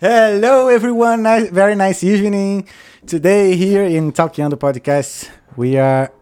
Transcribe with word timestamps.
Hello, 0.00 0.68
everyone. 0.68 1.24
Nice, 1.24 1.50
very 1.50 1.74
nice 1.74 2.04
evening. 2.04 2.68
Today, 3.04 3.56
here 3.56 3.82
in 3.82 4.12
Talking 4.12 4.44
on 4.44 4.50
the 4.52 4.56
podcast, 4.56 5.28
we 5.56 5.76
are 5.76 6.12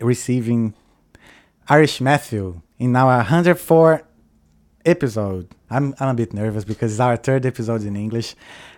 receiving 0.00 0.72
Irish 1.68 2.00
Matthew 2.00 2.62
in 2.78 2.96
our 2.96 3.18
104 3.18 4.00
episode. 4.86 5.54
I'm, 5.68 5.94
I'm 6.00 6.08
a 6.08 6.14
bit 6.14 6.32
nervous 6.32 6.64
because 6.64 6.92
it's 6.92 7.00
our 7.00 7.18
third 7.18 7.44
episode 7.44 7.82
in 7.82 7.94
English. 7.94 8.34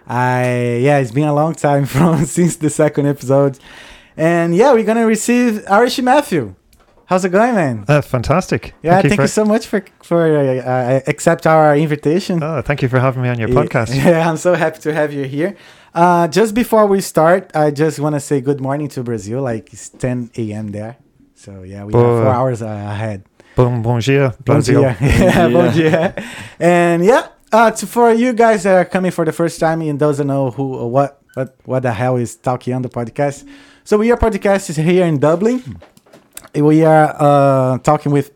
I 0.08 0.80
yeah, 0.82 0.98
it's 0.98 1.12
been 1.12 1.28
a 1.28 1.34
long 1.34 1.54
time 1.54 1.86
from 1.94 2.24
since 2.24 2.56
the 2.56 2.68
second 2.68 3.06
episode, 3.06 3.60
and 4.16 4.56
yeah, 4.56 4.72
we're 4.72 4.82
gonna 4.82 5.06
receive 5.06 5.62
Irish 5.70 6.00
Matthew. 6.00 6.56
How's 7.12 7.26
it 7.26 7.28
going, 7.28 7.54
man? 7.54 7.84
Uh, 7.86 8.00
fantastic. 8.00 8.72
Yeah, 8.82 9.02
thank, 9.02 9.12
you, 9.12 9.16
for, 9.16 9.26
so 9.26 9.44
much 9.44 9.66
for 9.66 9.84
for 10.02 10.24
uh, 10.34 10.62
uh, 10.64 11.00
accept 11.06 11.46
our 11.46 11.76
invitation. 11.76 12.42
Oh, 12.42 12.62
thank 12.62 12.80
you 12.80 12.88
for 12.88 12.98
having 12.98 13.22
me 13.22 13.28
on 13.28 13.38
your 13.38 13.50
Yeah, 13.50 13.60
podcast. 13.60 13.94
Yeah, 14.04 14.26
I'm 14.26 14.38
so 14.38 14.54
happy 14.54 14.80
to 14.80 14.94
have 14.94 15.12
you 15.12 15.24
here. 15.24 15.54
Uh, 15.92 16.26
just 16.26 16.54
before 16.54 16.86
we 16.86 17.02
start, 17.02 17.54
I 17.54 17.70
just 17.70 18.00
want 18.00 18.14
to 18.14 18.20
say 18.20 18.40
good 18.40 18.62
morning 18.62 18.88
to 18.96 19.02
Brazil. 19.02 19.42
Like 19.42 19.74
it's 19.74 19.90
10 19.90 20.30
a.m. 20.38 20.72
there, 20.72 20.96
so 21.34 21.64
yeah, 21.64 21.84
we 21.84 21.92
are 21.92 22.00
four 22.00 22.32
hours 22.32 22.62
uh, 22.62 22.68
ahead. 22.96 23.28
Bom, 23.56 23.82
bom 23.82 24.00
dia, 24.00 24.32
Bom 24.40 24.56
Brazil. 24.56 24.80
dia. 24.80 24.96
yeah, 25.02 25.48
bom 25.52 25.68
dia. 25.68 26.14
And 26.56 27.04
yeah, 27.04 27.28
uh, 27.52 27.72
to, 27.72 27.86
for 27.86 28.10
you 28.16 28.32
guys 28.32 28.62
that 28.62 28.74
are 28.74 28.88
coming 28.88 29.12
for 29.12 29.26
the 29.26 29.36
first 29.36 29.60
time 29.60 29.82
and 29.82 29.98
doesn't 29.98 30.26
know 30.26 30.48
who 30.50 30.80
or 30.80 30.88
what 30.88 31.20
what 31.34 31.60
what 31.68 31.82
the 31.84 31.92
hell 31.92 32.16
is 32.16 32.40
Talking 32.40 32.72
on 32.72 32.80
the 32.80 32.88
podcast. 32.88 33.44
So 33.84 33.98
we 33.98 34.10
are 34.10 34.16
podcast 34.16 34.70
is 34.70 34.80
here 34.80 35.04
in 35.04 35.20
Dublin. 35.20 35.60
We 36.54 36.84
are 36.84 37.16
uh, 37.18 37.78
talking 37.78 38.12
with 38.12 38.30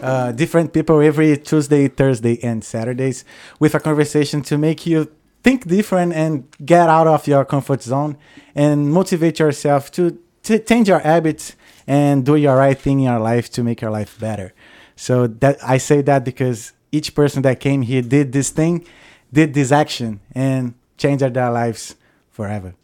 uh, 0.00 0.30
different 0.30 0.72
people 0.72 1.00
every 1.00 1.36
Tuesday, 1.38 1.88
Thursday, 1.88 2.38
and 2.40 2.62
Saturdays 2.62 3.24
with 3.58 3.74
a 3.74 3.80
conversation 3.80 4.42
to 4.42 4.56
make 4.56 4.86
you 4.86 5.10
think 5.42 5.66
different 5.66 6.12
and 6.12 6.46
get 6.64 6.88
out 6.88 7.08
of 7.08 7.26
your 7.26 7.44
comfort 7.44 7.82
zone 7.82 8.16
and 8.54 8.92
motivate 8.92 9.40
yourself 9.40 9.90
to, 9.92 10.18
change 10.66 10.88
your 10.88 11.00
habits 11.00 11.56
and 11.86 12.24
do 12.24 12.36
your 12.36 12.56
right 12.56 12.78
thing 12.78 13.00
in 13.00 13.04
your 13.04 13.18
life 13.18 13.50
to 13.50 13.62
make 13.62 13.82
your 13.82 13.90
life 13.90 14.18
better. 14.18 14.54
So 14.96 15.26
that 15.26 15.58
I 15.62 15.78
say 15.78 16.00
that 16.02 16.24
because 16.24 16.72
each 16.90 17.14
person 17.14 17.42
that 17.42 17.60
came 17.60 17.82
here 17.82 18.00
did 18.00 18.32
this 18.32 18.48
thing, 18.50 18.86
did 19.30 19.52
this 19.52 19.72
action, 19.72 20.20
and 20.32 20.74
changed 20.96 21.34
their 21.34 21.50
lives 21.50 21.96
forever. 22.30 22.77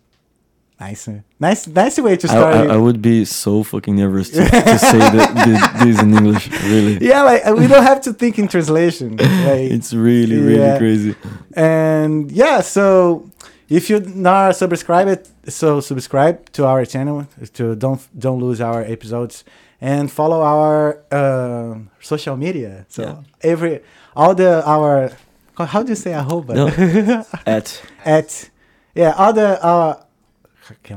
Nice, 0.80 1.06
uh, 1.08 1.20
nice, 1.38 1.66
nice 1.68 1.98
way 2.00 2.16
to 2.16 2.26
start. 2.28 2.54
I, 2.56 2.64
it. 2.64 2.70
I 2.70 2.76
would 2.76 3.00
be 3.00 3.24
so 3.24 3.62
fucking 3.62 3.94
nervous 3.96 4.28
to, 4.30 4.40
to 4.44 4.78
say 4.78 4.98
that, 4.98 5.28
thi- 5.78 5.84
this 5.84 6.02
in 6.02 6.12
English. 6.12 6.50
Really, 6.64 6.98
yeah, 7.06 7.22
like 7.22 7.44
we 7.56 7.66
don't 7.68 7.84
have 7.84 8.00
to 8.02 8.12
think 8.12 8.38
in 8.38 8.48
translation. 8.48 9.16
Like, 9.46 9.70
it's 9.76 9.94
really, 9.94 10.36
really 10.36 10.58
Yeah. 10.58 10.78
crazy. 10.78 11.14
and 11.54 12.30
yeah, 12.32 12.60
so 12.60 13.30
if 13.68 13.88
you're 13.88 14.00
not 14.00 14.56
subscribed, 14.56 15.28
so 15.48 15.80
subscribe 15.80 16.50
to 16.52 16.66
our 16.66 16.84
channel 16.84 17.26
to 17.54 17.76
don't 17.76 18.00
don't 18.18 18.40
lose 18.40 18.60
our 18.60 18.82
episodes 18.82 19.44
and 19.80 20.10
follow 20.10 20.42
our 20.42 20.98
uh, 21.12 21.78
social 22.00 22.36
media. 22.36 22.84
So 22.88 23.02
Yeah. 23.02 23.50
every 23.52 23.80
all 24.16 24.34
the 24.34 24.62
our 24.66 25.10
how 25.56 25.82
do 25.84 25.90
you 25.90 25.94
say 25.96 26.12
arroba 26.14 26.54
No. 26.54 26.66
At 27.46 27.80
at 28.04 28.50
yeah 28.94 29.12
all 29.16 29.32
the 29.32 29.62
our 29.62 30.04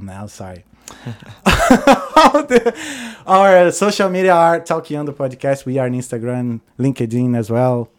now 0.01 0.27
sorry. 0.27 0.63
All 2.15 2.43
the, 2.43 2.73
our 3.25 3.71
social 3.71 4.09
media 4.09 4.33
are 4.33 4.59
talking 4.61 4.97
on 4.97 5.05
the 5.05 5.13
podcast. 5.13 5.65
We 5.65 5.77
are 5.77 5.85
on 5.85 5.93
instagram 5.93 6.61
linkedin 6.79 7.35
as 7.35 7.49
well. 7.49 7.89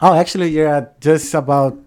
Oh 0.00 0.14
actually 0.14 0.50
you're 0.50 0.90
just 1.00 1.34
about 1.34 1.78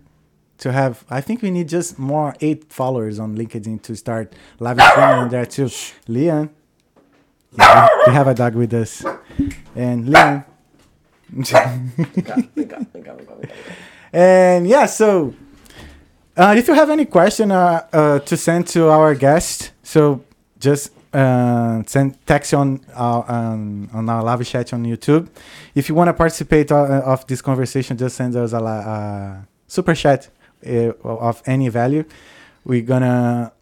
to 0.57 0.71
have 0.71 1.03
i 1.09 1.19
think 1.19 1.41
we 1.41 1.51
need 1.51 1.67
just 1.67 1.99
more 1.99 2.33
eight 2.39 2.71
followers 2.71 3.19
on 3.19 3.35
linkedin 3.35 3.81
to 3.81 3.93
start 3.93 4.33
live 4.59 4.79
streaming 4.79 5.29
there 5.29 5.45
too. 5.45 5.69
Leon. 6.07 6.49
Yeah, 7.57 7.87
we 8.07 8.13
have 8.13 8.27
a 8.27 8.33
dog 8.33 8.55
with 8.55 8.73
us. 8.73 9.03
And 9.75 10.09
leon. 10.09 10.45
And 14.13 14.67
yeah 14.67 14.85
so 14.85 15.33
uh, 16.37 16.53
if 16.57 16.67
you 16.67 16.73
have 16.73 16.89
any 16.89 17.05
question 17.05 17.51
uh, 17.51 17.85
uh, 17.93 18.19
to 18.19 18.37
send 18.37 18.67
to 18.67 18.89
our 18.89 19.15
guest, 19.15 19.71
so 19.83 20.23
just 20.59 20.91
uh, 21.13 21.81
send 21.85 22.17
text 22.25 22.53
on 22.53 22.81
our 22.93 23.23
um, 23.31 23.89
on 23.93 24.09
our 24.09 24.23
live 24.23 24.45
chat 24.45 24.73
on 24.73 24.83
YouTube. 24.83 25.29
If 25.73 25.87
you 25.87 25.95
want 25.95 26.09
to 26.09 26.13
participate 26.13 26.71
uh, 26.71 27.01
of 27.05 27.25
this 27.27 27.41
conversation, 27.41 27.97
just 27.97 28.17
send 28.17 28.35
us 28.35 28.53
a 28.53 28.57
uh, 28.57 29.37
super 29.67 29.95
chat 29.95 30.29
uh, 30.65 30.91
of 31.03 31.41
any 31.45 31.69
value. 31.69 32.03
We're 32.65 32.81
gonna 32.81 33.53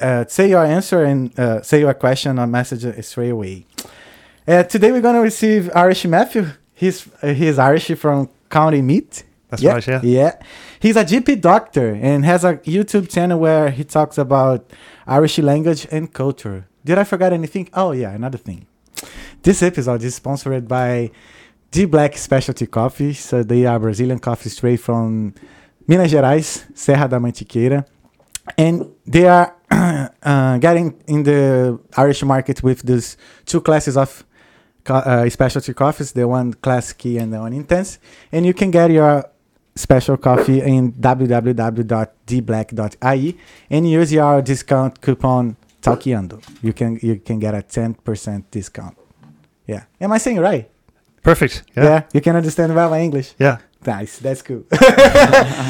uh, 0.00 0.24
say 0.28 0.50
your 0.50 0.64
answer 0.64 1.04
and 1.04 1.38
uh, 1.38 1.62
say 1.62 1.80
your 1.80 1.94
question 1.94 2.38
or 2.38 2.46
message 2.46 3.04
straight 3.04 3.30
away. 3.30 3.66
Uh, 4.46 4.64
today 4.64 4.92
we're 4.92 5.00
gonna 5.00 5.20
receive 5.20 5.70
Irish 5.74 6.04
Matthew. 6.04 6.46
He's 6.74 7.08
uh, 7.22 7.28
he's 7.28 7.58
Irish 7.58 7.92
from 7.92 8.28
County 8.50 8.82
Meath. 8.82 9.24
That's 9.50 9.62
Yeah, 9.62 9.72
right, 9.72 9.86
yeah. 9.86 10.00
Yeah. 10.02 10.32
He's 10.80 10.96
a 10.96 11.04
GP 11.04 11.40
doctor 11.40 11.98
and 12.00 12.24
has 12.24 12.44
a 12.44 12.54
YouTube 12.58 13.10
channel 13.10 13.38
where 13.38 13.70
he 13.70 13.84
talks 13.84 14.16
about 14.18 14.70
Irish 15.06 15.38
language 15.38 15.86
and 15.90 16.12
culture. 16.12 16.66
Did 16.84 16.98
I 16.98 17.04
forget 17.04 17.32
anything? 17.32 17.68
Oh, 17.74 17.92
yeah, 17.92 18.10
another 18.12 18.38
thing. 18.38 18.66
This 19.42 19.62
episode 19.62 20.02
is 20.02 20.14
sponsored 20.14 20.68
by 20.68 21.10
D 21.70 21.84
Black 21.84 22.16
Specialty 22.16 22.66
Coffee. 22.66 23.12
So 23.14 23.42
they 23.42 23.66
are 23.66 23.78
Brazilian 23.78 24.18
coffee 24.18 24.48
straight 24.50 24.80
from 24.80 25.34
Minas 25.86 26.12
Gerais, 26.12 26.64
Serra 26.74 27.08
da 27.08 27.18
Mantiqueira. 27.18 27.84
And 28.56 28.90
they 29.06 29.26
are 29.26 29.54
uh, 30.22 30.58
getting 30.58 31.00
in 31.06 31.22
the 31.22 31.78
Irish 31.96 32.22
market 32.22 32.62
with 32.62 32.82
these 32.82 33.16
two 33.46 33.60
classes 33.60 33.96
of 33.96 34.24
uh, 34.88 35.28
specialty 35.28 35.72
coffees, 35.74 36.12
the 36.12 36.26
one 36.26 36.54
classic 36.54 37.04
and 37.06 37.32
the 37.32 37.38
one 37.38 37.52
intense. 37.52 37.98
And 38.32 38.44
you 38.46 38.54
can 38.54 38.70
get 38.70 38.90
your 38.90 39.24
special 39.74 40.16
coffee 40.16 40.60
in 40.60 40.92
www.dblack.ie 40.92 43.38
and 43.70 43.90
use 43.90 44.12
your 44.12 44.42
discount 44.42 45.00
coupon 45.00 45.56
Talkiando. 45.82 46.42
You 46.62 46.72
can 46.72 46.98
you 47.02 47.16
can 47.16 47.38
get 47.38 47.54
a 47.54 47.62
10% 47.62 48.44
discount. 48.50 48.96
Yeah. 49.66 49.84
Am 50.00 50.12
I 50.12 50.18
saying 50.18 50.38
it 50.38 50.40
right? 50.40 50.70
Perfect. 51.22 51.64
Yeah. 51.76 51.84
Yeah. 51.84 52.02
You 52.12 52.20
can 52.20 52.36
understand 52.36 52.72
about 52.72 52.90
my 52.90 53.00
English. 53.00 53.34
Yeah. 53.38 53.58
Nice, 53.86 54.18
that's 54.18 54.42
cool. 54.42 54.64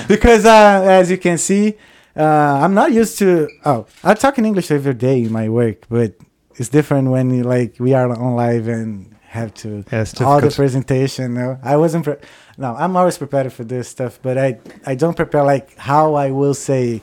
because 0.08 0.44
uh, 0.44 0.82
as 0.84 1.10
you 1.10 1.18
can 1.18 1.38
see, 1.38 1.76
uh, 2.16 2.24
I'm 2.24 2.74
not 2.74 2.92
used 2.92 3.18
to. 3.18 3.48
Oh, 3.64 3.86
I 4.02 4.14
talk 4.14 4.36
in 4.38 4.44
English 4.44 4.72
every 4.72 4.94
day 4.94 5.22
in 5.22 5.32
my 5.32 5.48
work, 5.48 5.86
but 5.88 6.14
it's 6.56 6.68
different 6.68 7.10
when 7.10 7.30
you, 7.30 7.44
like 7.44 7.76
we 7.78 7.94
are 7.94 8.10
on 8.10 8.34
live 8.34 8.66
and 8.66 9.14
have 9.30 9.54
to 9.54 9.84
Yeah, 9.92 10.02
it's 10.02 10.20
all 10.20 10.40
the 10.40 10.50
presentation. 10.50 11.34
No, 11.34 11.58
I 11.62 11.76
wasn't. 11.76 12.04
Pre- 12.04 12.22
no, 12.58 12.74
I'm 12.74 12.96
always 12.96 13.16
prepared 13.16 13.52
for 13.52 13.64
this 13.64 13.88
stuff, 13.88 14.18
but 14.22 14.36
I 14.36 14.58
I 14.84 14.94
don't 14.96 15.16
prepare 15.16 15.44
like 15.44 15.76
how 15.78 16.14
I 16.14 16.30
will 16.30 16.54
say 16.54 17.00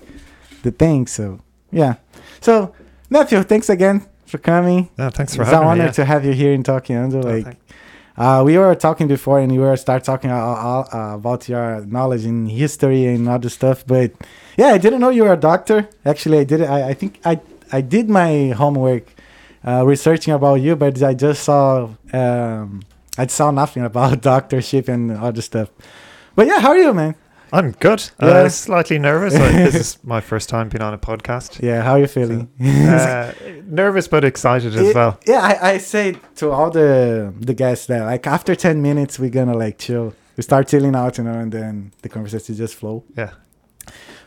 the 0.64 0.72
thing. 0.72 1.08
So 1.08 1.40
yeah. 1.72 1.96
So 2.42 2.74
Matthew, 3.10 3.42
thanks 3.44 3.70
again 3.70 4.06
for 4.26 4.40
coming. 4.40 4.90
Yeah, 5.00 5.10
thanks 5.10 5.36
for 5.36 5.44
it's 5.44 5.52
an 5.52 5.64
honor 5.64 5.86
yeah. 5.86 5.92
to 5.92 6.06
have 6.06 6.26
you 6.26 6.34
here 6.34 6.54
in. 6.54 6.64
Oh, 6.68 7.20
Like. 7.22 7.58
Uh, 8.18 8.42
we 8.44 8.58
were 8.58 8.74
talking 8.74 9.08
before, 9.08 9.40
and 9.40 9.52
we 9.52 9.60
were 9.60 9.78
start 9.78 10.04
talking 10.04 10.32
uh, 10.32 10.36
uh, 10.36 10.88
uh, 10.92 11.16
about 11.16 11.48
your 11.48 11.86
knowledge 11.86 12.26
in 12.26 12.48
history 12.48 13.06
and 13.06 13.30
other 13.30 13.48
stuff. 13.48 13.86
But 13.86 14.12
yeah, 14.58 14.70
I 14.70 14.80
didn't 14.80 15.02
know 15.02 15.10
you 15.10 15.24
were 15.24 15.34
a 15.34 15.44
doctor. 15.52 15.88
Actually, 16.04 16.40
I 16.40 16.44
did. 16.44 16.64
I, 16.64 16.90
I 16.90 16.94
think 16.96 17.20
I 17.24 17.40
I 17.72 17.82
did 17.82 18.10
my 18.10 18.50
homework 18.58 19.14
uh, 19.66 19.86
researching 19.86 20.34
about 20.34 20.56
you, 20.56 20.76
but 20.76 21.02
I 21.04 21.14
just 21.14 21.44
saw 21.44 21.90
um, 22.14 22.82
I 23.18 23.28
saw 23.28 23.52
nothing 23.52 23.84
about 23.84 24.22
doctorship 24.22 24.88
and 24.88 25.12
other 25.12 25.42
stuff. 25.42 25.70
But 26.36 26.48
yeah, 26.48 26.60
how 26.60 26.70
are 26.70 26.78
you, 26.78 26.94
man? 26.94 27.16
I'm 27.54 27.72
good. 27.72 28.10
Yeah. 28.22 28.28
Uh, 28.28 28.50
slightly 28.50 29.00
nervous. 29.00 29.34
like, 29.40 29.54
this 29.54 29.76
is 29.76 29.98
my 30.04 30.20
first 30.20 30.50
time 30.50 30.68
being 30.68 30.82
on 30.82 30.94
a 30.94 30.98
podcast. 30.98 31.62
Yeah, 31.64 31.82
how 31.82 31.94
are 31.94 32.00
you 32.00 32.08
feeling? 32.08 32.50
Uh, 32.62 33.32
nervous 33.66 34.08
but 34.10 34.24
excited 34.26 34.76
as 34.76 34.90
It- 34.90 34.96
well. 34.96 35.18
Yeah, 35.26 35.40
I, 35.42 35.72
I 35.72 35.78
say 35.78 36.18
to 36.36 36.52
all 36.52 36.70
the 36.70 37.34
the 37.40 37.54
guests 37.54 37.86
that 37.88 38.04
like 38.04 38.28
after 38.28 38.54
ten 38.56 38.82
minutes 38.82 39.18
we're 39.18 39.30
gonna 39.30 39.58
like 39.58 39.78
chill. 39.78 40.14
We 40.36 40.44
start 40.44 40.68
chilling 40.68 40.96
out, 40.96 41.18
you 41.18 41.24
know, 41.24 41.32
and 41.40 41.52
then 41.52 41.94
the 42.04 42.10
conversation 42.10 42.54
just 42.54 42.76
flow. 42.76 43.04
Yeah. 43.18 43.32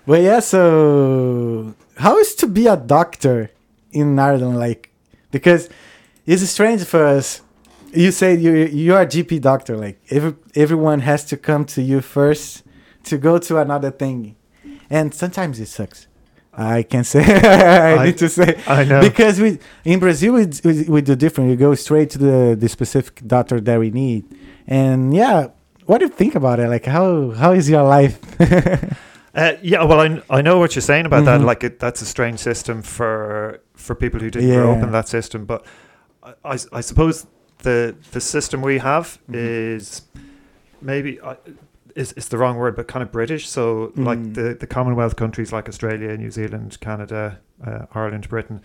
But 0.07 0.23
yeah, 0.23 0.41
so 0.41 1.75
how 1.99 2.19
is 2.19 2.35
to 2.37 2.49
be 2.49 2.67
a 2.67 2.77
doctor 2.77 3.51
in 3.93 4.19
Ireland? 4.19 4.59
Like, 4.59 4.90
because 5.31 5.69
it's 6.27 6.43
strange 6.51 6.85
for 6.85 7.05
us. 7.05 7.43
You 7.93 8.13
say 8.13 8.37
you 8.37 8.53
you 8.55 8.95
are 8.95 9.03
a 9.03 9.07
GP 9.07 9.41
doctor. 9.41 9.77
Like 9.77 10.01
every 10.11 10.35
everyone 10.55 11.01
has 11.01 11.25
to 11.27 11.37
come 11.37 11.65
to 11.67 11.83
you 11.83 12.01
first 12.01 12.63
to 13.05 13.19
go 13.19 13.39
to 13.39 13.59
another 13.59 13.91
thing, 13.91 14.37
and 14.89 15.13
sometimes 15.15 15.59
it 15.61 15.67
sucks. 15.67 16.07
I 16.53 16.83
can 16.83 17.05
say 17.05 17.23
I, 17.25 17.95
I- 18.03 18.05
need 18.07 18.19
to 18.19 18.29
say 18.29 18.61
I 18.67 18.85
know. 18.85 19.01
because 19.01 19.41
we 19.41 19.59
in 19.85 19.99
Brazil 20.01 20.35
we, 20.35 20.47
we, 20.65 20.83
we 20.85 21.01
do 21.01 21.17
different. 21.17 21.51
We 21.51 21.57
go 21.57 21.75
straight 21.75 22.11
to 22.11 22.19
the 22.19 22.57
the 22.59 22.69
specific 22.69 23.23
doctor 23.27 23.61
that 23.61 23.79
we 23.81 23.91
need, 23.91 24.25
and 24.67 25.15
yeah. 25.15 25.49
What 25.87 25.99
do 25.99 26.05
you 26.05 26.11
think 26.13 26.37
about 26.37 26.61
it? 26.61 26.69
Like 26.69 26.85
how 26.87 27.31
how 27.33 27.51
is 27.53 27.69
your 27.69 27.83
life? 27.83 28.19
Uh, 29.35 29.53
yeah, 29.63 29.85
well, 29.85 30.01
I, 30.01 30.39
I 30.39 30.43
know 30.43 30.59
what 30.59 30.75
you're 30.75 30.83
saying 30.83 31.07
about 31.07 31.25
that. 31.25 31.41
Mhm. 31.41 31.45
Like, 31.45 31.63
it, 31.65 31.79
that's 31.79 32.03
a 32.03 32.07
strange 32.07 32.39
system 32.41 32.83
for 32.83 33.61
for 33.75 33.95
people 33.95 34.21
who 34.21 34.31
didn't 34.31 34.51
grow 34.51 34.73
up 34.73 34.83
in 34.83 34.91
that 34.93 35.09
system. 35.09 35.45
But 35.45 35.65
I 36.45 36.59
I 36.73 36.81
suppose 36.81 37.27
the 37.63 37.95
the 38.13 38.21
system 38.21 38.61
we 38.63 38.79
have 38.79 39.19
Mhm. 39.31 39.35
is 39.77 40.03
maybe 40.83 41.21
uh, 41.21 41.35
is 41.95 42.13
is 42.15 42.29
the 42.29 42.39
wrong 42.39 42.57
word, 42.57 42.75
but 42.77 42.89
kind 42.89 43.03
of 43.03 43.13
British. 43.13 43.49
So, 43.49 43.93
like 43.97 44.19
Mm. 44.19 44.35
the 44.35 44.55
the 44.55 44.67
Commonwealth 44.67 45.15
countries 45.17 45.53
like 45.53 45.69
Australia, 45.69 46.17
New 46.17 46.31
Zealand, 46.31 46.79
Canada, 46.81 47.39
uh, 47.67 47.87
Ireland, 47.95 48.29
Britain, 48.29 48.61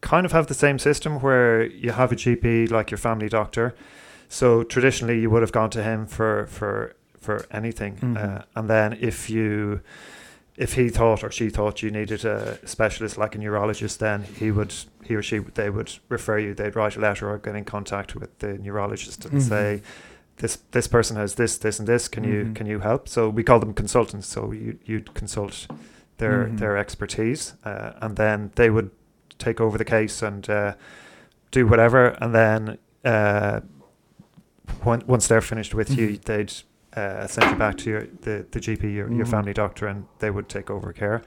kind 0.00 0.24
of 0.26 0.32
have 0.32 0.46
the 0.46 0.54
same 0.54 0.78
system 0.78 1.20
where 1.20 1.62
you 1.64 1.92
have 1.92 2.12
a 2.12 2.16
GP 2.16 2.66
like 2.70 2.90
your 2.90 2.98
family 2.98 3.28
doctor. 3.28 3.74
So 4.28 4.62
traditionally, 4.64 5.20
you 5.20 5.30
would 5.30 5.42
have 5.42 5.52
gone 5.52 5.70
to 5.70 5.82
him 5.82 6.06
for 6.06 6.46
for 6.46 6.94
for 7.20 7.46
anything, 7.50 7.96
Mhm. 7.96 8.16
uh, 8.16 8.42
and 8.56 8.68
then 8.70 8.92
if 9.00 9.28
you 9.30 9.80
if 10.56 10.72
he 10.74 10.88
thought 10.88 11.22
or 11.22 11.30
she 11.30 11.48
thought 11.50 11.82
you 11.84 11.90
needed 11.90 12.24
a 12.24 12.58
specialist 12.66 13.16
like 13.16 13.36
a 13.36 13.38
neurologist, 13.38 14.00
then 14.00 14.24
he 14.24 14.50
would 14.50 14.74
he 15.04 15.14
or 15.14 15.22
she 15.22 15.38
they 15.38 15.70
would 15.70 15.92
refer 16.08 16.36
you. 16.38 16.52
They'd 16.54 16.74
write 16.74 16.96
a 16.96 17.00
letter 17.00 17.30
or 17.30 17.38
get 17.38 17.54
in 17.54 17.64
contact 17.64 18.16
with 18.16 18.36
the 18.40 18.58
neurologist 18.58 19.24
and 19.24 19.34
Mhm. 19.40 19.48
say, 19.48 19.82
"This 20.38 20.56
this 20.72 20.88
person 20.88 21.16
has 21.16 21.34
this 21.36 21.58
this 21.58 21.78
and 21.78 21.86
this. 21.86 22.08
Can 22.08 22.24
you 22.24 22.44
Mhm. 22.46 22.54
can 22.56 22.66
you 22.66 22.80
help?" 22.80 23.08
So 23.08 23.28
we 23.28 23.44
call 23.44 23.60
them 23.60 23.72
consultants. 23.72 24.26
So 24.26 24.50
you 24.50 24.78
you'd 24.84 25.14
consult 25.14 25.68
their 26.16 26.46
Mhm. 26.46 26.58
their 26.58 26.76
expertise, 26.76 27.54
uh, 27.64 27.92
and 28.00 28.16
then 28.16 28.50
they 28.56 28.68
would 28.68 28.90
take 29.38 29.60
over 29.60 29.78
the 29.78 29.84
case 29.84 30.22
and 30.22 30.48
uh, 30.50 30.74
do 31.52 31.66
whatever, 31.68 32.16
and 32.20 32.34
then. 32.34 32.78
Uh, 33.04 33.60
when, 34.82 35.02
once 35.06 35.26
they're 35.28 35.40
finished 35.40 35.74
with 35.74 35.90
you, 35.96 36.08
Mhm. 36.10 36.24
they'd 36.24 36.52
uh, 36.96 37.26
send 37.26 37.50
you 37.50 37.56
back 37.56 37.76
to 37.78 37.90
your 37.90 38.02
the, 38.22 38.46
the 38.50 38.60
GP, 38.60 38.82
your, 38.94 39.12
your 39.12 39.26
Mhm. 39.26 39.30
family 39.30 39.52
doctor, 39.52 39.86
and 39.86 40.06
they 40.18 40.30
would 40.30 40.48
take 40.48 40.70
over 40.70 40.92
care. 40.92 41.22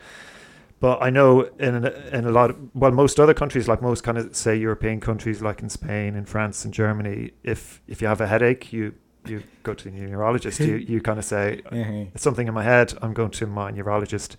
But 0.79 1.01
I 1.03 1.11
know 1.11 1.41
in 1.59 1.85
a, 1.85 1.89
in 2.11 2.25
a 2.25 2.31
lot 2.31 2.49
of 2.49 2.55
well, 2.73 2.91
most 2.91 3.19
other 3.19 3.33
countries, 3.35 3.67
like 3.67 3.81
most 3.83 4.03
kind 4.03 4.17
of 4.17 4.35
say 4.35 4.55
European 4.55 4.99
countries, 4.99 5.41
like 5.41 5.61
in 5.61 5.69
Spain, 5.69 6.15
in 6.15 6.25
France, 6.25 6.65
and 6.65 6.73
Germany, 6.73 7.31
if 7.43 7.81
if 7.87 8.01
you 8.01 8.07
have 8.07 8.19
a 8.21 8.27
headache, 8.27 8.73
you 8.73 8.93
you 9.27 9.43
go 9.61 9.75
to 9.75 9.83
the 9.83 9.91
neurologist. 9.91 10.59
you 10.59 10.75
you 10.91 10.99
kind 11.01 11.19
of 11.19 11.25
say 11.25 11.61
Mhm. 11.71 12.07
it's 12.15 12.23
something 12.23 12.47
in 12.47 12.53
my 12.55 12.63
head. 12.63 12.93
I'm 13.03 13.13
going 13.13 13.29
to 13.31 13.45
my 13.47 13.69
neurologist. 13.71 14.37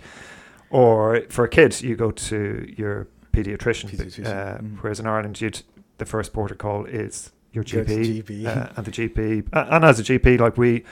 Or 0.70 1.20
for 1.28 1.44
a 1.44 1.48
kid, 1.48 1.80
you 1.82 1.94
go 1.96 2.10
to 2.10 2.72
your 2.76 3.06
pediatrician. 3.32 3.90
Pediatrician, 3.90 4.26
Uh, 4.26 4.58
mm. 4.58 4.78
Whereas 4.80 4.98
in 5.00 5.06
Ireland, 5.06 5.40
you'd 5.40 5.62
the 5.98 6.06
first 6.06 6.32
port 6.32 6.50
of 6.50 6.58
call 6.58 6.86
is 6.86 7.30
your 7.52 7.62
Your 7.66 7.84
GP 7.84 8.22
GP. 8.22 8.46
uh, 8.46 8.68
and 8.76 8.86
the 8.86 8.90
GP, 8.90 9.44
uh, 9.52 9.66
and 9.70 9.84
as 9.84 10.00
a 10.00 10.02
GP, 10.02 10.40
like 10.40 10.56
we, 10.56 10.82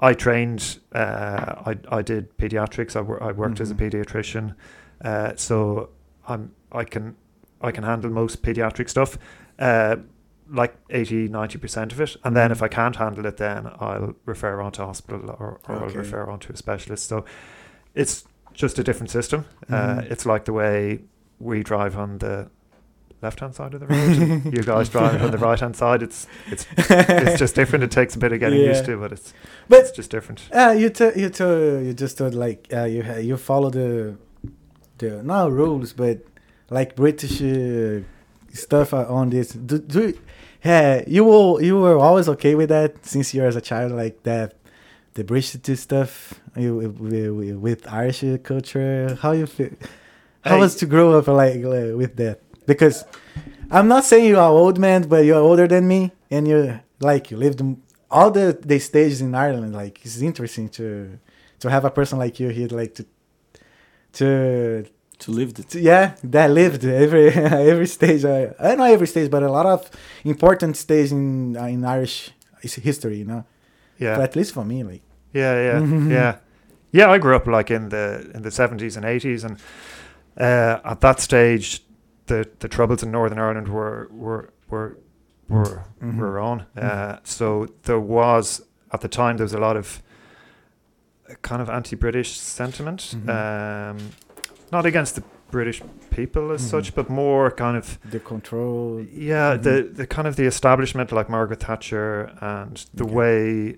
I 0.00 0.12
trained, 0.14 0.78
uh, 0.92 1.54
I 1.66 1.78
I 1.98 2.02
did 2.02 2.36
pediatrics. 2.36 2.96
I, 2.96 3.00
wor- 3.00 3.22
I 3.22 3.32
worked 3.32 3.60
as 3.60 3.70
a 3.70 3.74
Mhm. 3.74 3.90
pediatrician, 3.90 4.54
uh, 5.04 5.32
so 5.36 5.90
I'm 6.28 6.50
I 6.72 6.84
can 6.84 7.14
I 7.60 7.70
can 7.70 7.84
handle 7.84 8.10
most 8.10 8.42
pediatric 8.42 8.88
stuff, 8.90 9.16
uh, 9.58 9.96
like 10.50 10.74
80 10.90 11.28
90 11.28 11.58
percent 11.58 11.92
of 11.92 12.00
it. 12.00 12.16
And 12.24 12.34
then 12.36 12.48
Mhm. 12.50 12.52
if 12.52 12.62
I 12.62 12.68
can't 12.68 12.96
handle 12.96 13.24
it, 13.26 13.36
then 13.36 13.66
I'll 13.78 14.14
refer 14.26 14.60
on 14.60 14.72
to 14.72 14.84
hospital 14.84 15.30
or, 15.38 15.60
or 15.68 15.76
I'll 15.76 15.88
refer 15.94 16.28
on 16.28 16.38
to 16.40 16.52
a 16.52 16.56
specialist. 16.56 17.08
So 17.08 17.24
it's 17.94 18.24
just 18.52 18.78
a 18.78 18.82
different 18.84 19.10
system. 19.10 19.44
Uh, 19.70 19.74
Mhm. 20.00 20.10
it's 20.10 20.26
like 20.26 20.44
the 20.44 20.52
way 20.52 21.00
we 21.38 21.62
drive 21.62 21.96
on 21.96 22.18
the 22.18 22.48
left 23.22 23.40
hand 23.40 23.54
side 23.54 23.74
of 23.74 23.80
the 23.80 23.86
road. 23.86 24.44
you 24.54 24.62
guys 24.74 24.88
drive 24.88 25.22
on 25.22 25.30
the 25.30 25.38
right 25.38 25.58
hand 25.58 25.76
side. 25.76 26.02
It's 26.02 26.26
it's 26.46 26.66
it's 26.78 27.38
just 27.38 27.54
different. 27.54 27.84
It 27.84 27.90
takes 27.90 28.14
a 28.16 28.18
bit 28.18 28.32
of 28.32 28.40
getting 28.40 28.60
Yeah. 28.60 28.68
used 28.68 28.84
to, 28.86 28.96
but 28.98 29.12
it's 29.12 29.32
But 29.68 29.80
it's 29.80 29.90
just 29.92 30.10
different. 30.10 30.48
uh, 30.52 30.74
you 30.76 30.90
t- 30.90 31.12
you 31.16 31.28
t- 31.30 31.44
you 31.86 31.94
just 31.94 32.18
told 32.18 32.34
like 32.34 32.66
uh, 32.72 32.84
you 32.84 33.02
ha- 33.02 33.18
you 33.28 33.36
follow 33.36 33.70
the 33.70 34.16
the 34.98 35.22
not 35.22 35.50
rules 35.52 35.92
but 35.92 36.18
like 36.70 36.94
British 36.96 37.40
uh, 37.42 38.00
stuff 38.52 38.92
on 38.94 39.30
this. 39.30 39.48
Do, 39.52 39.78
do 39.78 40.12
yeah 40.64 41.02
you 41.06 41.24
will 41.24 41.62
you 41.62 41.78
were 41.80 41.98
always 41.98 42.28
okay 42.28 42.54
with 42.54 42.68
that 42.70 43.04
since 43.04 43.34
you're 43.34 43.46
as 43.46 43.56
a 43.56 43.60
child 43.60 43.92
like 43.92 44.22
that 44.22 44.54
the 45.14 45.22
British 45.24 45.78
stuff 45.78 46.34
with, 46.56 46.98
with 46.98 47.86
Irish 47.88 48.24
culture. 48.42 49.16
How 49.22 49.32
you 49.32 49.46
feel? 49.46 49.70
How 50.42 50.56
Hey. 50.56 50.60
was 50.60 50.74
to 50.76 50.86
grow 50.86 51.16
up 51.18 51.26
like 51.28 51.64
uh, 51.64 51.96
with 51.96 52.16
that? 52.16 52.40
Because 52.66 53.04
I'm 53.70 53.88
not 53.88 54.04
saying 54.04 54.26
you 54.26 54.38
are 54.38 54.50
old 54.50 54.78
man, 54.78 55.08
but 55.08 55.24
you're 55.24 55.40
older 55.40 55.66
than 55.66 55.86
me, 55.86 56.12
and 56.30 56.46
you 56.48 56.80
like 57.00 57.30
you 57.30 57.36
lived 57.36 57.62
all 58.10 58.30
the 58.30 58.58
the 58.60 58.78
stages 58.78 59.20
in 59.20 59.34
Ireland. 59.34 59.74
Like 59.74 60.04
it's 60.04 60.20
interesting 60.20 60.68
to 60.70 61.18
to 61.60 61.70
have 61.70 61.84
a 61.84 61.90
person 61.90 62.18
like 62.18 62.40
you 62.40 62.48
here, 62.48 62.68
like 62.68 62.94
to 62.94 63.04
to, 64.14 64.84
To 65.18 65.30
live 65.30 65.54
the 65.54 65.62
to 65.62 65.78
yeah, 65.80 66.14
that 66.24 66.50
lived 66.50 66.84
every 66.84 67.28
every 67.72 67.86
stage. 67.86 68.24
Uh, 68.24 68.52
I 68.58 68.74
not 68.74 68.90
every 68.90 69.06
stage, 69.06 69.30
but 69.30 69.42
a 69.42 69.50
lot 69.50 69.66
of 69.66 69.88
important 70.24 70.76
stages 70.76 71.12
in 71.12 71.56
uh, 71.56 71.66
in 71.66 71.84
Irish 71.84 72.32
history. 72.60 73.18
You 73.18 73.24
know, 73.24 73.44
Yeah, 73.98 74.16
but 74.16 74.24
at 74.30 74.36
least 74.36 74.52
for 74.52 74.64
me, 74.64 74.82
like 74.82 75.02
yeah, 75.32 75.54
yeah, 75.54 75.80
yeah, 76.18 76.36
yeah. 76.90 77.14
I 77.14 77.18
grew 77.18 77.36
up 77.36 77.46
like 77.46 77.70
in 77.70 77.90
the 77.90 78.28
in 78.34 78.42
the 78.42 78.50
seventies 78.50 78.96
and 78.96 79.04
eighties, 79.06 79.44
and 79.44 79.56
uh, 80.36 80.80
at 80.84 81.00
that 81.00 81.20
stage, 81.20 81.83
the 82.26 82.48
the 82.60 82.68
troubles 82.68 83.02
in 83.02 83.10
Northern 83.10 83.38
Ireland 83.38 83.68
were 83.68 84.08
were 84.10 84.50
were 84.70 84.96
were 85.48 85.84
Mhm. 86.02 86.16
were 86.18 86.38
on. 86.38 86.66
Mhm. 86.76 86.82
Uh, 86.84 87.18
so 87.24 87.66
there 87.82 88.00
was 88.00 88.62
at 88.92 89.00
the 89.00 89.08
time 89.08 89.36
there 89.36 89.44
was 89.44 89.54
a 89.54 89.58
lot 89.58 89.76
of 89.76 90.02
kind 91.42 91.60
of 91.62 91.68
anti-British 91.70 92.38
sentiment, 92.38 93.14
Mhm. 93.16 93.28
um, 93.28 93.98
not 94.72 94.86
against 94.86 95.14
the 95.16 95.22
British 95.50 95.82
people 96.10 96.50
as 96.52 96.62
Mhm. 96.62 96.70
such, 96.70 96.94
but 96.94 97.08
more 97.08 97.50
kind 97.50 97.76
of 97.76 97.98
the 98.10 98.20
control. 98.20 99.00
Yeah, 99.12 99.56
Mhm. 99.56 99.62
the 99.62 99.82
the 99.94 100.06
kind 100.06 100.26
of 100.28 100.36
the 100.36 100.44
establishment 100.46 101.12
like 101.12 101.28
Margaret 101.28 101.60
Thatcher 101.60 102.30
and 102.40 102.84
the 102.94 103.04
Okay. 103.04 103.14
way 103.14 103.76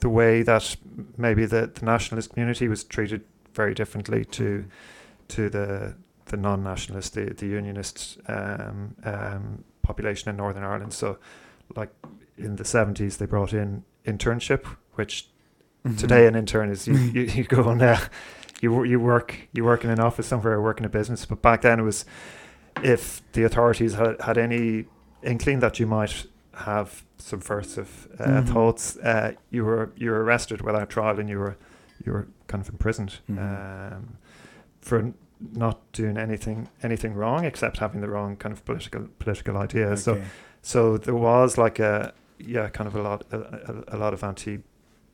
the 0.00 0.08
way 0.08 0.42
that 0.42 0.76
maybe 1.16 1.44
the, 1.46 1.70
the 1.74 1.84
nationalist 1.84 2.30
community 2.30 2.68
was 2.68 2.84
treated 2.84 3.22
very 3.54 3.74
differently 3.74 4.24
to 4.24 4.64
to 5.28 5.48
the 5.50 5.94
the 6.28 6.36
non-nationalist, 6.36 7.14
the 7.14 7.34
the 7.34 7.46
unionist 7.46 8.18
um, 8.28 8.94
um, 9.04 9.64
population 9.82 10.30
in 10.30 10.36
Northern 10.36 10.64
Ireland. 10.64 10.92
So, 10.92 11.18
like 11.76 11.90
in 12.36 12.56
the 12.56 12.64
seventies, 12.64 13.16
they 13.16 13.26
brought 13.26 13.52
in 13.52 13.84
internment, 14.04 14.64
which 14.94 15.28
Mhm. 15.84 15.96
today 15.96 16.26
an 16.26 16.34
intern 16.34 16.70
is 16.70 16.86
you, 16.88 16.94
you, 17.14 17.22
you 17.22 17.44
go 17.44 17.62
on 17.62 17.78
there 17.78 18.00
you 18.60 18.82
you 18.82 18.98
work 18.98 19.48
you 19.52 19.64
work 19.64 19.84
in 19.84 19.90
an 19.90 20.00
office 20.00 20.26
somewhere 20.26 20.54
or 20.54 20.60
work 20.60 20.80
in 20.80 20.84
a 20.84 20.88
business 20.88 21.24
but 21.24 21.40
back 21.40 21.60
then 21.62 21.78
it 21.78 21.84
was 21.84 22.04
if 22.82 23.22
the 23.32 23.44
authorities 23.44 23.94
had, 23.94 24.20
had 24.20 24.36
any 24.36 24.86
inkling 25.22 25.60
that 25.60 25.78
you 25.78 25.86
might 25.86 26.26
have 26.54 27.04
subversive 27.18 28.08
uh, 28.18 28.24
Mhm. 28.42 28.48
thoughts 28.48 28.96
uh, 28.96 29.32
you 29.50 29.64
were 29.64 29.90
you 29.96 30.10
were 30.10 30.24
arrested 30.24 30.62
without 30.62 30.90
trial 30.90 31.20
and 31.20 31.28
you 31.28 31.38
were 31.38 31.56
you 32.04 32.12
were 32.12 32.26
kind 32.48 32.60
of 32.60 32.68
imprisoned 32.70 33.20
Mhm. 33.30 33.38
um, 33.38 34.16
for 34.80 35.12
not 35.52 35.78
doing 35.92 36.16
anything 36.16 36.68
anything 36.82 37.14
wrong 37.14 37.44
except 37.44 37.78
having 37.78 38.00
the 38.00 38.08
wrong 38.08 38.36
kind 38.36 38.52
of 38.52 38.64
political 38.64 39.06
political 39.18 39.56
idea 39.56 39.96
so 39.96 40.12
Okay. 40.12 40.24
so 40.62 40.96
there 40.98 41.14
was 41.14 41.56
like 41.58 41.78
a 41.78 42.12
yeah 42.38 42.68
kind 42.68 42.88
of 42.88 42.96
a 42.96 43.02
lot 43.02 43.24
a, 43.32 43.36
a, 43.38 43.96
a 43.96 43.98
lot 43.98 44.12
of 44.14 44.22
anti 44.24 44.58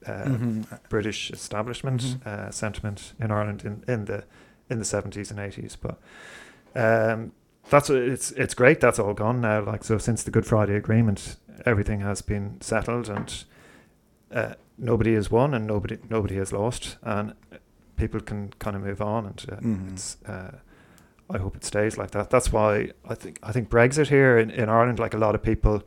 uh, 0.07 0.25
Mhm. 0.27 0.67
British 0.89 1.31
establishment 1.31 2.03
Mhm. 2.03 2.27
uh, 2.27 2.51
sentiment 2.51 3.15
in 3.21 3.31
Ireland 3.31 3.65
in, 3.65 3.83
in 3.89 4.05
the 4.05 4.25
in 4.71 4.79
the 4.79 4.85
seventies 4.85 5.31
and 5.31 5.41
eighties. 5.41 5.77
But 5.77 5.99
um, 6.75 7.33
that's 7.71 7.89
it's 7.91 8.31
it's 8.33 8.55
great. 8.55 8.81
That's 8.81 8.99
all 8.99 9.15
gone 9.15 9.41
now. 9.41 9.61
Like 9.73 9.85
so, 9.85 9.99
since 9.99 10.23
the 10.25 10.31
Good 10.31 10.47
Friday 10.47 10.77
Agreement, 10.77 11.37
everything 11.65 12.01
has 12.01 12.23
been 12.23 12.61
settled, 12.61 13.09
and 13.09 13.45
uh, 14.31 14.55
nobody 14.77 15.15
has 15.15 15.31
won, 15.31 15.55
and 15.55 15.67
nobody 15.67 15.99
nobody 16.11 16.37
has 16.37 16.53
lost, 16.53 16.99
and 17.03 17.33
people 17.97 18.21
can 18.21 18.53
kind 18.59 18.77
of 18.77 18.83
move 18.83 19.01
on. 19.03 19.27
And 19.27 19.45
uh, 19.53 19.57
Mhm. 19.57 19.93
it's 19.93 20.17
uh, 20.27 20.59
I 21.31 21.39
hope 21.39 21.57
it 21.57 21.65
stays 21.65 21.97
like 21.99 22.11
that. 22.11 22.29
That's 22.31 22.53
why 22.53 22.91
I 23.09 23.15
think 23.15 23.39
I 23.43 23.53
think 23.53 23.69
Brexit 23.71 24.09
here 24.09 24.39
in, 24.39 24.51
in 24.51 24.69
Ireland, 24.69 24.99
like 24.99 25.15
a 25.17 25.19
lot 25.19 25.35
of 25.35 25.43
people, 25.43 25.83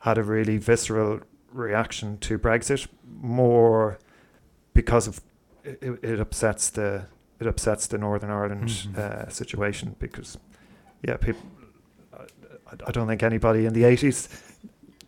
had 0.00 0.18
a 0.18 0.22
really 0.22 0.58
visceral 0.58 1.20
reaction 1.52 2.18
to 2.18 2.38
Brexit, 2.38 2.88
more 3.20 3.98
because 4.74 5.08
of 5.08 5.20
it, 5.64 5.98
it 6.02 6.20
upsets 6.20 6.70
the 6.70 7.06
it 7.40 7.46
upsets 7.46 7.86
the 7.86 7.98
Northern 7.98 8.30
Ireland 8.30 8.68
Mhm. 8.68 8.98
uh, 8.98 9.28
situation 9.30 9.94
because 9.98 10.38
yeah 11.02 11.16
people 11.16 11.42
I, 12.12 12.74
I 12.86 12.90
don't 12.92 13.06
think 13.08 13.22
anybody 13.22 13.64
in 13.66 13.72
the 13.72 13.84
eighties 13.84 14.28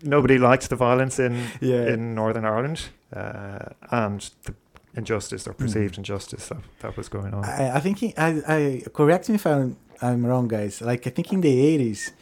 nobody 0.02 0.38
liked 0.38 0.68
the 0.70 0.76
violence 0.76 1.18
in 1.18 1.34
Yeah. 1.60 1.92
in 1.94 2.14
Northern 2.14 2.44
Ireland 2.44 2.88
uh, 3.12 3.74
and 3.90 4.30
the 4.44 4.54
injustice 4.96 5.46
or 5.46 5.52
perceived 5.52 5.96
injustice 5.98 6.48
that, 6.48 6.58
that 6.80 6.96
was 6.96 7.08
going 7.08 7.32
on. 7.34 7.44
I, 7.44 7.76
I 7.76 7.80
think 7.80 8.02
in, 8.02 8.12
I, 8.16 8.28
I 8.56 8.82
correct 8.92 9.28
me 9.28 9.36
if 9.36 9.46
I'm 9.46 9.76
I'm 10.02 10.24
wrong, 10.26 10.48
guys. 10.48 10.80
Like 10.80 11.06
I 11.06 11.10
think 11.10 11.32
in 11.32 11.40
the 11.40 11.60
eighties 11.68 12.12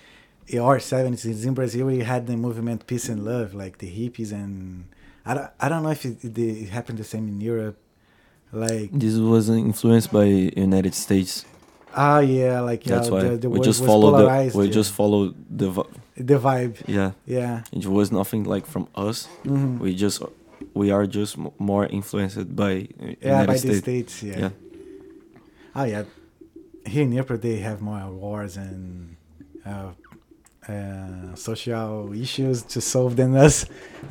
or 0.60 0.78
seventies 0.80 1.44
in 1.44 1.54
Brazil, 1.54 1.86
we 1.86 2.00
had 2.00 2.26
the 2.26 2.36
movement 2.36 2.86
peace 2.86 3.08
and 3.08 3.24
love, 3.24 3.54
like 3.54 3.78
the 3.78 3.86
hippies 3.88 4.32
and 4.32 4.84
I 5.26 5.34
don't, 5.34 5.50
I 5.60 5.68
don't 5.68 5.82
know 5.82 5.90
if 5.90 6.04
it, 6.06 6.24
it, 6.24 6.38
it 6.38 6.68
happened 6.70 6.98
the 6.98 7.04
same 7.04 7.28
in 7.28 7.38
Europe, 7.40 7.76
Like 8.52 8.90
This 8.92 9.16
was 9.18 9.50
influenced 9.50 10.10
by 10.10 10.24
United 10.24 10.94
States. 10.94 11.44
ah 11.94 12.20
yeah, 12.20 12.60
like 12.60 12.86
yeah, 12.86 12.94
That's 12.96 13.10
why 13.10 13.22
the, 13.24 13.36
the 13.36 13.50
we 13.50 13.60
just 13.60 13.80
was 13.80 13.88
follow 13.90 14.10
the 14.50 14.58
we 14.58 14.66
yeah. 14.66 14.72
just 14.72 14.92
follow 14.92 15.34
the 15.50 15.70
vi- 15.70 15.92
the 16.16 16.38
vibe. 16.38 16.76
yeah. 16.86 17.10
Yeah. 17.26 17.62
It 17.72 17.86
was 17.86 18.10
nothing 18.10 18.44
like 18.44 18.66
from 18.66 18.88
us. 18.94 19.28
Mhm. 19.44 19.78
We 19.80 19.94
just 19.94 20.22
we 20.78 20.86
are 20.96 21.06
just 21.06 21.32
m- 21.38 21.50
more 21.58 21.86
influenced 21.98 22.54
by 22.54 22.72
uh, 22.72 23.06
yeah, 23.20 23.42
United 23.42 23.46
by 23.46 23.52
the 23.52 23.58
States. 23.58 23.82
states. 23.82 24.14
Yeah. 24.22 24.38
Yeah. 24.42 24.50
Oh 25.78 25.86
yeah. 25.94 26.04
Here 26.92 27.02
in 27.02 27.12
Europe, 27.12 27.42
they 27.48 27.58
have 27.68 27.78
more 27.90 28.06
wars 28.22 28.56
and 28.56 29.16
uh, 29.66 29.90
uh, 30.72 31.34
social 31.34 32.12
issues 32.24 32.62
to 32.72 32.80
solve 32.80 33.12
than 33.20 33.36
us. 33.46 33.66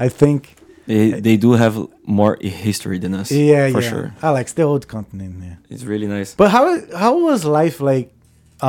I 0.05 0.09
think. 0.09 0.41
They 0.87 1.19
they 1.27 1.37
do 1.45 1.51
have 1.63 1.75
more 2.05 2.37
history 2.39 2.99
than 3.03 3.13
us. 3.21 3.31
yeah, 3.31 3.71
for 3.71 3.81
yeah. 3.81 3.89
sure. 3.91 4.07
Alex, 4.29 4.53
the 4.53 4.63
old 4.71 4.85
continent. 4.95 5.35
Yeah. 5.43 5.73
It's 5.73 5.83
really 5.83 6.07
nice. 6.17 6.29
But 6.41 6.49
how 6.55 6.65
how 7.03 7.13
was 7.27 7.39
life 7.61 7.77
like 7.91 8.07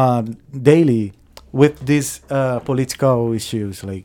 um, 0.01 0.25
daily 0.73 1.13
with 1.53 1.75
these 1.91 2.21
uh, 2.31 2.59
political 2.71 3.33
issues? 3.41 3.85
Like 3.85 4.05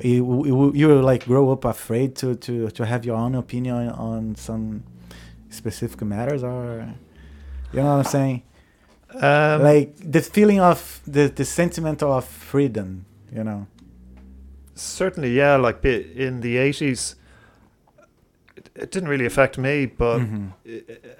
you, 0.00 0.44
you, 0.46 0.72
you 0.74 1.00
like 1.02 1.24
grow 1.26 1.50
up 1.52 1.64
afraid 1.64 2.14
to, 2.16 2.34
to, 2.36 2.70
to 2.70 2.84
have 2.86 3.04
your 3.04 3.16
own 3.16 3.34
opinion 3.34 3.88
on 3.90 4.34
some 4.36 4.82
specific 5.50 6.02
matters, 6.02 6.42
or 6.42 6.88
you 7.72 7.80
know 7.80 7.96
what 7.96 7.98
I'm 7.98 8.04
saying? 8.04 8.42
Um, 9.14 9.62
like 9.62 9.94
the 9.96 10.20
feeling 10.20 10.60
of 10.60 11.00
the 11.06 11.28
the 11.28 11.44
sentiment 11.44 12.02
of 12.02 12.24
freedom. 12.24 13.04
You 13.32 13.44
know. 13.44 13.66
certainly, 14.74 15.32
yeah. 15.36 15.56
Like 15.56 15.84
in 15.84 16.40
the 16.40 16.56
eighties, 16.58 17.16
it, 18.56 18.70
it 18.74 18.90
didn't 18.90 19.08
really 19.08 19.26
affect 19.26 19.58
me, 19.58 19.86
but 19.86 20.18
Mhm. 20.20 20.52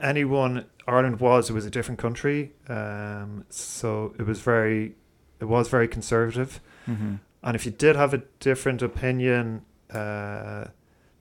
anyone 0.01 0.65
Ireland 0.87 1.21
was 1.21 1.51
it 1.51 1.53
was 1.53 1.67
a 1.67 1.71
different 1.71 1.99
country, 2.01 2.53
um, 2.69 3.45
so 3.51 4.15
it 4.19 4.27
was 4.27 4.41
very 4.41 4.95
it 5.41 5.45
was 5.47 5.69
very 5.69 5.89
conservative. 5.89 6.61
Mhm. 6.87 7.19
And 7.47 7.55
if 7.55 7.65
you 7.65 7.71
did 7.71 7.95
have 7.97 8.13
a 8.13 8.23
different 8.41 8.83
opinion 8.83 9.63
uh, 9.91 10.65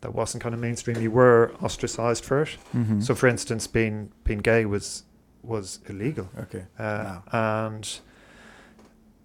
that 0.01 0.13
wasn't 0.13 0.41
kind 0.43 0.55
of 0.55 0.59
mainstream, 0.59 0.99
you 0.99 1.11
were 1.11 1.51
ostracized 1.61 2.25
for 2.25 2.41
it. 2.41 2.57
Mhm. 2.73 3.01
So, 3.01 3.13
for 3.15 3.27
instance, 3.27 3.67
being 3.67 4.11
being 4.23 4.39
gay 4.39 4.65
was 4.65 5.03
was 5.43 5.79
illegal, 5.87 6.27
okay. 6.39 6.65
uh, 6.79 7.19
and 7.31 7.99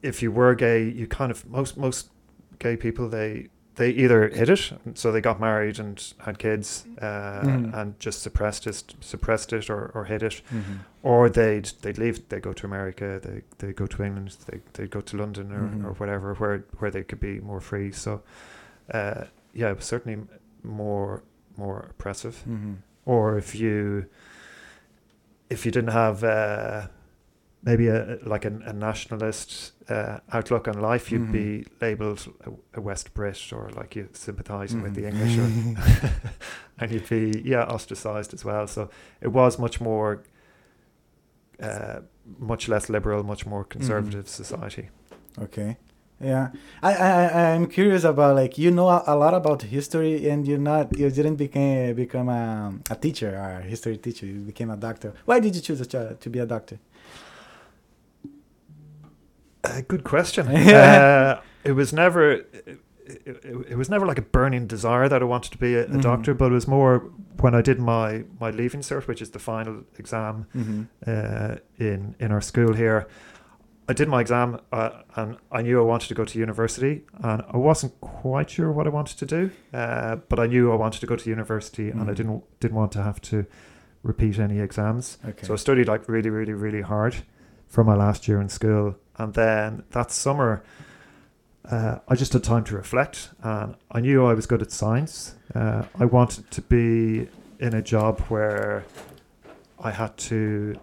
if 0.02 0.23
you 0.23 0.30
were 0.30 0.54
gay, 0.54 0.87
you 0.87 1.07
kind 1.07 1.30
of 1.30 1.47
most 1.49 1.78
most 1.78 2.11
gay 2.59 2.76
people 2.76 3.09
they 3.09 3.49
they 3.76 3.90
either 3.90 4.28
hid 4.28 4.50
it, 4.50 4.72
so 4.94 5.10
they 5.12 5.20
got 5.20 5.40
married 5.40 5.78
and 5.78 6.12
had 6.18 6.38
kids, 6.38 6.84
uh, 7.00 7.40
Mhm. 7.42 7.72
and 7.74 7.98
just 8.00 8.20
suppressed 8.22 8.66
it, 8.66 8.94
suppressed 9.00 9.52
it, 9.52 9.70
or, 9.70 9.90
or 9.94 10.04
hid 10.04 10.22
it, 10.22 10.42
Mhm. 10.52 10.78
or 11.02 11.30
they'd 11.30 11.70
they'd 11.82 11.96
leave, 11.98 12.28
they 12.28 12.40
go 12.40 12.52
to 12.52 12.66
America, 12.66 13.20
they 13.22 13.42
they 13.58 13.72
go 13.72 13.86
to 13.86 14.02
England, 14.02 14.36
they 14.46 14.60
they 14.74 14.86
go 14.86 15.00
to 15.00 15.16
London 15.16 15.52
or, 15.52 15.62
Mhm. 15.62 15.84
or 15.84 15.92
whatever, 15.94 16.34
where 16.34 16.64
where 16.78 16.90
they 16.90 17.04
could 17.04 17.20
be 17.20 17.40
more 17.40 17.60
free. 17.60 17.92
So, 17.92 18.22
uh, 18.92 19.24
yeah, 19.54 19.70
it 19.70 19.76
was 19.76 19.84
certainly 19.86 20.26
more 20.62 21.22
more 21.56 21.86
oppressive. 21.90 22.42
Mhm. 22.48 22.76
Or 23.06 23.38
if 23.38 23.54
you 23.54 24.06
if 25.48 25.64
you 25.66 25.72
didn't 25.72 25.92
have 25.92 26.22
uh, 26.24 26.88
maybe 27.62 27.88
a 27.88 28.18
like 28.24 28.44
a, 28.44 28.52
a 28.66 28.72
nationalist 28.72 29.72
uh, 29.88 30.18
outlook 30.32 30.68
on 30.68 30.80
life, 30.80 31.10
you'd 31.12 31.28
Mhm. 31.28 31.32
be 31.32 31.66
labelled 31.80 32.26
a, 32.46 32.78
a 32.78 32.80
West 32.80 33.12
Brit 33.14 33.52
or 33.52 33.70
like 33.76 33.96
you 33.96 34.08
sympathising 34.12 34.82
with 34.82 34.94
the 34.94 35.02
Mhm. 35.02 35.08
English, 35.10 35.38
or, 35.38 35.48
and 36.78 36.90
you'd 36.92 37.08
be 37.08 37.42
yeah 37.44 37.64
ostracised 37.64 38.32
as 38.34 38.44
well. 38.44 38.66
So 38.66 38.88
it 39.20 39.28
was 39.32 39.58
much 39.58 39.80
more. 39.80 40.22
Uh, 41.62 42.00
much 42.38 42.68
less 42.68 42.88
liberal, 42.88 43.22
much 43.22 43.44
more 43.44 43.64
conservative 43.64 44.26
society. 44.28 44.88
Okay. 45.38 45.76
Yeah, 46.22 46.48
I, 46.82 46.94
I 46.94 47.52
I'm 47.54 47.66
curious 47.66 48.04
about 48.04 48.36
like 48.36 48.56
you 48.58 48.70
know 48.70 48.88
a, 48.88 49.02
a 49.06 49.16
lot 49.16 49.34
about 49.34 49.62
history 49.62 50.28
and 50.30 50.46
you're 50.46 50.58
not 50.72 50.96
you 50.98 51.10
didn't 51.10 51.36
become 51.36 51.94
become 51.94 52.28
a, 52.28 52.72
a 52.90 52.94
teacher 52.96 53.30
or 53.36 53.60
a 53.60 53.62
history 53.62 53.96
teacher 53.98 54.26
you 54.26 54.40
became 54.40 54.70
a 54.70 54.76
doctor. 54.76 55.12
Why 55.24 55.40
did 55.40 55.54
you 55.56 55.62
choose 55.62 55.80
a 55.80 55.86
ch- 55.86 56.18
to 56.20 56.30
be 56.30 56.38
a 56.38 56.46
doctor? 56.46 56.78
Uh, 59.70 59.80
good 59.88 60.04
question. 60.04 60.46
Uh, 60.56 61.40
it 61.64 61.72
was 61.72 61.92
never. 61.92 62.32
It, 62.32 62.78
it, 63.26 63.44
it 63.70 63.76
was 63.76 63.90
never 63.90 64.06
like 64.06 64.18
a 64.18 64.22
burning 64.22 64.66
desire 64.68 65.08
that 65.08 65.20
I 65.20 65.24
wanted 65.24 65.50
to 65.52 65.58
be 65.58 65.74
a, 65.74 65.82
a 65.84 65.88
Mhm. 65.88 66.02
doctor, 66.02 66.32
but 66.34 66.46
it 66.52 66.54
was 66.54 66.68
more 66.68 67.10
when 67.40 67.54
I 67.56 67.60
did 67.62 67.78
my, 67.80 68.24
my 68.38 68.50
leaving 68.50 68.82
cert, 68.82 69.08
which 69.08 69.20
is 69.20 69.30
the 69.30 69.38
final 69.40 69.82
exam 69.98 70.46
Mm-hmm. 70.56 70.82
uh, 71.06 71.56
in 71.78 72.14
in 72.20 72.32
our 72.32 72.40
school 72.40 72.72
here. 72.74 73.06
I 73.88 73.92
did 73.92 74.08
my 74.08 74.20
exam 74.20 74.60
uh, 74.72 74.90
and 75.16 75.36
I 75.50 75.62
knew 75.62 75.80
I 75.80 75.84
wanted 75.84 76.06
to 76.08 76.14
go 76.14 76.24
to 76.24 76.38
university, 76.38 77.02
and 77.24 77.42
I 77.52 77.56
wasn't 77.56 77.92
quite 78.00 78.48
sure 78.50 78.70
what 78.70 78.86
I 78.86 78.90
wanted 78.90 79.18
to 79.18 79.26
do, 79.26 79.50
uh, 79.74 80.16
but 80.28 80.38
I 80.38 80.46
knew 80.46 80.70
I 80.72 80.76
wanted 80.76 81.00
to 81.00 81.06
go 81.06 81.16
to 81.16 81.30
university, 81.30 81.90
and 81.90 82.00
I 82.02 82.04
Mhm. 82.12 82.16
didn't 82.16 82.42
didn't 82.60 82.76
want 82.76 82.92
to 82.92 83.02
have 83.02 83.20
to 83.30 83.44
repeat 84.04 84.38
any 84.38 84.60
exams. 84.60 85.18
Okay. 85.28 85.46
So 85.46 85.52
I 85.54 85.56
studied 85.56 85.88
like 85.88 86.08
really, 86.08 86.30
really, 86.30 86.54
really 86.54 86.82
hard 86.82 87.14
for 87.68 87.84
my 87.84 87.94
last 87.96 88.28
year 88.28 88.40
in 88.40 88.48
school, 88.48 88.94
and 89.20 89.34
then 89.34 89.82
that 89.90 90.10
summer, 90.10 90.62
uh, 91.70 91.98
I 92.08 92.14
just 92.14 92.32
had 92.32 92.42
time 92.42 92.64
to 92.64 92.74
reflect, 92.74 93.30
and 93.42 93.74
I 93.90 94.00
knew 94.00 94.24
I 94.24 94.34
was 94.34 94.46
good 94.46 94.62
at 94.62 94.72
science. 94.72 95.34
Uh, 95.54 95.82
I 95.98 96.04
wanted 96.06 96.50
to 96.52 96.62
be 96.62 97.28
in 97.58 97.74
a 97.74 97.82
job 97.82 98.20
where 98.30 98.84
I 99.78 99.90
had 99.90 100.16
to 100.30 100.78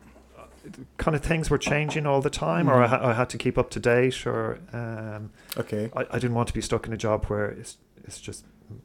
kind 0.97 1.15
of 1.15 1.23
things 1.23 1.49
were 1.49 1.57
changing 1.57 2.05
all 2.05 2.21
the 2.21 2.29
time, 2.29 2.69
or 2.69 2.83
I, 2.83 2.87
Mhm. 2.87 2.89
ha- 2.89 3.09
I 3.09 3.13
had 3.13 3.29
to 3.29 3.37
keep 3.37 3.57
up 3.57 3.69
to 3.71 3.79
date, 3.79 4.27
or 4.27 4.59
um, 4.73 5.31
okay. 5.57 5.89
I, 5.95 6.01
I 6.11 6.19
didn't 6.19 6.35
want 6.35 6.47
to 6.49 6.53
be 6.53 6.61
stuck 6.61 6.85
in 6.87 6.93
a 6.93 6.97
job 6.97 7.25
where 7.25 7.45
it's 7.49 7.77
it's 8.05 8.19
just 8.21 8.45
m- 8.69 8.81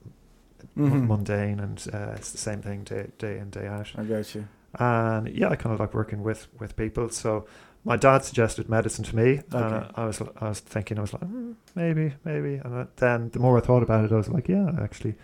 Mhm. 0.91 1.07
mundane 1.09 1.61
and 1.61 1.85
uh, 1.93 2.15
it's 2.17 2.31
the 2.33 2.39
same 2.39 2.63
thing 2.63 2.85
day 2.85 3.09
day 3.19 3.39
in 3.39 3.51
day 3.51 3.67
out 3.67 3.93
I 3.99 4.05
got 4.05 4.35
you. 4.35 4.47
and 4.79 5.29
yeah, 5.29 5.49
I 5.51 5.57
kind 5.57 5.75
of 5.75 5.81
like 5.81 5.93
working 5.93 6.23
with 6.23 6.47
with 6.61 6.77
people. 6.77 7.09
So 7.11 7.47
my 7.85 7.97
dad 7.97 8.25
suggested 8.25 8.69
medicine 8.69 9.05
to 9.05 9.17
me, 9.17 9.41
and 9.51 9.75
Okay. 9.75 9.91
I 9.97 10.05
was 10.07 10.21
I 10.41 10.49
was 10.49 10.61
thinking 10.61 10.99
I 10.99 11.01
was 11.03 11.13
like 11.13 11.23
"Hmm, 11.23 11.53
maybe 11.75 12.15
maybe, 12.25 12.55
and 12.65 12.87
then 12.97 13.31
the 13.31 13.39
more 13.41 13.57
I 13.59 13.61
thought 13.61 13.83
about 13.83 14.05
it, 14.05 14.13
I 14.13 14.17
was 14.17 14.29
like 14.29 14.49
yeah, 14.49 14.71
actually, 14.81 15.15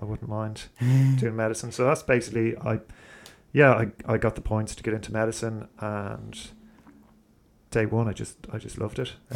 I 0.00 0.04
wouldn't 0.04 0.28
mind 0.30 0.64
doing 1.16 1.34
medicine. 1.36 1.72
So 1.72 1.84
that's 1.84 2.02
basically 2.02 2.56
I 2.58 2.80
yeah 3.52 3.72
I 3.72 3.88
I 4.14 4.18
got 4.18 4.34
the 4.34 4.40
points 4.42 4.74
to 4.76 4.82
get 4.82 4.94
into 4.94 5.12
medicine 5.12 5.68
and. 5.80 6.36
Day 7.72 7.84
one, 7.84 8.08
I 8.08 8.12
just 8.12 8.38
I 8.52 8.58
just 8.58 8.78
loved 8.78 8.98
it. 9.00 9.12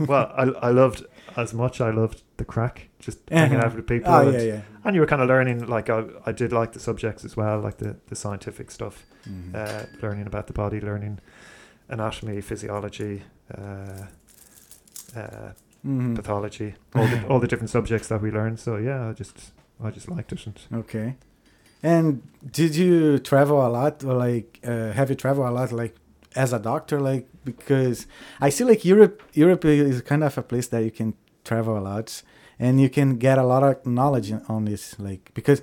Uh, 0.00 0.04
well, 0.06 0.32
I 0.36 0.68
I 0.68 0.70
loved 0.70 1.04
as 1.36 1.54
much. 1.54 1.80
I 1.80 1.90
loved 1.90 2.22
the 2.36 2.44
crack, 2.44 2.88
just 2.98 3.18
hanging 3.30 3.56
Uh-huh. 3.58 3.66
out 3.68 3.76
with 3.76 3.86
people. 3.86 4.12
Oh 4.12 4.28
and, 4.28 4.32
yeah, 4.34 4.42
yeah. 4.54 4.60
and 4.84 4.94
you 4.94 5.00
were 5.00 5.06
kind 5.06 5.22
of 5.22 5.28
learning. 5.28 5.66
Like 5.66 5.88
I, 5.88 6.04
I 6.26 6.32
did 6.32 6.52
like 6.52 6.72
the 6.72 6.80
subjects 6.80 7.24
as 7.24 7.36
well, 7.36 7.60
like 7.60 7.78
the 7.78 7.96
the 8.08 8.16
scientific 8.16 8.70
stuff 8.70 9.06
Mhm. 9.28 9.54
uh, 9.54 9.86
learning 10.02 10.26
about 10.26 10.46
the 10.48 10.52
body, 10.52 10.80
learning 10.80 11.20
anatomy, 11.90 12.40
physiology, 12.40 13.22
uh, 13.56 14.06
uh, 15.16 15.52
Mhm. 15.86 16.14
pathology, 16.14 16.74
all 16.94 17.06
the 17.06 17.26
all 17.28 17.40
the 17.40 17.48
different 17.48 17.70
subjects 17.70 18.08
that 18.08 18.20
we 18.22 18.30
learned. 18.30 18.58
So 18.60 18.76
yeah, 18.76 19.08
I 19.10 19.12
just 19.12 19.52
I 19.82 19.90
just 19.90 20.08
liked 20.08 20.32
it. 20.32 20.46
And 20.46 20.58
Okay. 20.80 21.16
And 21.82 22.22
did 22.52 22.76
you 22.76 23.18
travel 23.18 23.58
a 23.66 23.68
lot, 23.68 24.04
or 24.04 24.12
like, 24.28 24.58
uh, 24.62 24.92
have 24.92 25.08
you 25.08 25.16
traveled 25.16 25.46
a 25.48 25.50
lot, 25.50 25.72
like, 25.72 25.94
as 26.36 26.52
a 26.52 26.58
doctor, 26.58 27.00
like, 27.00 27.26
because 27.44 28.06
I 28.46 28.50
see 28.50 28.64
like 28.64 28.84
Europe, 28.84 29.22
Europe 29.32 29.64
is 29.64 30.02
kind 30.02 30.22
of 30.22 30.36
a 30.36 30.42
place 30.42 30.68
that 30.68 30.82
you 30.84 30.90
can 30.90 31.14
travel 31.42 31.78
a 31.78 31.80
lot, 31.80 32.22
and 32.58 32.78
you 32.80 32.90
can 32.90 33.16
get 33.16 33.38
a 33.38 33.44
lot 33.44 33.62
of 33.62 33.86
knowledge 33.86 34.30
on 34.48 34.64
this, 34.66 34.96
like, 35.00 35.30
because. 35.34 35.62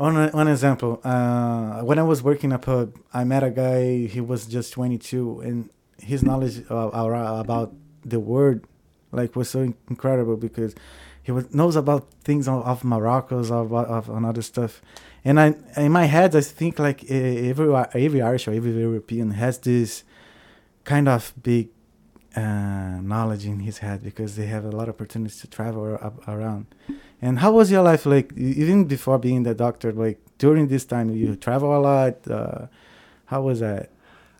On 0.00 0.16
one 0.30 0.48
example, 0.48 0.98
uh, 1.04 1.82
when 1.82 1.98
I 1.98 2.02
was 2.02 2.22
working 2.22 2.52
a 2.52 2.58
pub, 2.58 2.98
I 3.12 3.22
met 3.24 3.42
a 3.42 3.50
guy. 3.50 4.06
He 4.06 4.22
was 4.22 4.46
just 4.46 4.72
22, 4.72 5.40
and 5.40 5.68
his 5.98 6.22
knowledge 6.22 6.64
about 6.70 7.74
the 8.02 8.18
word, 8.18 8.64
like, 9.12 9.36
was 9.36 9.50
so 9.50 9.74
incredible 9.90 10.38
because 10.38 10.74
he 11.22 11.32
was, 11.32 11.52
knows 11.54 11.76
about 11.76 12.10
things 12.24 12.48
of, 12.48 12.64
of 12.64 12.82
Morocco's 12.82 13.50
of, 13.50 13.74
of 13.74 14.08
and 14.08 14.24
other 14.24 14.40
stuff. 14.40 14.80
And 15.22 15.38
I 15.38 15.54
in 15.76 15.92
my 15.92 16.06
head 16.06 16.34
I 16.34 16.40
think 16.40 16.78
like 16.78 17.04
every 17.10 17.70
every 17.92 18.22
Irish 18.22 18.48
or 18.48 18.52
every 18.52 18.72
European 18.72 19.32
has 19.32 19.58
this 19.58 20.02
kind 20.84 21.08
of 21.08 21.34
big 21.42 21.68
uh, 22.34 23.00
knowledge 23.02 23.44
in 23.44 23.60
his 23.60 23.78
head 23.78 24.02
because 24.02 24.36
they 24.36 24.46
have 24.46 24.64
a 24.64 24.70
lot 24.70 24.88
of 24.88 24.94
opportunities 24.94 25.40
to 25.42 25.46
travel 25.46 25.82
ar- 25.82 26.02
up 26.02 26.26
around. 26.26 26.66
And 27.22 27.38
how 27.38 27.52
was 27.52 27.70
your 27.70 27.82
life 27.82 28.06
like 28.06 28.32
even 28.36 28.84
before 28.84 29.18
being 29.18 29.42
the 29.44 29.54
doctor? 29.54 29.92
Like 29.92 30.18
during 30.38 30.68
this 30.68 30.84
time, 30.84 31.10
you 31.10 31.36
travel 31.36 31.76
a 31.76 31.80
lot. 31.80 32.14
Uh, 32.28 32.66
how 33.26 33.42
was 33.42 33.60
that? 33.60 33.90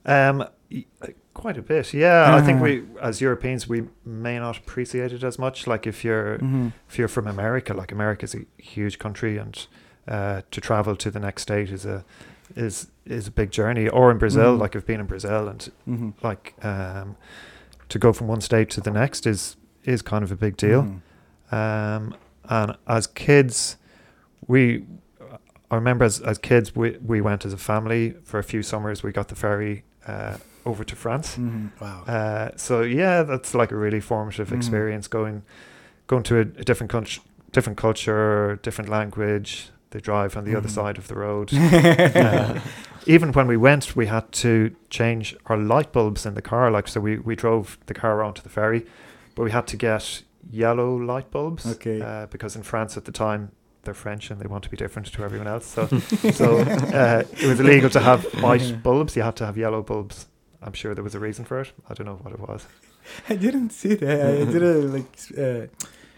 um, 0.06 0.40
uh, 0.40 1.06
quite 1.34 1.58
a 1.58 1.62
bit. 1.62 1.92
Yeah, 1.94 2.34
I 2.34 2.40
think 2.40 2.56
Uh-huh. 2.56 2.64
we 2.64 2.82
as 3.02 3.20
Europeans 3.20 3.68
we 3.68 3.82
may 4.04 4.38
not 4.38 4.56
appreciate 4.58 5.12
it 5.12 5.22
as 5.25 5.38
much. 5.38 5.66
Like 5.66 5.87
if 5.87 6.04
you're 6.04 6.38
hmm 6.38 6.68
if 6.88 6.99
you're 6.99 7.08
from 7.08 7.26
America, 7.26 7.75
like 7.75 7.92
America's 7.92 8.34
a 8.34 8.40
huge 8.56 8.99
country, 8.99 9.38
and 9.38 9.66
uh, 10.08 10.40
to 10.50 10.60
travel 10.60 10.96
to 10.96 11.10
the 11.10 11.20
next 11.20 11.42
state 11.42 11.70
is 11.70 11.84
a 11.87 12.04
is 12.56 12.90
is 13.04 13.26
a 13.28 13.30
big 13.30 13.50
journey. 13.50 13.88
Or 13.88 14.10
in 14.10 14.18
Brazil, 14.18 14.56
Mhm. 14.56 14.60
like 14.62 14.75
I've 14.76 14.87
been 14.87 15.00
in 15.00 15.06
Brazil, 15.06 15.49
and 15.49 15.70
Mhm. 15.87 16.12
like 16.22 16.54
um, 16.64 17.16
to 17.88 17.99
go 17.99 18.12
from 18.12 18.28
one 18.30 18.40
state 18.40 18.70
to 18.75 18.80
the 18.80 18.90
next 18.90 19.26
is 19.26 19.56
is 19.84 20.02
kind 20.02 20.25
of 20.25 20.32
a 20.32 20.37
big 20.37 20.56
deal. 20.56 20.82
Mhm. 20.82 21.00
Um, 21.52 22.14
and 22.49 22.76
as 22.87 23.06
kids, 23.06 23.76
we 24.47 24.85
I 25.70 25.75
remember 25.76 26.04
as 26.04 26.20
as 26.20 26.38
kids 26.38 26.75
we 26.75 26.97
we 27.04 27.20
went 27.20 27.44
as 27.44 27.52
a 27.52 27.56
family 27.59 28.14
for 28.25 28.38
a 28.38 28.42
few 28.44 28.62
summers. 28.62 29.02
We 29.02 29.12
got 29.12 29.28
the 29.28 29.35
ferry 29.37 29.85
uh, 30.06 30.37
over 30.64 30.85
to 30.85 30.97
France. 30.97 31.37
Mhm. 31.37 31.70
Wow. 31.80 32.02
Uh, 32.06 32.50
so 32.56 32.82
yeah, 32.82 33.23
that's 33.23 33.54
like 33.54 33.70
a 33.73 33.76
really 33.76 34.00
formative 34.00 34.49
Mhm. 34.50 34.56
experience 34.56 35.09
going 35.09 35.42
going 36.06 36.23
to 36.25 36.37
a, 36.37 36.40
a 36.40 36.64
different 36.64 36.90
country, 36.90 37.23
different 37.52 37.78
culture, 37.78 38.59
different 38.62 38.90
language. 38.90 39.70
They 39.90 40.00
drive 40.00 40.37
on 40.37 40.44
the 40.44 40.56
other 40.56 40.68
Mhm. 40.68 40.73
side 40.75 40.99
of 40.99 41.06
the 41.09 41.14
road. 41.14 41.50
Uh, 42.14 42.61
even 43.06 43.32
when 43.32 43.47
we 43.47 43.56
went, 43.56 43.97
we 43.97 44.06
had 44.06 44.30
to 44.32 44.70
change 44.90 45.35
our 45.47 45.56
light 45.56 45.90
bulbs 45.92 46.26
in 46.26 46.35
the 46.35 46.42
car. 46.42 46.70
Like 46.70 46.88
so, 46.88 47.00
we 47.00 47.18
we 47.18 47.35
drove 47.37 47.78
the 47.87 47.94
car 47.94 48.23
onto 48.23 48.42
the 48.42 48.49
ferry, 48.50 48.85
but 49.35 49.44
we 49.44 49.50
had 49.52 49.66
to 49.68 49.76
get 49.76 50.23
yellow 50.50 50.97
light 50.97 51.30
bulbs. 51.30 51.66
Okay. 51.66 52.00
Uh, 52.00 52.26
because 52.26 52.56
in 52.56 52.62
France 52.62 52.97
at 52.97 53.04
the 53.04 53.12
time 53.12 53.50
they're 53.82 53.94
French 53.94 54.30
and 54.30 54.40
they 54.40 54.47
want 54.47 54.62
to 54.64 54.70
be 54.70 54.76
different 54.76 55.11
to 55.12 55.23
everyone 55.25 55.47
else. 55.49 55.66
So 55.66 55.87
so 56.32 56.59
uh, 56.61 57.23
it 57.40 57.47
was 57.49 57.61
illegal 57.61 57.90
to 57.90 58.00
have 58.00 58.25
white 58.42 58.82
bulbs. 58.82 59.16
You 59.16 59.23
had 59.23 59.37
to 59.37 59.47
have 59.47 59.56
yellow 59.56 59.82
bulbs. 59.82 60.26
I'm 60.62 60.75
sure 60.75 60.94
there 60.94 61.04
was 61.04 61.14
a 61.14 61.18
reason 61.20 61.44
for 61.44 61.61
it. 61.61 61.73
I 61.88 61.94
don't 61.94 62.06
know 62.06 62.18
what 62.23 62.35
it 62.35 62.40
was. 62.40 62.66
I 63.28 63.37
didn't 63.37 63.70
see 63.70 63.94
that. 63.94 64.20
I 64.26 64.44
didn't 64.52 64.92
like. 64.92 65.06
Uh, 65.38 65.66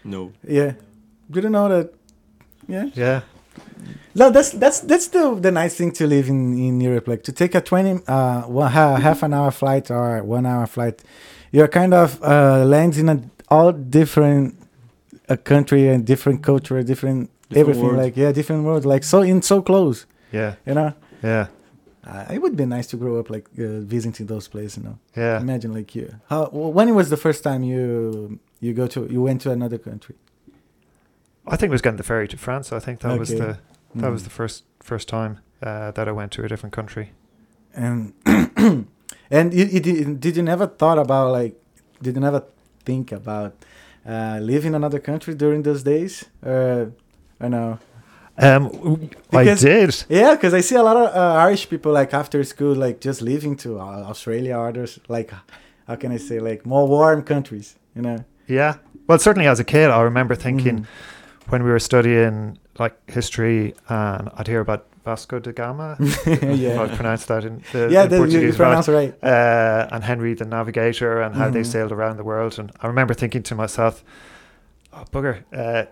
No. 0.03 0.31
yeah, 0.47 0.73
didn't 1.31 1.53
know 1.53 1.69
that. 1.69 1.93
Yeah. 2.67 2.89
Yeah. 2.93 3.21
No, 4.15 4.29
that's 4.31 4.49
that's 4.51 4.81
that's 4.81 5.07
the 5.07 5.35
the 5.39 5.51
nice 5.51 5.75
thing 5.75 5.91
to 5.93 6.07
live 6.07 6.27
in 6.29 6.53
in 6.57 6.81
Europe. 6.81 7.07
Like 7.07 7.23
to 7.23 7.31
take 7.31 7.55
a 7.55 7.61
twenty 7.61 7.99
uh 8.07 8.41
one, 8.43 8.71
half 8.71 9.23
an 9.23 9.33
hour 9.33 9.51
flight 9.51 9.89
or 9.91 10.21
one 10.23 10.45
hour 10.45 10.67
flight, 10.67 11.01
you're 11.51 11.67
kind 11.69 11.93
of 11.93 12.21
uh 12.21 12.65
lands 12.65 12.97
in 12.97 13.09
a 13.09 13.21
all 13.53 13.71
different 13.99 14.45
a 15.35 15.37
country 15.51 15.83
and 15.93 15.99
different 16.11 16.39
culture, 16.51 16.79
different, 16.83 17.21
Different 17.49 17.59
everything. 17.59 17.83
world. 17.83 18.03
Like 18.05 18.15
yeah, 18.23 18.31
different 18.39 18.63
world. 18.67 18.83
Like 18.93 19.03
so 19.13 19.17
in 19.31 19.41
so 19.41 19.61
close. 19.69 19.97
Yeah. 20.39 20.51
You 20.67 20.73
know, 20.79 20.91
Yeah. 21.21 21.45
uh, 22.09 22.33
it 22.35 22.39
would 22.43 22.55
be 22.61 22.65
nice 22.65 22.87
to 22.91 22.97
grow 22.97 23.13
up 23.21 23.27
like 23.35 23.45
uh, 23.59 23.79
visiting 23.95 24.27
those 24.33 24.45
places. 24.53 24.77
You 24.77 24.83
know, 24.87 24.97
Yeah. 25.21 25.37
imagine 25.45 25.71
like 25.79 25.89
you. 25.97 26.07
How 26.31 26.41
wh- 26.57 26.73
when 26.77 26.87
was 26.99 27.07
the 27.15 27.17
first 27.25 27.41
time 27.43 27.61
you 27.71 27.81
you 28.65 28.71
go 28.81 28.85
to 28.95 28.99
you 29.13 29.21
went 29.27 29.39
to 29.45 29.49
another 29.57 29.77
country? 29.89 30.15
I 31.53 31.55
think 31.57 31.69
it 31.71 31.75
was 31.77 31.81
getting 31.85 31.97
the 32.03 32.09
ferry 32.11 32.27
to 32.33 32.37
France. 32.37 32.71
I 32.77 32.79
think 32.85 32.99
that 33.01 33.19
was 33.19 33.29
the 33.29 33.49
that 34.01 34.11
was 34.15 34.21
Mm. 34.21 34.27
the 34.29 34.33
first 34.39 34.63
first 34.89 35.07
time 35.17 35.33
uh, 35.67 35.91
that 35.95 36.05
I 36.07 36.11
went 36.19 36.31
to 36.35 36.41
a 36.43 36.47
different 36.51 36.73
country. 36.79 37.05
and 37.85 38.13
and 39.37 39.47
you, 39.57 39.65
you 39.73 39.79
did, 39.87 40.19
did 40.25 40.33
you 40.37 40.43
never 40.43 40.67
thought 40.79 40.99
about 41.05 41.27
like 41.39 41.53
did 42.03 42.13
you 42.15 42.21
never 42.21 42.41
think 42.85 43.11
about 43.11 43.53
uh 44.05 44.37
living 44.41 44.69
in 44.71 44.75
another 44.75 44.99
country 44.99 45.33
during 45.35 45.63
those 45.63 45.83
days 45.83 46.25
uh 46.45 46.85
i 47.39 47.47
know 47.47 47.77
Um, 48.37 48.63
w- 48.69 49.09
I 49.31 49.43
Because- 49.43 49.61
did. 49.61 49.91
yeah 50.09 50.33
because 50.35 50.53
i 50.59 50.61
see 50.61 50.75
a 50.75 50.83
lot 50.83 50.97
of 50.97 51.07
uh, 51.15 51.45
irish 51.47 51.69
people 51.69 51.91
like 51.99 52.13
after 52.17 52.43
school 52.43 52.75
like 52.85 52.97
just 53.09 53.21
leaving 53.21 53.55
to 53.57 53.69
uh, 53.79 54.09
australia 54.11 54.55
or 54.57 54.67
others 54.69 54.99
like 55.07 55.29
how 55.87 55.95
can 55.95 56.11
i 56.11 56.17
say 56.17 56.39
like 56.39 56.65
more 56.65 56.87
warm 56.87 57.21
countries 57.23 57.75
you 57.95 58.01
know 58.01 58.17
Yeah. 58.47 58.73
Well, 59.07 59.19
certainly 59.19 59.47
as 59.49 59.59
a 59.59 59.63
kid, 59.63 59.89
I 59.89 60.01
remember 60.03 60.35
thinking 60.35 60.77
Mhm. 60.79 60.85
when 61.51 61.63
we 61.63 61.69
were 61.69 61.79
studying 61.79 62.57
like 62.79 62.95
history, 63.11 63.73
and 63.89 64.29
I'd 64.37 64.47
hear 64.47 64.61
about 64.61 64.81
Vasco 65.03 65.39
da 65.39 65.51
Gama. 65.51 65.97
yeah 66.27 66.81
I 66.81 66.87
pronounced 66.95 67.27
that 67.27 67.43
in 67.45 67.61
the, 67.73 67.89
yeah 67.91 68.03
in 68.03 68.09
that, 68.09 68.17
you, 68.31 68.39
you 68.39 68.53
Portuguese 68.53 68.59
right. 68.59 68.87
right 68.87 69.23
uh, 69.23 69.87
and 69.91 70.03
Henry 70.03 70.33
the 70.33 70.45
Navigator 70.45 71.21
and 71.21 71.35
how 71.35 71.49
they 71.49 71.61
Mhm. 71.61 71.65
sailed 71.65 71.91
around 71.91 72.17
the 72.17 72.23
world. 72.23 72.57
And 72.59 72.71
I 72.81 72.87
remember 72.87 73.13
thinking 73.13 73.43
to 73.43 73.55
myself, 73.55 74.03
"Oh 74.93 75.03
bugger, 75.11 75.43
uh, 75.51 75.85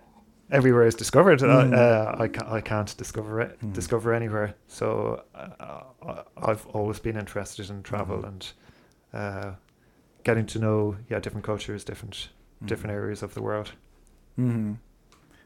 everywhere 0.49 0.85
is 0.87 0.95
discovered. 0.95 1.39
Mhm. 1.39 1.73
Uh, 1.73 1.77
uh, 1.77 2.15
I 2.23 2.27
can't, 2.27 2.47
I 2.49 2.61
can't 2.61 2.97
discover 2.97 3.41
it, 3.41 3.59
Mhm. 3.61 3.73
discover 3.73 4.13
anywhere." 4.13 4.53
So 4.67 5.23
uh, 5.35 5.81
I- 6.07 6.23
I've 6.51 6.65
always 6.67 6.99
been 6.99 7.17
interested 7.17 7.69
in 7.69 7.83
travel 7.83 8.17
Mhm. 8.19 8.27
and 8.27 8.53
uh, 9.13 9.51
getting 10.23 10.45
to 10.47 10.59
know 10.59 10.95
yeah 11.09 11.19
different 11.19 11.45
cultures, 11.45 11.83
different 11.83 12.29
Mm-hmm. 12.61 12.67
different 12.67 12.93
areas 12.95 13.23
of 13.23 13.33
the 13.33 13.41
world. 13.41 13.71
hmm 14.35 14.73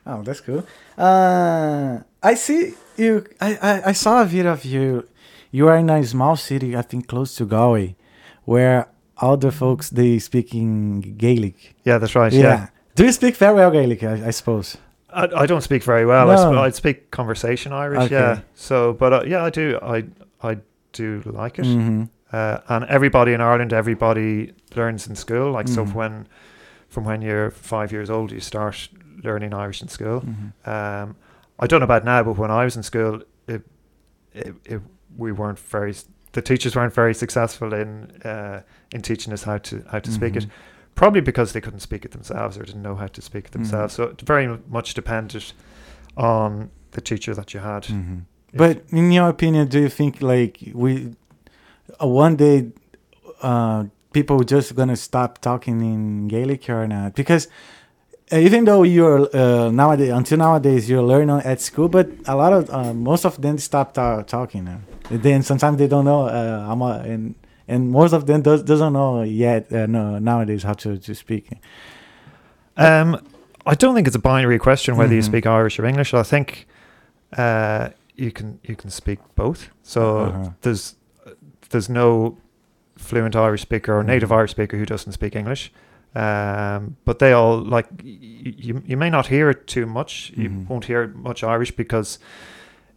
Oh, 0.06 0.22
that's 0.24 0.42
cool. 0.42 0.64
Uh, 0.98 2.00
I 2.22 2.36
see 2.36 2.74
you. 2.98 3.26
I, 3.42 3.56
I, 3.62 3.90
I 3.90 3.92
saw 3.94 4.22
a 4.22 4.26
video 4.26 4.52
of 4.52 4.64
you. 4.66 5.08
You 5.52 5.68
are 5.68 5.78
in 5.78 5.90
a 5.90 6.04
small 6.06 6.36
city, 6.36 6.76
I 6.76 6.82
think, 6.82 7.08
close 7.08 7.36
to 7.36 7.46
Galway, 7.46 7.96
where 8.44 8.88
all 9.18 9.38
the 9.38 9.52
folks 9.52 9.90
they 9.90 10.20
speak 10.20 10.54
in 10.54 11.02
Gaelic. 11.18 11.76
Yeah, 11.86 11.98
that's 11.98 12.16
right. 12.16 12.32
Yeah. 12.34 12.68
Do 12.96 13.04
you 13.06 13.12
speak 13.12 13.36
very 13.38 13.56
well 13.56 13.72
Gaelic? 13.72 14.04
I, 14.04 14.28
I 14.28 14.32
suppose. 14.32 14.78
I, 15.10 15.28
I 15.44 15.46
don't 15.46 15.62
speak 15.62 15.84
very 15.84 16.06
well. 16.06 16.30
I, 16.30 16.36
No. 16.36 16.52
sp- 16.52 16.60
I 16.68 16.70
speak 16.72 17.12
conversation 17.12 17.72
Irish. 17.74 18.04
Okay. 18.06 18.16
Yeah. 18.16 18.40
So, 18.56 18.94
but 18.94 19.14
uh, 19.14 19.24
yeah, 19.26 19.44
I 19.44 19.50
do. 19.50 19.80
I 19.82 20.04
I 20.44 20.58
do 20.94 21.22
like 21.26 21.58
it. 21.60 21.66
hmm 21.66 22.04
uh, 22.34 22.58
and 22.68 22.84
everybody 22.86 23.32
in 23.34 23.40
Ireland, 23.40 23.72
everybody 23.72 24.52
learns 24.76 25.08
in 25.08 25.16
school. 25.16 25.52
Like 25.52 25.70
so, 25.70 25.86
Mhm. 25.86 25.94
when 25.94 26.28
from 26.90 27.06
when 27.06 27.22
you're 27.22 27.50
five 27.52 27.92
years 27.94 28.10
old, 28.10 28.32
you 28.32 28.42
start 28.42 28.90
learning 29.26 29.54
Irish 29.54 29.82
in 29.82 29.90
school. 29.90 30.20
hmm 30.20 30.50
Um, 30.70 31.16
I 31.64 31.68
don't 31.68 31.80
know 31.80 31.86
about 31.96 32.04
now, 32.06 32.24
but 32.24 32.38
when 32.38 32.52
I 32.52 32.64
was 32.66 32.76
in 32.76 32.84
school, 32.84 33.22
it, 33.48 33.62
it, 34.34 34.54
it 34.66 34.82
we 35.18 35.32
weren't 35.32 35.60
very. 35.72 35.94
The 36.34 36.42
teachers 36.42 36.76
weren't 36.76 36.94
very 36.96 37.14
successful 37.14 37.74
in 37.74 38.12
uh, 38.26 38.60
in 38.94 39.02
teaching 39.02 39.34
us 39.34 39.44
how 39.44 39.58
to 39.60 39.76
how 39.92 40.00
to 40.02 40.12
speak 40.12 40.36
it. 40.36 40.44
Mhm. 40.46 40.50
Probably 40.96 41.22
because 41.22 41.52
they 41.54 41.62
couldn't 41.62 41.82
speak 41.82 42.06
it 42.06 42.12
themselves 42.12 42.58
or 42.58 42.64
didn't 42.64 42.82
know 42.82 42.96
how 42.96 43.08
to 43.08 43.22
speak 43.22 43.46
it 43.46 43.52
Mhm. 43.52 43.54
themselves. 43.54 43.94
So 43.96 44.04
it 44.04 44.22
very 44.28 44.48
much 44.70 44.94
depended 44.96 45.54
on 46.16 46.70
the 46.92 47.02
teacher 47.02 47.34
that 47.36 47.54
you 47.54 47.62
had. 47.62 47.86
hmm 47.86 48.20
But 48.54 48.78
in 48.90 49.12
your 49.12 49.30
opinion, 49.30 49.68
do 49.68 49.80
you 49.80 49.90
think 49.90 50.22
like 50.22 50.58
we 50.74 50.92
uh, 52.04 52.08
one 52.08 52.36
day 52.36 52.72
uh, 53.42 53.84
people 54.12 54.40
just 54.44 54.76
gonna 54.76 54.96
stop 54.96 55.40
talking 55.40 55.82
in 55.82 56.28
Gaelic 56.28 56.70
or 56.70 56.88
not? 56.88 57.16
Because 57.16 57.48
even 58.32 58.66
though 58.66 58.84
you're 58.84 59.30
uh, 59.36 59.70
nowadays 59.72 60.10
until 60.10 60.38
nowadays 60.40 60.90
you're 60.90 61.04
learning 61.04 61.42
at 61.46 61.62
school, 61.62 61.88
but 61.90 62.10
a 62.26 62.36
lot 62.36 62.54
of 62.54 62.70
uh, 62.70 62.94
most 62.94 63.26
of 63.26 63.40
them 63.42 63.58
stop 63.58 63.94
ta- 63.94 64.24
talking 64.24 64.64
now. 64.66 64.80
Then 65.12 65.44
sometimes 65.44 65.78
they 65.78 65.88
don't 65.88 66.06
know. 66.06 66.24
Uh, 66.28 67.02
and 67.06 67.36
and 67.68 67.92
most 67.92 68.14
of 68.14 68.26
them 68.26 68.42
does, 68.42 68.64
doesn't 68.64 68.94
know 68.94 69.22
yet. 69.24 69.72
Uh, 69.72 69.86
no, 69.88 70.20
nowadays 70.20 70.64
how 70.64 70.74
to, 70.74 70.98
to 70.98 71.14
speak. 71.16 71.50
Um, 72.78 73.20
I 73.66 73.76
don't 73.76 73.96
think 73.96 74.08
it's 74.08 74.16
a 74.16 74.20
binary 74.20 74.60
question 74.60 74.96
whether 74.98 75.14
you 75.14 75.22
Mhm. 75.22 75.26
speak 75.26 75.46
Irish 75.46 75.80
or 75.80 75.86
English. 75.86 76.14
I 76.14 76.24
think 76.24 76.68
uh, 77.38 77.90
you 78.16 78.32
can 78.32 78.60
you 78.64 78.76
can 78.76 78.90
speak 78.90 79.20
both. 79.36 79.70
So 79.84 80.18
Uh-huh. 80.18 80.50
there's 80.62 80.96
there's 81.70 81.90
no 81.90 82.38
fluent 82.98 83.36
Irish 83.36 83.62
speaker 83.62 83.98
or 83.98 84.04
native 84.04 84.30
Mhm. 84.30 84.38
Irish 84.38 84.52
speaker 84.52 84.78
who 84.78 84.86
doesn't 84.86 85.12
speak 85.14 85.36
English. 85.36 85.72
Um, 86.16 86.96
but 87.06 87.20
they 87.20 87.34
all 87.34 87.58
like 87.60 87.88
you. 88.04 88.82
You 88.86 88.98
may 88.98 89.10
not 89.10 89.28
hear 89.28 89.50
it 89.50 89.68
too 89.68 89.86
much. 89.86 90.32
You 90.36 90.50
Mhm. 90.50 90.70
won't 90.70 90.86
hear 90.86 91.08
much 91.08 91.44
Irish 91.44 91.72
because 91.76 92.20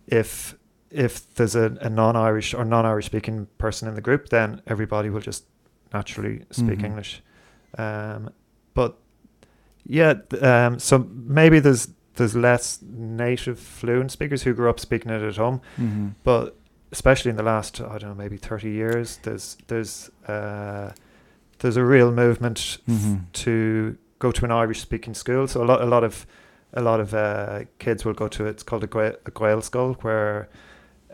if 0.06 0.54
if 0.90 1.34
there's 1.34 1.54
a, 1.54 1.76
a 1.82 1.90
non-Irish 1.90 2.54
or 2.54 2.64
non-Irish 2.64 3.04
speaking 3.06 3.46
person 3.58 3.88
in 3.88 3.94
the 3.94 4.00
group, 4.00 4.28
then 4.30 4.62
everybody 4.66 5.10
will 5.10 5.20
just 5.20 5.44
naturally 5.92 6.44
speak 6.50 6.78
Mhm. 6.78 6.84
English. 6.84 7.22
Um, 7.76 8.30
but 8.72 8.96
yeah, 9.84 10.14
um, 10.40 10.78
so 10.78 11.06
maybe 11.12 11.60
there's 11.60 11.88
there's 12.14 12.34
less 12.34 12.80
native 12.82 13.58
fluent 13.58 14.10
speakers 14.12 14.42
who 14.44 14.54
grew 14.54 14.70
up 14.70 14.80
speaking 14.80 15.10
it 15.10 15.22
at 15.22 15.36
home, 15.36 15.60
Mm-hmm. 15.78 16.08
but 16.24 16.56
especially 16.90 17.30
in 17.30 17.36
the 17.36 17.42
last 17.42 17.80
I 17.80 17.98
don't 17.98 18.10
know 18.10 18.14
maybe 18.14 18.36
thirty 18.38 18.70
years, 18.70 19.18
there's 19.24 19.56
there's 19.66 20.10
uh, 20.26 20.92
there's 21.58 21.76
a 21.76 21.84
real 21.84 22.10
movement 22.12 22.78
Mhm. 22.88 23.20
to 23.32 23.96
go 24.18 24.32
to 24.32 24.44
an 24.44 24.50
Irish 24.50 24.80
speaking 24.80 25.14
school. 25.14 25.46
So 25.48 25.62
a 25.62 25.66
lot 25.66 25.80
a 25.80 25.86
lot 25.86 26.04
of 26.04 26.26
a 26.72 26.82
lot 26.82 27.00
of 27.00 27.14
uh, 27.14 27.64
kids 27.78 28.04
will 28.04 28.14
go 28.14 28.28
to 28.28 28.46
it's 28.46 28.62
called 28.62 28.84
a, 28.84 28.86
Gael, 28.86 29.14
a 29.26 29.30
Gaelscoil 29.30 30.02
where 30.02 30.48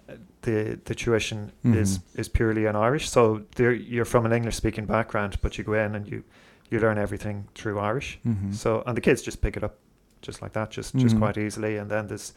uh, 0.09 0.15
the 0.43 0.79
the 0.85 0.95
tuition 0.95 1.53
is 1.65 1.99
Mhm. 1.99 2.19
is 2.21 2.29
purely 2.29 2.67
in 2.67 2.77
Irish. 2.77 3.09
So 3.11 3.43
you're 3.59 4.05
from 4.05 4.27
an 4.27 4.33
English 4.33 4.57
speaking 4.57 4.87
background, 4.87 5.39
but 5.43 5.57
you 5.59 5.65
go 5.65 5.75
in 5.75 5.95
and 5.95 6.07
you 6.09 6.23
you 6.71 6.81
learn 6.81 6.99
everything 6.99 7.47
through 7.55 7.79
Irish. 7.79 8.19
Mm-hmm. 8.27 8.53
So 8.53 8.83
and 8.87 8.97
the 8.97 9.01
kids 9.01 9.23
just 9.23 9.41
pick 9.41 9.57
it 9.57 9.63
up 9.65 9.77
just 10.23 10.43
like 10.43 10.53
that, 10.55 10.71
just 10.71 10.95
just 10.97 11.15
Mhm. 11.15 11.19
quite 11.21 11.39
easily. 11.39 11.77
And 11.79 11.91
then 11.91 12.07
there's 12.09 12.33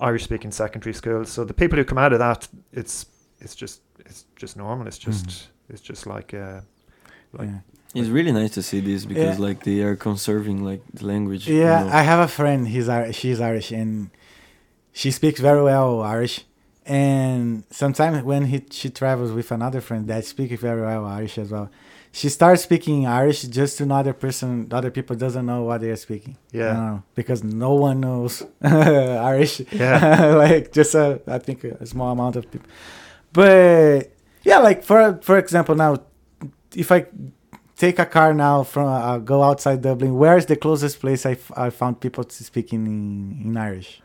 Irish 0.00 0.24
speaking 0.24 0.52
secondary 0.52 0.94
schools. 0.94 1.28
So 1.30 1.44
the 1.44 1.54
people 1.54 1.76
who 1.78 1.84
come 1.84 1.98
out 1.98 2.12
of 2.12 2.18
that, 2.18 2.48
it's 2.72 3.06
it's 3.40 3.54
just 3.54 3.82
it's 4.06 4.24
just 4.36 4.56
normal. 4.56 4.86
It's 4.86 4.98
just 4.98 5.26
Mhm. 5.26 5.46
it's 5.68 5.80
just 5.82 6.06
like 6.06 6.32
uh, 6.34 6.60
like 7.38 7.48
yeah. 7.48 7.60
It's 8.00 8.08
really 8.08 8.32
nice 8.32 8.50
to 8.54 8.62
see 8.62 8.80
this 8.80 9.04
because 9.06 9.38
Yeah. 9.38 9.44
like 9.48 9.62
they 9.62 9.80
are 9.82 9.94
conserving 9.94 10.64
like 10.64 10.82
the 10.92 11.06
language. 11.06 11.46
you 11.48 11.60
Yeah, 11.60 11.84
know. 11.84 11.90
I 11.92 12.02
have 12.02 12.18
a 12.18 12.28
friend. 12.28 12.66
He's 12.66 12.88
Irish. 12.88 13.16
She's 13.16 13.40
Irish, 13.40 13.70
and 13.70 14.10
she 14.92 15.10
speaks 15.12 15.38
very 15.40 15.62
well 15.62 16.02
Irish. 16.02 16.44
and 16.86 17.64
sometimes 17.70 18.22
when 18.30 18.42
he 18.52 18.58
she 18.70 18.90
travels 18.90 19.30
with 19.32 19.50
another 19.58 19.80
friend 19.80 20.02
that 20.08 20.22
speaks 20.26 20.60
very 20.60 20.82
well 20.82 21.04
Irish 21.18 21.38
as 21.38 21.50
well, 21.54 21.68
she 22.12 22.28
starts 22.28 22.62
speaking 22.68 23.06
Irish 23.06 23.40
just 23.60 23.78
to 23.78 23.84
another 23.84 24.12
person, 24.12 24.68
other 24.70 24.90
people 24.90 25.14
doesn't 25.16 25.46
know 25.46 25.62
what 25.68 25.80
they're 25.80 25.96
speaking. 26.08 26.36
Yeah. 26.52 26.68
You 26.72 26.80
know, 26.80 27.02
because 27.14 27.40
no 27.42 27.72
one 27.88 28.00
knows 28.06 28.42
Irish. 28.62 29.54
Yeah. 29.72 30.34
like 30.44 30.72
just 30.72 30.94
a, 30.94 31.06
I 31.26 31.38
think 31.38 31.64
a 31.64 31.86
small 31.86 32.10
amount 32.12 32.36
of 32.36 32.44
people. 32.52 32.68
But 33.32 34.12
yeah, 34.42 34.58
like 34.58 34.82
for 34.84 35.18
for 35.22 35.38
example, 35.38 35.74
now 35.74 35.92
if 36.76 36.90
I 36.92 37.06
take 37.76 37.98
a 37.98 38.06
car 38.06 38.32
now 38.34 38.62
from 38.62 38.86
uh, 38.88 39.18
go 39.18 39.42
outside 39.42 39.82
Dublin, 39.82 40.14
where 40.16 40.36
is 40.36 40.46
the 40.46 40.56
closest 40.56 41.00
place 41.00 41.26
I, 41.26 41.32
f- 41.32 41.52
I 41.56 41.70
found 41.70 42.00
people 42.00 42.24
speaking 42.28 42.86
in, 42.86 43.42
in 43.48 43.56
Irish? 43.56 44.00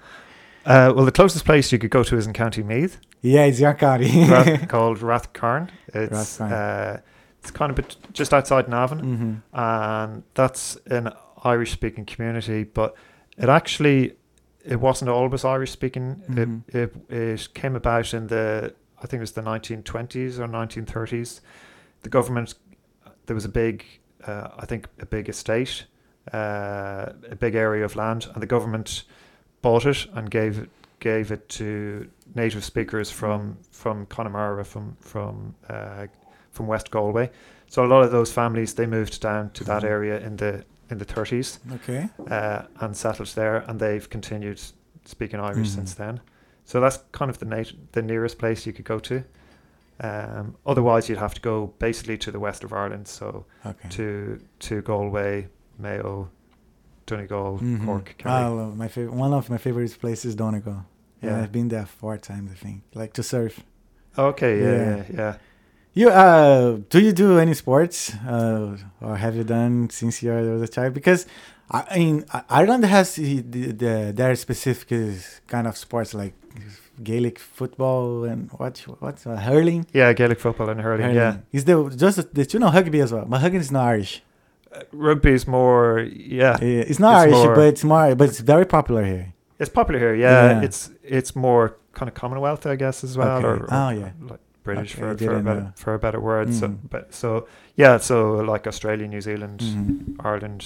Uh, 0.65 0.91
well, 0.95 1.05
the 1.05 1.11
closest 1.11 1.45
place 1.45 1.71
you 1.71 1.79
could 1.79 1.89
go 1.91 2.03
to 2.03 2.17
is 2.17 2.27
in 2.27 2.33
County 2.33 2.63
Meath, 2.63 2.97
Yeah, 3.21 3.45
it's 3.45 3.59
your 3.59 3.73
county. 3.73 4.25
Rath, 4.29 4.67
called 4.73 4.99
Ráth 4.99 5.33
Chairn. 5.39 5.71
It's 5.93 6.39
uh, 6.41 6.99
it's 7.41 7.51
kind 7.51 7.69
of 7.71 7.75
bit 7.75 7.95
just 8.13 8.33
outside 8.33 8.67
Navan, 8.67 8.99
hmm 8.99 9.33
and 9.53 10.23
that's 10.33 10.77
an 10.87 11.11
Irish-speaking 11.43 12.05
community. 12.05 12.63
But 12.65 12.93
it 13.37 13.47
actually 13.49 14.15
it 14.65 14.79
wasn't 14.81 15.09
always 15.09 15.45
Irish-speaking. 15.45 16.23
Mhm. 16.29 16.63
It, 16.67 16.75
it 17.09 17.13
it 17.13 17.53
came 17.53 17.75
about 17.77 18.13
in 18.13 18.27
the 18.27 18.73
I 19.01 19.07
think 19.07 19.19
it 19.21 19.21
was 19.21 19.31
the 19.31 19.41
1920s 19.41 20.37
or 20.39 20.47
1930s. 20.47 21.39
The 22.01 22.09
government 22.09 22.55
there 23.25 23.35
was 23.35 23.45
a 23.45 23.49
big 23.49 23.85
uh, 24.27 24.49
I 24.57 24.65
think 24.65 24.87
a 24.99 25.05
big 25.05 25.29
estate, 25.29 25.85
uh, 26.33 27.13
a 27.31 27.35
big 27.35 27.55
area 27.55 27.85
of 27.85 27.95
land, 27.95 28.27
and 28.33 28.41
the 28.41 28.47
government 28.47 29.03
bought 29.61 29.85
it 29.85 30.07
and 30.13 30.29
gave 30.29 30.59
it 30.59 30.69
gave 30.99 31.31
it 31.31 31.47
to 31.49 32.09
native 32.35 32.63
speakers 32.63 33.09
from 33.11 33.57
from 33.71 34.05
Connemara, 34.07 34.65
from 34.65 34.95
from 35.01 35.55
uh, 35.69 36.07
from 36.51 36.67
West 36.67 36.91
Galway. 36.91 37.29
So 37.67 37.85
a 37.85 37.87
lot 37.87 38.03
of 38.03 38.11
those 38.11 38.31
families 38.31 38.73
they 38.73 38.87
moved 38.87 39.21
down 39.21 39.51
to 39.51 39.63
that 39.65 39.83
Mhm. 39.83 39.89
area 39.89 40.19
in 40.19 40.37
the 40.37 40.63
in 40.91 40.97
the 40.97 41.05
30s 41.05 41.59
Okay. 41.75 42.09
uh, 42.31 42.63
and 42.79 42.97
settled 42.97 43.27
there, 43.35 43.57
and 43.67 43.79
they've 43.79 44.09
continued 44.09 44.59
speaking 45.05 45.39
Irish 45.39 45.69
Mhm. 45.69 45.75
since 45.75 45.93
then. 45.93 46.19
So 46.65 46.79
that's 46.81 46.99
kind 47.11 47.29
of 47.29 47.37
the 47.37 47.45
nat- 47.45 47.73
the 47.91 48.01
nearest 48.01 48.37
place 48.39 48.65
you 48.65 48.73
could 48.73 48.85
go 48.85 48.99
to. 48.99 49.23
Um, 50.01 50.55
otherwise, 50.65 51.09
you'd 51.09 51.17
have 51.19 51.33
to 51.33 51.41
go 51.41 51.73
basically 51.79 52.17
to 52.19 52.31
the 52.31 52.39
west 52.39 52.63
of 52.63 52.71
Ireland, 52.71 53.07
so 53.07 53.45
Okay. 53.65 53.89
to 53.89 54.39
to 54.59 54.81
Galway, 54.81 55.47
Mayo, 55.77 56.29
Donegal, 57.05 57.59
Mhm. 57.59 57.85
Cork, 57.85 58.15
Kerry. 58.17 58.33
love 58.55 58.77
my 58.77 58.87
favorite. 58.87 59.13
One 59.15 59.33
of 59.33 59.49
my 59.49 59.57
favorite 59.57 59.97
places, 59.99 60.25
is 60.25 60.35
Donegal. 60.35 60.85
Yeah, 61.21 61.29
Yeah. 61.31 61.41
I've 61.43 61.51
been 61.51 61.67
there 61.69 61.85
four 61.85 62.17
times. 62.17 62.51
I 62.51 62.55
think, 62.55 62.83
like 62.95 63.13
to 63.13 63.23
surf. 63.23 63.59
Okay, 64.17 64.53
yeah, 64.61 64.71
Yeah. 64.73 64.95
yeah, 64.95 65.03
yeah. 65.17 65.33
You 65.93 66.09
uh, 66.09 66.77
do 66.89 66.99
you 66.99 67.11
do 67.11 67.39
any 67.39 67.53
sports, 67.53 68.13
uh, 68.27 68.77
or 69.01 69.17
have 69.17 69.35
you 69.35 69.43
done 69.43 69.89
since 69.89 70.23
you 70.23 70.31
were 70.31 70.63
a 70.63 70.67
child? 70.67 70.93
Because 70.93 71.25
I 71.71 71.79
I 71.91 71.97
mean, 71.99 72.25
Ireland 72.49 72.85
has 72.85 73.15
the, 73.15 73.41
the, 73.41 73.71
the 73.73 74.13
their 74.15 74.35
specific 74.35 75.19
kind 75.47 75.67
of 75.67 75.75
sports 75.77 76.13
like 76.13 76.33
Gaelic 77.03 77.39
football 77.39 78.23
and 78.25 78.49
what 78.59 78.77
what's 78.99 79.25
uh, 79.25 79.35
hurling. 79.37 79.85
Yeah, 79.93 80.13
Gaelic 80.13 80.39
football 80.39 80.69
and 80.69 80.81
hurling. 80.81 81.15
Yeah, 81.15 81.37
is 81.51 81.65
the 81.65 81.75
just 81.95 82.33
the 82.33 82.47
you 82.53 82.59
know 82.59 82.71
rugby 82.71 82.99
as 83.01 83.11
well? 83.13 83.25
But 83.25 83.41
rugby 83.41 83.57
is 83.57 83.71
not 83.71 83.85
Irish. 83.87 84.21
uh, 84.71 84.81
rugby 84.91 85.31
is 85.31 85.47
more. 85.47 85.99
Yeah, 85.99 86.57
Yeah, 86.61 86.83
It's 86.91 86.99
not 86.99 87.13
It's 87.27 87.33
Irish, 87.33 87.45
more- 87.45 87.55
but 87.55 87.67
it's 87.73 87.83
more. 87.83 88.15
But 88.15 88.29
it's 88.29 88.39
very 88.39 88.65
popular 88.65 89.03
here. 89.05 89.33
it's 89.59 89.69
popular 89.79 89.99
here. 89.99 90.15
Yeah, 90.15 90.45
Yeah. 90.49 90.61
it's 90.67 90.89
it's 91.03 91.35
more 91.35 91.75
kind 91.93 92.07
of 92.09 92.15
Commonwealth, 92.15 92.65
I 92.65 92.75
guess, 92.75 93.03
as 93.03 93.17
well. 93.17 93.37
Okay. 93.37 93.47
Or, 93.47 93.55
or 93.63 93.67
Oh, 93.71 93.89
yeah. 93.89 94.11
like 94.29 94.39
British 94.63 94.93
Okay, 94.95 95.01
for 95.01 95.17
for 95.25 95.37
a 95.37 95.43
better 95.43 95.73
for 95.75 95.93
a 95.93 95.99
better 95.99 96.19
word. 96.19 96.53
So, 96.53 96.67
Mm. 96.67 96.77
but 96.89 97.13
so 97.13 97.47
yeah, 97.75 97.97
so 97.99 98.15
like 98.53 98.67
Australia, 98.67 99.07
New 99.07 99.21
Zealand, 99.21 99.59
Mhm. 99.59 100.15
Ireland, 100.29 100.61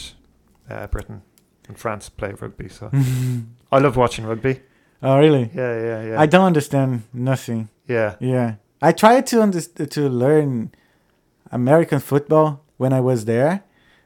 uh, 0.69 0.87
Britain, 0.87 1.21
and 1.67 1.77
France 1.77 2.09
play 2.09 2.33
rugby. 2.41 2.69
So 2.69 2.89
I 3.75 3.79
love 3.79 3.95
watching 3.97 4.25
rugby. 4.27 4.55
Oh 5.03 5.19
really? 5.19 5.49
Yeah, 5.53 5.73
yeah, 5.87 6.03
yeah. 6.09 6.21
I 6.21 6.25
don't 6.25 6.45
understand 6.45 7.03
nothing. 7.13 7.69
yeah, 7.87 8.15
Yeah, 8.19 8.55
I 8.81 8.91
tried 8.91 9.27
to 9.27 9.35
underst- 9.37 9.89
to 9.89 10.01
learn 10.09 10.71
American 11.51 11.99
football 11.99 12.61
when 12.77 12.93
I 12.93 12.99
was 13.01 13.25
there. 13.25 13.63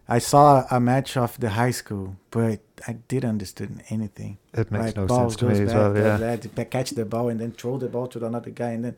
I 0.09 0.19
saw 0.19 0.65
a 0.71 0.79
match 0.79 1.17
of 1.17 1.37
the 1.39 1.49
high 1.49 1.71
school, 1.71 2.15
but 2.31 2.59
I 2.87 2.93
didn't 3.09 3.29
understand 3.29 3.83
anything. 3.89 4.37
it 4.53 4.71
makes 4.71 4.85
like 4.85 4.95
no 4.97 5.07
sense 5.07 5.35
to 5.37 5.45
me 5.45 5.59
as 5.63 5.73
well. 5.73 5.97
Yeah. 5.97 6.37
catch 6.65 6.91
the 6.91 7.05
ball 7.05 7.27
and 7.29 7.39
then 7.39 7.51
throw 7.51 7.77
the 7.77 7.89
ball 7.89 8.07
to 8.07 8.25
another 8.25 8.51
guy, 8.51 8.71
and 8.71 8.85
then 8.85 8.95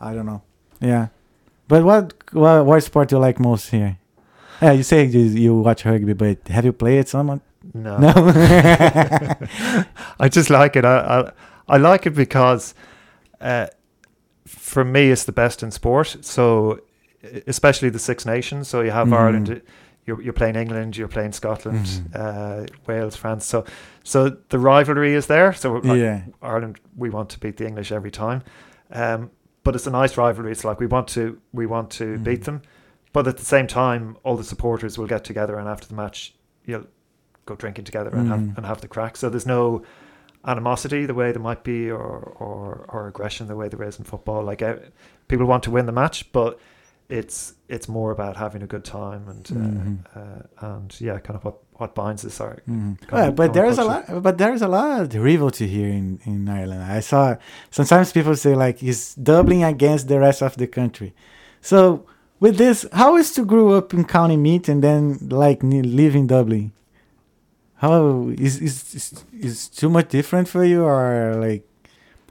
I 0.00 0.12
don't 0.14 0.26
know. 0.26 0.42
Yeah, 0.80 1.08
but 1.68 1.84
what 1.84 2.14
what, 2.32 2.66
what 2.66 2.82
sport 2.82 3.08
do 3.08 3.16
you 3.16 3.20
like 3.20 3.40
most 3.40 3.70
here? 3.70 3.96
Yeah, 4.60 4.72
you 4.72 4.82
say 4.82 5.04
you, 5.06 5.20
you 5.20 5.54
watch 5.54 5.86
rugby, 5.86 6.12
but 6.12 6.46
have 6.48 6.64
you 6.66 6.72
played 6.72 7.08
someone? 7.08 7.40
No, 7.74 7.98
No. 7.98 8.12
I 10.20 10.28
just 10.28 10.50
like 10.50 10.76
it. 10.76 10.84
I 10.84 10.98
I, 11.20 11.32
I 11.68 11.76
like 11.76 12.06
it 12.06 12.14
because, 12.14 12.74
uh, 13.40 13.66
for 14.46 14.84
me, 14.84 15.10
it's 15.10 15.24
the 15.24 15.32
best 15.32 15.62
in 15.62 15.70
sport. 15.70 16.16
So, 16.22 16.80
especially 17.46 17.90
the 17.90 17.98
Six 17.98 18.26
Nations. 18.26 18.68
So 18.68 18.80
you 18.80 18.90
have 18.90 19.08
Mhm. 19.08 19.16
Ireland. 19.18 19.62
You're, 20.06 20.22
you're 20.22 20.32
playing 20.32 20.56
England. 20.56 20.96
You're 20.96 21.08
playing 21.08 21.32
Scotland, 21.32 21.84
Mhm. 21.86 22.14
uh, 22.14 22.66
Wales, 22.86 23.16
France. 23.16 23.44
So, 23.46 23.64
so 24.02 24.30
the 24.48 24.58
rivalry 24.58 25.14
is 25.14 25.26
there. 25.26 25.52
So 25.52 25.74
like, 25.74 25.98
yeah. 25.98 26.22
Ireland, 26.42 26.80
we 26.96 27.10
want 27.10 27.28
to 27.30 27.38
beat 27.38 27.58
the 27.58 27.66
English 27.66 27.92
every 27.92 28.10
time. 28.10 28.42
Um, 28.92 29.30
but 29.62 29.76
it's 29.76 29.86
a 29.86 29.90
nice 29.90 30.16
rivalry. 30.16 30.50
It's 30.52 30.64
like 30.64 30.80
we 30.80 30.86
want 30.86 31.06
to 31.08 31.38
we 31.52 31.66
want 31.66 31.90
to 31.90 32.04
Mhm. 32.16 32.24
beat 32.24 32.44
them, 32.44 32.62
but 33.12 33.28
at 33.28 33.36
the 33.36 33.44
same 33.44 33.66
time, 33.66 34.16
all 34.24 34.36
the 34.36 34.42
supporters 34.44 34.96
will 34.98 35.06
get 35.06 35.22
together 35.22 35.56
and 35.58 35.68
after 35.68 35.86
the 35.86 35.94
match, 35.94 36.34
you'll 36.64 36.86
go 37.46 37.54
drinking 37.56 37.84
together 37.84 38.10
and 38.10 38.26
Mhm. 38.26 38.30
have 38.30 38.56
and 38.58 38.66
have 38.66 38.80
the 38.80 38.88
crack. 38.88 39.16
So 39.16 39.28
there's 39.30 39.46
no 39.46 39.82
animosity 40.44 41.06
the 41.06 41.14
way 41.14 41.32
there 41.32 41.42
might 41.42 41.62
be, 41.64 41.90
or 41.90 42.18
or, 42.38 42.84
or 42.88 43.08
aggression 43.08 43.46
the 43.46 43.56
way 43.56 43.68
there 43.68 43.82
is 43.88 43.98
in 43.98 44.04
football. 44.04 44.42
Like 44.44 44.62
uh, 44.62 44.76
people 45.28 45.46
want 45.46 45.62
to 45.64 45.70
win 45.70 45.86
the 45.86 45.92
match, 45.92 46.30
but 46.32 46.58
it's 47.08 47.54
it's 47.68 47.88
more 47.88 48.10
about 48.12 48.36
having 48.36 48.62
a 48.62 48.66
good 48.66 48.84
time 48.84 49.22
and 49.28 49.44
uh, 49.50 49.54
Mhm. 49.54 49.98
uh, 50.16 50.68
and 50.74 51.00
yeah, 51.00 51.18
kind 51.18 51.36
of 51.36 51.44
what 51.44 51.56
what 51.80 51.94
binds 51.94 52.24
us 52.24 52.40
are. 52.40 52.56
Mhm. 52.68 52.96
Common- 53.06 53.24
Yeah, 53.24 53.30
but 53.30 53.52
there's 53.52 53.78
a 53.78 53.84
lot, 53.84 54.22
but 54.22 54.36
there's 54.38 54.62
a 54.62 54.68
lot 54.68 55.00
of 55.00 55.14
rivalry 55.14 55.66
here 55.66 55.88
in, 55.88 56.20
in 56.24 56.48
Ireland. 56.48 56.82
I 56.82 57.00
saw 57.00 57.36
sometimes 57.70 58.12
people 58.12 58.36
say 58.36 58.54
like 58.54 58.82
it's 58.82 59.14
Dublin 59.14 59.62
against 59.64 60.08
the 60.08 60.18
rest 60.20 60.42
of 60.42 60.56
the 60.56 60.66
country. 60.66 61.12
So 61.60 62.04
with 62.38 62.56
this, 62.58 62.86
how 62.92 63.16
is 63.16 63.32
to 63.32 63.44
grow 63.44 63.70
up 63.78 63.92
in 63.94 64.04
County 64.04 64.36
Meath 64.36 64.68
and 64.68 64.82
then 64.82 65.18
like 65.30 65.60
live 65.62 66.14
in 66.14 66.26
Dublin? 66.26 66.72
How 67.80 68.28
is 68.36 68.60
is 68.60 68.94
is, 68.94 69.24
is 69.32 69.68
too 69.68 69.88
much 69.88 70.08
different 70.10 70.48
for 70.48 70.64
you 70.64 70.84
or 70.84 71.34
like 71.40 71.64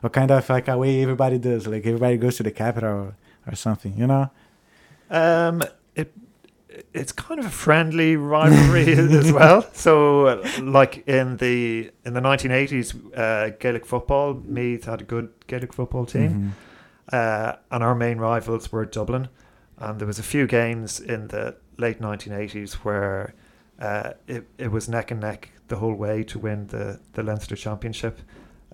what 0.01 0.13
kind 0.13 0.31
of 0.31 0.47
like 0.49 0.67
a 0.67 0.77
way 0.77 1.01
everybody 1.01 1.37
does? 1.39 1.65
Like 1.67 1.85
everybody 1.85 2.17
goes 2.17 2.37
to 2.37 2.43
the 2.43 2.51
capital 2.51 2.89
or, 2.89 3.15
or 3.47 3.55
something, 3.55 3.97
you 3.97 4.07
know? 4.07 4.29
Um, 5.09 5.63
it 5.95 6.13
it's 6.93 7.11
kind 7.11 7.39
of 7.39 7.45
a 7.47 7.49
friendly 7.49 8.15
rivalry 8.15 8.93
as 9.19 9.31
well. 9.31 9.65
So, 9.73 10.41
like 10.61 11.03
in 11.07 11.37
the 11.37 11.91
in 12.05 12.13
the 12.13 12.21
1980s, 12.21 12.93
uh, 13.17 13.49
Gaelic 13.59 13.85
football, 13.85 14.35
Meath 14.45 14.85
had 14.85 15.01
a 15.01 15.03
good 15.03 15.29
Gaelic 15.47 15.73
football 15.73 16.05
team, 16.05 16.53
Mhm. 17.11 17.13
uh, 17.13 17.55
and 17.71 17.83
our 17.83 17.95
main 17.95 18.19
rivals 18.19 18.71
were 18.71 18.85
Dublin. 18.85 19.29
And 19.79 19.97
there 19.99 20.07
was 20.07 20.19
a 20.19 20.23
few 20.23 20.45
games 20.45 20.99
in 20.99 21.29
the 21.29 21.55
late 21.77 21.99
1980s 22.01 22.73
where 22.85 23.33
uh, 23.79 24.11
it 24.27 24.47
it 24.57 24.71
was 24.71 24.87
neck 24.89 25.11
and 25.11 25.19
neck 25.21 25.51
the 25.67 25.75
whole 25.77 25.93
way 25.95 26.23
to 26.23 26.39
win 26.39 26.67
the 26.67 26.99
the 27.13 27.23
Leinster 27.23 27.55
Championship. 27.55 28.19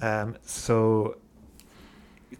Um, 0.01 0.35
so 0.41 1.17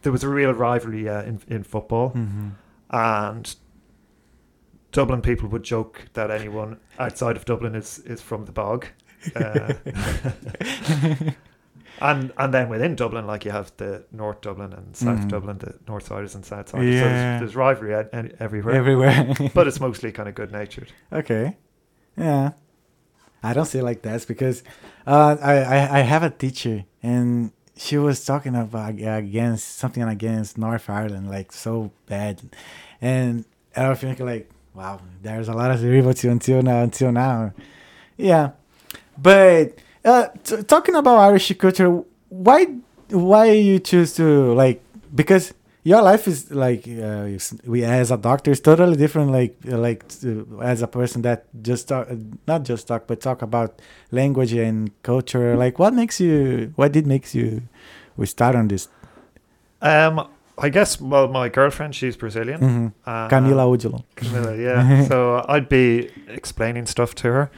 there 0.01 0.12
was 0.12 0.23
a 0.23 0.30
real 0.30 0.51
rivalry 0.54 1.08
uh, 1.10 1.23
in 1.23 1.39
in 1.47 1.63
football 1.63 2.12
Mhm. 2.12 2.51
and 2.89 3.56
Dublin 4.91 5.21
people 5.21 5.49
would 5.49 5.63
joke 5.63 6.06
that 6.13 6.32
anyone 6.32 6.78
outside 6.99 7.36
of 7.38 7.45
Dublin 7.45 7.75
is 7.75 7.99
is 7.99 8.21
from 8.21 8.45
the 8.45 8.51
bog. 8.51 8.86
Uh, 9.36 9.73
and 12.01 12.32
and 12.38 12.54
then 12.54 12.69
within 12.69 12.95
Dublin, 12.95 13.25
like 13.25 13.45
you 13.45 13.51
have 13.51 13.71
the 13.78 14.04
North 14.12 14.41
Dublin 14.41 14.73
and 14.73 14.95
South 14.95 15.19
Mhm. 15.19 15.30
Dublin, 15.30 15.58
the 15.60 15.75
North 15.88 16.08
Siders 16.08 16.36
and 16.36 16.45
South 16.45 16.69
Siders. 16.69 16.99
So 16.99 17.06
Yeah. 17.06 17.08
there's, 17.08 17.39
there's 17.41 17.56
rivalry 17.56 17.93
everywhere, 18.39 18.75
Everywhere. 18.75 19.36
but 19.54 19.67
it's 19.67 19.80
mostly 19.80 20.12
kind 20.12 20.28
of 20.30 20.36
good 20.36 20.51
natured. 20.51 20.91
Okay. 21.13 21.58
Yeah. 22.17 22.51
I 23.43 23.54
don't 23.54 23.65
say 23.65 23.82
like 23.82 24.01
that 24.01 24.25
because 24.28 24.63
uh, 25.06 25.38
I, 25.39 25.54
I 25.58 25.99
I 25.99 26.01
have 26.01 26.23
a 26.23 26.32
teacher 26.32 26.84
and 27.04 27.51
she 27.78 27.97
was 27.97 28.25
talking 28.25 28.56
about 28.56 28.95
against 28.99 29.78
something 29.78 30.01
against 30.01 30.58
North 30.58 30.89
Ireland 30.89 31.30
like 31.30 31.51
so 31.51 31.91
bad, 32.08 32.41
and 33.01 33.45
I 33.75 33.89
was 33.89 33.99
thinking 33.99 34.25
like 34.25 34.49
wow 34.73 34.99
there's 35.21 35.47
a 35.47 35.54
lot 35.54 35.69
of 35.69 35.84
rivalry 35.84 36.30
until 36.32 36.63
now 36.63 36.82
until 36.82 37.12
now, 37.12 37.54
yeah, 38.17 38.51
but 39.15 39.78
uh, 40.04 40.30
talking 40.67 40.95
about 40.95 41.19
Irish 41.19 41.54
culture 41.60 42.01
why 42.30 42.65
why 43.10 43.51
you 43.51 43.78
choose 43.78 44.15
to 44.15 44.54
like 44.56 44.82
because 45.13 45.54
your 45.86 46.02
life 46.02 46.28
is 46.28 46.50
like 46.52 46.84
uh, 46.88 47.30
we 47.74 47.84
as 47.86 48.10
a 48.12 48.17
doctor 48.17 48.52
is 48.52 48.60
totally 48.60 48.98
different. 48.98 49.32
Like 49.32 49.56
uh, 49.71 49.78
like 49.88 50.04
uh, 50.26 50.60
as 50.71 50.82
a 50.82 50.88
person 50.88 51.21
that 51.21 51.45
just 51.62 51.88
talk, 51.88 52.08
uh, 52.10 52.15
not 52.48 52.63
just 52.69 52.88
talk, 52.88 53.06
but 53.08 53.21
talk 53.21 53.41
about 53.41 53.82
language 54.12 54.52
and 54.67 54.89
culture. 55.04 55.56
Like 55.56 55.78
what 55.80 55.93
makes 55.93 56.19
you? 56.19 56.74
What 56.76 56.91
did 56.91 57.06
makes 57.08 57.34
you? 57.36 57.62
We 58.17 58.26
start 58.26 58.56
on 58.56 58.67
this. 58.67 58.88
Um, 59.82 60.28
I 60.58 60.69
guess. 60.69 61.00
Well, 61.02 61.28
my 61.28 61.50
girlfriend, 61.50 61.93
she's 61.95 62.15
Brazilian. 62.17 62.60
hmm 62.62 62.88
Uh, 63.06 63.28
Camila 63.30 63.65
Udilo. 63.69 64.04
Camilla, 64.15 64.56
yeah. 64.67 65.08
so 65.08 65.45
I'd 65.48 65.69
be 65.69 66.10
explaining 66.28 66.88
stuff 66.88 67.13
to 67.15 67.28
her, 67.28 67.52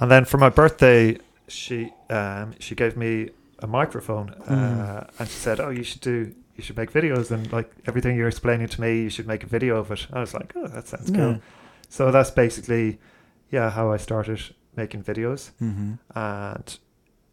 and 0.00 0.10
then 0.10 0.24
for 0.26 0.38
my 0.38 0.50
birthday, 0.50 1.16
she 1.48 1.92
um, 2.10 2.52
she 2.58 2.74
gave 2.74 2.96
me 2.96 3.30
a 3.62 3.66
microphone, 3.66 4.30
uh, 4.48 4.52
Mm. 4.52 5.18
and 5.18 5.28
she 5.28 5.38
said, 5.38 5.60
"Oh, 5.60 5.70
you 5.70 5.82
should 5.84 6.02
do." 6.02 6.32
You 6.56 6.62
should 6.62 6.76
make 6.76 6.92
videos 6.92 7.30
and 7.30 7.50
like 7.52 7.70
everything 7.86 8.16
you're 8.16 8.28
explaining 8.28 8.68
to 8.68 8.80
me, 8.80 9.02
you 9.02 9.10
should 9.10 9.26
make 9.26 9.42
a 9.44 9.46
video 9.46 9.76
of 9.78 9.90
it. 9.90 10.06
I 10.12 10.20
was 10.20 10.34
like, 10.34 10.52
oh, 10.56 10.66
that 10.68 10.88
sounds 10.88 11.10
cool. 11.10 11.40
So 11.88 12.10
that's 12.10 12.30
basically, 12.30 12.98
yeah, 13.50 13.70
how 13.70 13.90
I 13.92 13.96
started 13.96 14.40
making 14.76 15.02
videos. 15.04 15.50
hmm 15.58 15.92
and 16.14 16.78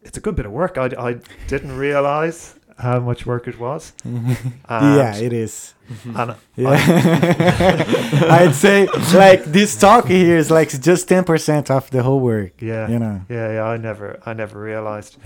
it's 0.02 0.16
a 0.16 0.20
good 0.20 0.34
bit 0.36 0.46
of 0.46 0.52
work. 0.52 0.78
I, 0.78 0.86
I 0.98 1.16
didn't 1.48 1.76
realize 1.76 2.54
how 2.78 3.00
much 3.00 3.26
work 3.26 3.48
it 3.48 3.58
was. 3.58 3.92
yeah, 4.04 5.14
And- 5.14 5.22
it 5.26 5.32
is. 5.32 5.74
And 6.16 6.34
Yeah, 6.56 6.70
I'd 8.30 8.54
say 8.54 8.86
like 9.14 9.44
this 9.44 9.78
talk 9.78 10.06
here 10.06 10.36
is 10.36 10.50
like 10.50 10.68
just 10.80 11.08
ten 11.08 11.24
percent 11.24 11.70
of 11.70 11.90
the 11.90 12.02
whole 12.02 12.20
work. 12.20 12.52
yeah, 12.62 12.88
You 12.88 12.98
know. 12.98 13.20
yeah, 13.28 13.52
yeah. 13.54 13.64
I 13.64 13.76
never, 13.76 14.20
I 14.26 14.32
never 14.34 14.60
realized. 14.60 15.16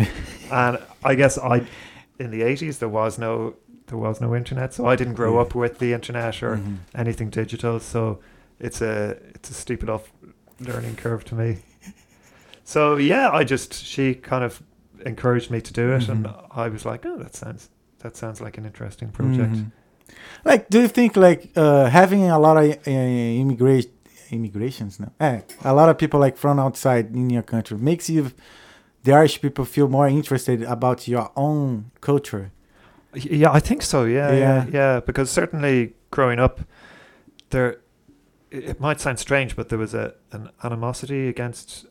and 0.51 0.79
I 1.05 1.15
guess 1.15 1.39
I, 1.39 1.67
in 2.19 2.31
the 2.31 2.43
eighties, 2.43 2.79
there 2.79 2.89
was 2.89 3.19
no, 3.19 3.55
there 3.93 3.99
was 3.99 4.21
no 4.23 4.35
internet, 4.35 4.73
so 4.73 4.87
I 4.87 4.97
didn't 4.97 5.15
grow 5.15 5.39
up 5.39 5.55
with 5.55 5.79
the 5.79 5.93
internet 5.93 6.43
or 6.43 6.57
Mhm. 6.57 6.77
anything 6.95 7.29
digital. 7.31 7.79
So 7.79 8.21
it's 8.59 8.81
a, 8.81 9.19
it's 9.35 9.51
a 9.51 9.55
steep 9.55 9.83
enough 9.83 10.11
learning 10.61 10.97
curve 10.97 11.25
to 11.27 11.35
me. 11.35 11.59
So 12.65 12.97
yeah, 12.97 13.29
I 13.41 13.43
just 13.45 13.75
she 13.75 14.15
kind 14.15 14.45
of 14.45 14.63
encouraged 15.05 15.51
me 15.51 15.61
to 15.61 15.73
do 15.73 15.93
it, 15.97 16.09
and 16.09 16.25
Mhm. 16.27 16.65
I 16.65 16.69
was 16.69 16.85
like, 16.87 17.05
oh, 17.09 17.19
that 17.19 17.35
sounds, 17.35 17.69
that 17.99 18.17
sounds 18.17 18.41
like 18.41 18.57
an 18.61 18.65
interesting 18.65 19.11
project. 19.11 19.55
Mhm. 19.57 19.71
Like, 20.45 20.69
do 20.71 20.79
you 20.81 20.89
think 20.89 21.17
like 21.17 21.51
uh, 21.57 21.91
having 21.91 22.31
a 22.31 22.39
lot 22.39 22.57
of 22.57 22.65
uh, 22.87 22.91
immigration 23.43 23.91
immigrations 24.31 24.99
now, 25.01 25.11
eh, 25.21 25.41
a 25.65 25.75
lot 25.75 25.89
of 25.91 25.97
people 25.99 26.21
like 26.21 26.37
from 26.39 26.59
outside 26.59 27.07
in 27.15 27.29
your 27.31 27.43
country 27.43 27.77
makes 27.79 28.09
you 28.09 28.31
the 29.05 29.13
Irish 29.13 29.41
people 29.43 29.65
feel 29.65 29.89
more 29.89 30.09
interested 30.09 30.63
about 30.63 31.09
your 31.09 31.31
own 31.37 31.91
culture? 32.01 32.51
Yeah, 33.15 33.51
I 33.53 33.61
think 33.61 33.83
so. 33.83 34.05
Yeah, 34.05 34.33
yeah, 34.33 34.39
Yeah. 34.39 34.67
yeah. 34.73 35.01
Because 35.01 35.31
certainly 35.31 35.95
growing 36.11 36.39
up, 36.39 36.61
there, 37.51 37.79
it 38.51 38.65
it 38.65 38.81
might 38.81 39.01
sound 39.01 39.19
strange, 39.19 39.55
but 39.57 39.69
there 39.69 39.79
was 39.79 39.95
a 39.95 40.15
an 40.33 40.49
animosity 40.63 41.29
against 41.29 41.87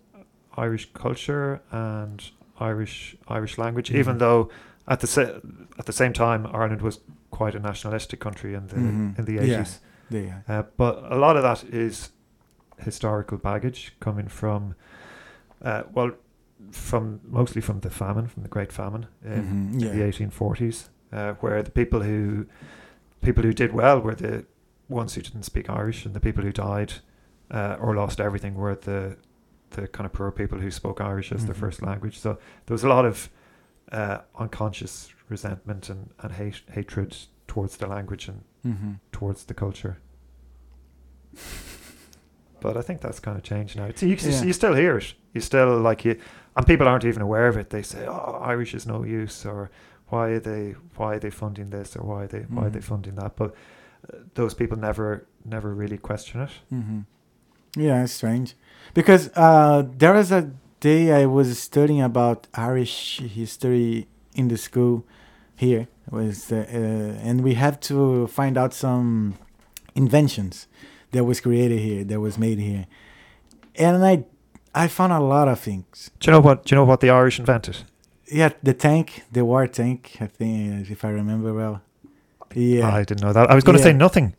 Irish 0.57 0.91
culture 0.93 1.61
and 1.71 2.31
Irish 2.59 3.15
Irish 3.27 3.57
language, 3.57 3.91
even 3.91 4.15
Mhm. 4.15 4.19
though 4.19 4.49
at 4.87 4.99
the 4.99 5.07
sa- 5.07 5.39
at 5.79 5.85
the 5.85 5.93
same 5.93 6.13
time 6.13 6.47
Ireland 6.47 6.81
was 6.81 6.99
quite 7.29 7.55
a 7.55 7.59
nationalistic 7.59 8.19
country 8.19 8.53
in 8.55 8.67
the 8.67 8.75
Mhm. 8.75 9.19
in 9.19 9.25
the 9.25 9.37
eighties. 9.39 9.79
Yeah. 10.09 10.41
Uh, 10.49 10.63
but 10.77 11.03
a 11.11 11.15
lot 11.17 11.37
of 11.37 11.43
that 11.43 11.63
is 11.73 12.11
historical 12.79 13.37
baggage 13.37 13.95
coming 13.99 14.27
from, 14.27 14.73
uh, 15.63 15.83
well, 15.93 16.11
from 16.71 17.19
mostly 17.23 17.61
from 17.61 17.79
the 17.79 17.89
famine, 17.89 18.27
from 18.27 18.43
the 18.43 18.49
Great 18.49 18.71
Famine 18.71 19.05
in, 19.23 19.31
Mhm, 19.43 19.73
in 19.73 19.79
yeah. 19.79 19.91
the 19.93 20.03
1840s, 20.03 20.89
uh, 21.11 21.33
where 21.41 21.61
the 21.63 21.71
people 21.71 22.01
who 22.01 22.45
people 23.21 23.43
who 23.43 23.53
did 23.53 23.71
well 23.73 23.99
were 23.99 24.15
the 24.15 24.45
ones 24.89 25.13
who 25.15 25.21
didn't 25.21 25.43
speak 25.43 25.69
Irish, 25.69 26.05
and 26.05 26.13
the 26.13 26.19
people 26.19 26.43
who 26.43 26.51
died 26.51 26.93
uh, 27.51 27.77
or 27.79 27.95
lost 27.95 28.19
everything 28.19 28.55
were 28.55 28.75
the 28.75 29.17
the 29.71 29.87
kind 29.87 30.05
of 30.05 30.11
poor 30.13 30.31
people 30.31 30.59
who 30.59 30.69
spoke 30.71 30.99
Irish 30.99 31.31
as 31.31 31.45
their 31.45 31.55
Mhm. 31.55 31.59
first 31.59 31.81
language. 31.81 32.19
So 32.19 32.37
there 32.65 32.73
was 32.73 32.83
a 32.83 32.89
lot 32.89 33.05
of 33.05 33.29
uh, 33.91 34.19
unconscious 34.39 35.09
resentment 35.29 35.89
and, 35.89 36.09
and 36.19 36.31
hate 36.33 36.61
hatred 36.71 37.15
towards 37.47 37.77
the 37.77 37.87
language 37.87 38.27
and 38.29 38.43
Mhm. 38.65 38.99
towards 39.11 39.45
the 39.45 39.53
culture. 39.53 39.97
But 42.61 42.77
I 42.77 42.81
think 42.81 43.01
that's 43.01 43.19
kind 43.19 43.37
of 43.37 43.43
changed 43.43 43.75
now. 43.77 43.89
So 43.95 44.05
you, 44.05 44.15
Yeah. 44.15 44.43
you 44.43 44.53
still 44.53 44.75
hear 44.75 44.97
it. 44.97 45.13
You 45.33 45.41
still 45.41 45.79
like 45.79 46.05
you, 46.05 46.17
and 46.55 46.65
people 46.65 46.87
aren't 46.87 47.05
even 47.05 47.21
aware 47.21 47.47
of 47.47 47.57
it. 47.57 47.69
They 47.69 47.81
say, 47.81 48.05
"Oh, 48.07 48.39
Irish 48.43 48.75
is 48.75 48.85
no 48.85 49.03
use," 49.03 49.45
or 49.45 49.71
"Why 50.11 50.25
are 50.35 50.39
they? 50.39 50.75
Why 50.97 51.15
are 51.15 51.19
they 51.19 51.31
funding 51.31 51.69
this?" 51.71 51.95
or 51.95 52.03
"Why 52.09 52.23
are 52.23 52.27
they? 52.27 52.41
Why 52.55 52.65
are 52.65 52.69
they 52.69 52.79
Mhm. 52.79 52.91
funding 52.91 53.15
that?" 53.15 53.35
But 53.35 53.49
uh, 53.51 54.17
those 54.35 54.53
people 54.53 54.77
never, 54.77 55.25
never 55.45 55.73
really 55.73 55.97
question 55.97 56.41
it. 56.41 56.49
Mm-hmm. 56.71 56.99
Yeah, 57.87 58.03
it's 58.03 58.13
strange 58.13 58.55
because 58.93 59.29
uh, 59.35 59.83
there 59.97 60.13
was 60.13 60.31
a 60.31 60.51
day 60.81 61.23
I 61.23 61.25
was 61.25 61.57
studying 61.59 62.01
about 62.01 62.47
Irish 62.53 63.19
history 63.19 64.07
in 64.35 64.47
the 64.49 64.57
school 64.57 65.03
here 65.55 65.87
was 66.09 66.51
uh, 66.51 66.55
uh, 66.55 67.27
and 67.27 67.41
we 67.43 67.53
have 67.53 67.79
to 67.79 68.27
find 68.27 68.57
out 68.57 68.73
some 68.73 69.35
inventions 69.95 70.67
that 71.11 71.23
was 71.23 71.39
created 71.39 71.79
here 71.79 72.03
that 72.03 72.19
was 72.19 72.37
made 72.37 72.57
here 72.59 72.85
and 73.75 74.03
I 74.05 74.25
I 74.73 74.87
found 74.87 75.13
a 75.13 75.19
lot 75.19 75.47
of 75.47 75.59
things 75.59 76.09
Do 76.19 76.31
you 76.31 76.33
know 76.35 76.41
what? 76.41 76.65
Do 76.65 76.73
you 76.73 76.77
know 76.81 76.85
what 76.85 76.99
the 77.01 77.09
Irish 77.09 77.39
invented? 77.39 77.77
Yeah 78.31 78.49
the 78.63 78.73
tank 78.73 79.23
the 79.31 79.43
war 79.45 79.67
tank 79.67 80.17
I 80.21 80.27
think 80.27 80.89
if 80.89 81.03
I 81.05 81.09
remember 81.09 81.53
well 81.53 81.81
yeah 82.55 82.87
I 82.93 83.03
didn't 83.03 83.21
know 83.21 83.33
that. 83.33 83.49
I 83.51 83.55
was 83.55 83.63
going 83.63 83.77
to 83.77 83.81
Yeah. 83.83 83.91
say 83.91 83.93
nothing. 83.93 84.33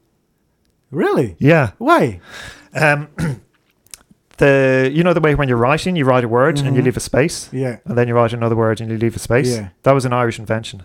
really 0.91 1.37
Yeah. 1.39 1.71
why 1.79 2.21
Um, 2.75 3.09
the 4.39 4.91
you 4.93 5.03
know 5.05 5.13
the 5.13 5.21
way 5.21 5.35
when 5.35 5.49
you're 5.49 5.59
writing, 5.69 5.95
you 5.97 6.05
write 6.05 6.25
a 6.25 6.29
word 6.29 6.59
and 6.59 6.75
you 6.77 6.83
Mhm. 6.83 6.87
leave 6.87 6.97
a 6.97 7.01
space, 7.01 7.49
yeah 7.53 7.79
and 7.85 7.97
then 7.99 8.09
you 8.09 8.15
write 8.15 8.33
another 8.33 8.57
word 8.57 8.81
and 8.81 8.91
you 8.91 8.97
leave 8.99 9.15
a 9.17 9.19
space. 9.19 9.55
Yeah. 9.57 9.69
That 9.83 9.93
was 9.93 10.05
an 10.05 10.13
Irish 10.13 10.39
invention. 10.39 10.83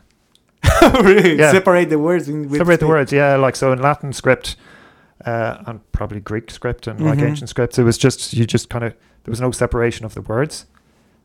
really 1.02 1.38
Yeah. 1.40 1.52
separate 1.52 1.90
the 1.90 1.98
words 2.00 2.28
in, 2.28 2.50
Separate 2.54 2.80
the 2.80 2.88
words, 2.88 3.12
yeah. 3.12 3.36
Like 3.36 3.56
so 3.56 3.72
in 3.72 3.82
Latin 3.82 4.12
script, 4.14 4.56
uh, 5.26 5.58
and 5.66 5.80
probably 5.92 6.20
Greek 6.20 6.52
script 6.52 6.88
and 6.88 7.00
like 7.00 7.20
Mhm. 7.20 7.28
ancient 7.30 7.50
scripts, 7.50 7.80
it 7.80 7.84
was 7.84 7.98
just 7.98 8.34
you 8.34 8.46
just 8.46 8.70
kind 8.70 8.84
of 8.84 8.94
there 9.24 9.32
was 9.32 9.42
no 9.42 9.52
separation 9.52 10.06
of 10.06 10.14
the 10.14 10.22
words. 10.22 10.66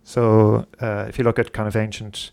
So 0.05 0.67
uh, 0.81 1.07
if 1.09 1.19
you 1.19 1.25
look 1.25 1.39
at 1.39 1.53
kind 1.53 1.69
of 1.69 1.77
ancient 1.77 2.31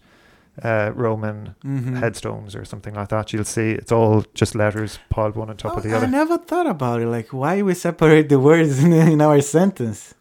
uh, 0.64 0.92
Roman 0.96 1.56
Mhm. 1.64 2.00
headstones 2.00 2.56
or 2.56 2.66
something 2.66 2.94
like 2.96 3.08
that, 3.10 3.32
you'll 3.32 3.46
see 3.46 3.72
it's 3.72 3.92
all 3.92 4.26
just 4.34 4.56
letters 4.56 5.00
piled 5.10 5.36
one 5.36 5.50
on 5.50 5.56
top 5.58 5.78
of 5.78 5.86
Oh, 5.86 5.88
the 5.88 5.94
I 5.94 5.98
other. 5.98 6.08
never 6.08 6.38
thought 6.38 6.68
about 6.68 7.02
it. 7.02 7.08
Like, 7.08 7.32
why 7.32 7.62
we 7.62 7.74
separate 7.76 8.28
the 8.30 8.40
words 8.40 8.84
in, 8.84 8.92
in 8.94 9.22
our 9.22 9.40
sentence? 9.42 10.14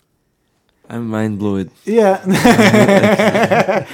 I'm 0.88 1.08
mind 1.08 1.38
blown. 1.38 1.70
Yeah. 1.84 2.18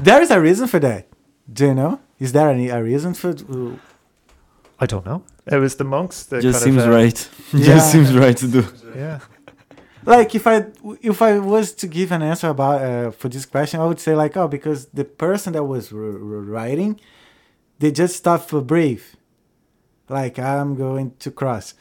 there 0.00 0.22
is 0.22 0.30
a 0.30 0.40
reason 0.40 0.66
for 0.66 0.78
that. 0.80 1.06
Do 1.52 1.66
you 1.66 1.74
know? 1.74 2.00
Is 2.18 2.32
there 2.32 2.48
any 2.50 2.68
a 2.68 2.82
reason 2.82 3.14
for? 3.14 3.30
uh, 3.30 3.76
I 4.80 4.86
don't 4.86 5.04
know. 5.06 5.22
It 5.46 5.56
was 5.58 5.76
the 5.76 5.84
monks 5.84 6.24
that 6.24 6.42
Just 6.42 6.60
kind 6.60 6.64
seems 6.74 6.82
of, 6.84 6.88
uh, 6.90 6.94
right. 6.96 7.28
Yeah. 7.52 7.64
Just 7.64 7.92
seems 7.92 8.12
right 8.14 8.36
to 8.36 8.48
do. 8.48 8.64
Yeah. 8.96 9.20
Like, 10.08 10.34
if 10.34 10.46
I 10.46 10.56
if 11.02 11.20
I 11.20 11.38
was 11.38 11.72
to 11.74 11.86
give 11.86 12.12
an 12.12 12.22
answer 12.22 12.48
about 12.48 12.80
uh, 12.82 13.10
for 13.10 13.28
this 13.28 13.44
question, 13.44 13.78
I 13.80 13.84
would 13.84 14.00
say 14.00 14.14
like, 14.14 14.36
oh, 14.38 14.48
because 14.48 14.86
the 14.86 15.04
person 15.04 15.52
that 15.52 15.64
was 15.64 15.92
r- 15.92 15.98
r- 16.00 16.46
writing, 16.54 16.98
they 17.78 17.90
just 17.92 18.16
stopped 18.16 18.48
for 18.48 18.62
breathe. 18.62 19.04
Like, 20.08 20.38
I'm 20.38 20.76
going 20.76 21.12
to 21.18 21.30
cross 21.30 21.74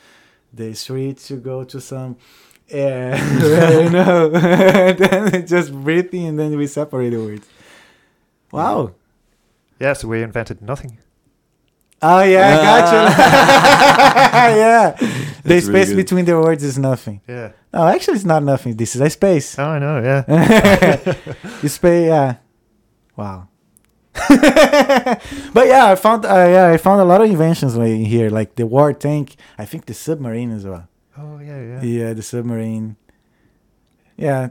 the 0.54 0.74
street 0.76 1.18
to 1.30 1.36
go 1.38 1.64
to 1.64 1.80
some. 1.82 2.18
Yeah, 2.70 3.16
you 3.84 3.90
know, 3.90 4.30
and 4.36 4.98
then 5.00 5.48
just 5.48 5.72
breathing, 5.72 6.26
and 6.28 6.38
then 6.38 6.58
we 6.58 6.68
separate 6.68 7.12
the 7.12 7.18
words. 7.24 7.48
Wow. 8.52 8.92
Yes, 9.80 10.04
we 10.04 10.22
invented 10.22 10.62
nothing. 10.62 10.98
Oh 12.02 12.22
yeah, 12.24 12.44
I 12.52 12.56
got 12.68 12.86
you. 12.92 14.60
yeah, 14.60 14.92
the 15.44 15.50
really 15.56 15.62
space 15.62 15.88
good. 15.90 15.96
between 15.96 16.26
the 16.26 16.36
words 16.38 16.62
is 16.62 16.78
nothing. 16.78 17.22
Yeah. 17.26 17.54
No, 17.74 17.88
actually, 17.88 18.16
it's 18.16 18.26
not 18.26 18.44
nothing. 18.44 18.76
This 18.76 18.96
is 18.96 19.02
a 19.02 19.10
space. 19.10 19.58
Oh, 19.60 19.66
I 19.66 19.80
know, 19.80 20.02
yeah. 20.02 20.24
you 21.62 21.70
space, 21.70 22.08
yeah. 22.08 22.36
Wow. 23.16 23.48
but 25.54 25.68
yeah, 25.68 25.86
I 25.92 25.96
found 25.96 26.26
uh, 26.26 26.30
yeah, 26.50 26.68
I 26.74 26.78
found 26.78 27.02
a 27.02 27.06
lot 27.06 27.22
of 27.22 27.30
inventions 27.30 27.76
in 27.76 28.06
here, 28.06 28.30
like 28.30 28.56
the 28.56 28.66
war 28.66 28.92
tank. 28.94 29.36
I 29.58 29.66
think 29.66 29.86
the 29.86 29.94
submarine 29.94 30.52
as 30.52 30.66
well. 30.66 30.88
Oh, 31.18 31.40
yeah, 31.40 31.62
yeah. 31.62 31.82
Yeah, 31.82 32.14
the 32.14 32.22
submarine. 32.24 32.96
Yeah, 34.18 34.50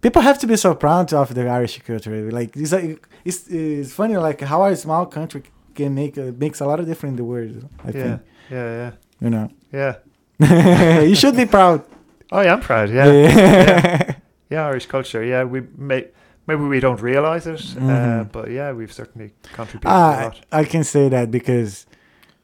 people 0.00 0.22
have 0.22 0.38
to 0.40 0.46
be 0.46 0.56
so 0.56 0.74
proud 0.74 1.12
of 1.12 1.32
the 1.34 1.46
Irish 1.48 1.78
culture. 1.82 2.30
Like 2.32 2.56
it's 2.56 2.72
like, 2.72 3.06
it's 3.24 3.46
it's 3.48 3.92
funny 3.92 4.16
like 4.16 4.40
how 4.40 4.64
a 4.64 4.74
small 4.74 5.06
country 5.06 5.42
can 5.74 5.94
make 5.94 6.18
uh, 6.18 6.32
makes 6.36 6.60
a 6.60 6.66
lot 6.66 6.80
of 6.80 6.86
difference 6.86 7.12
in 7.12 7.16
the 7.16 7.24
world. 7.24 7.68
I 7.84 7.88
Yeah, 7.88 7.92
think 7.92 8.20
yeah, 8.50 8.68
yeah, 8.80 8.90
you 9.20 9.30
know. 9.30 9.48
yeah. 9.72 11.02
you 11.02 11.14
should 11.14 11.36
be 11.36 11.46
proud. 11.46 11.84
Oh, 12.32 12.40
yeah, 12.42 12.52
I'm 12.54 12.60
proud. 12.60 12.90
Yeah, 12.90 13.10
yeah. 13.12 14.14
yeah. 14.50 14.66
Irish 14.66 14.86
culture. 14.86 15.24
Yeah, 15.24 15.44
we 15.44 15.62
may 15.76 16.08
maybe 16.46 16.62
we 16.64 16.80
don't 16.80 17.00
realize 17.00 17.46
it, 17.46 17.60
uh, 17.76 17.80
Mhm. 17.80 18.32
but 18.32 18.50
yeah, 18.50 18.72
we've 18.72 18.92
certainly 18.92 19.32
contributed 19.54 19.90
a 19.90 19.92
Ah, 19.92 20.20
lot. 20.24 20.40
I 20.52 20.64
can 20.64 20.84
say 20.84 21.08
that 21.10 21.30
because 21.30 21.86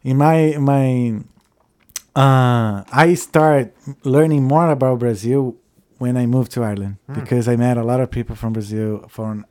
in 0.03 0.17
my 0.17 0.57
my 0.59 1.21
uh 2.17 2.83
I 2.93 3.15
start 3.15 3.75
learning 4.05 4.45
more 4.45 4.69
about 4.71 4.99
Brazil 5.01 5.57
when 5.99 6.17
I 6.17 6.27
moved 6.27 6.53
to 6.53 6.63
Ireland 6.63 6.97
Hmm. 7.07 7.15
because 7.21 7.49
I 7.49 7.57
met 7.57 7.77
a 7.77 7.83
lot 7.85 8.01
of 8.01 8.11
people 8.11 8.37
from 8.37 8.53
Brazil 8.53 9.05
from 9.09 9.45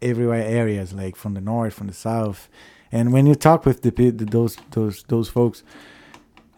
everywhere 0.00 0.42
areas 0.60 0.92
like 0.92 1.16
from 1.16 1.34
the 1.34 1.40
north, 1.40 1.74
from 1.74 1.86
the 1.88 1.94
south. 1.94 2.48
And 2.92 3.12
when 3.12 3.26
you 3.26 3.34
talk 3.34 3.66
with 3.66 3.82
the 3.82 3.90
pe- 3.92 4.10
those 4.10 4.56
those 4.70 5.04
those 5.08 5.28
folks 5.30 5.62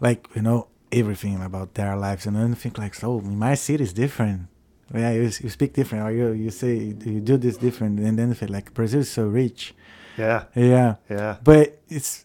like 0.01 0.29
you 0.35 0.43
know 0.43 0.67
everything 0.93 1.41
about 1.43 1.75
their 1.75 1.97
lives 1.97 2.27
and 2.27 2.37
then 2.37 2.55
think 2.55 2.79
like 2.79 2.95
so 2.95 3.21
my 3.21 3.55
city 3.55 3.83
is 3.85 3.93
different. 3.93 4.47
Yeah, 4.95 5.13
you, 5.13 5.23
you 5.23 5.51
speak 5.51 5.75
different 5.75 6.05
or 6.07 6.11
you 6.13 6.33
you 6.33 6.51
say 6.51 6.75
you 7.05 7.21
do 7.21 7.37
this 7.37 7.57
different 7.59 8.01
and 8.01 8.19
then 8.19 8.29
you 8.29 8.35
feel 8.35 8.49
like 8.49 8.73
Brazil 8.75 9.01
is 9.01 9.11
so 9.11 9.27
rich. 9.27 9.75
Yeah, 10.17 10.45
Yeah 10.55 10.97
yeah, 11.11 11.37
but 11.45 11.79
it's 11.89 12.25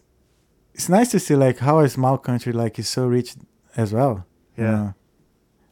it's 0.74 0.88
nice 0.88 1.10
to 1.12 1.20
see 1.20 1.36
like 1.36 1.58
how 1.58 1.78
a 1.80 1.88
small 1.88 2.18
country 2.18 2.52
like 2.52 2.78
is 2.78 2.88
so 2.88 3.06
rich 3.06 3.34
as 3.76 3.92
well. 3.92 4.24
you 4.56 4.64
Yeah. 4.64 4.70
know. 4.76 4.94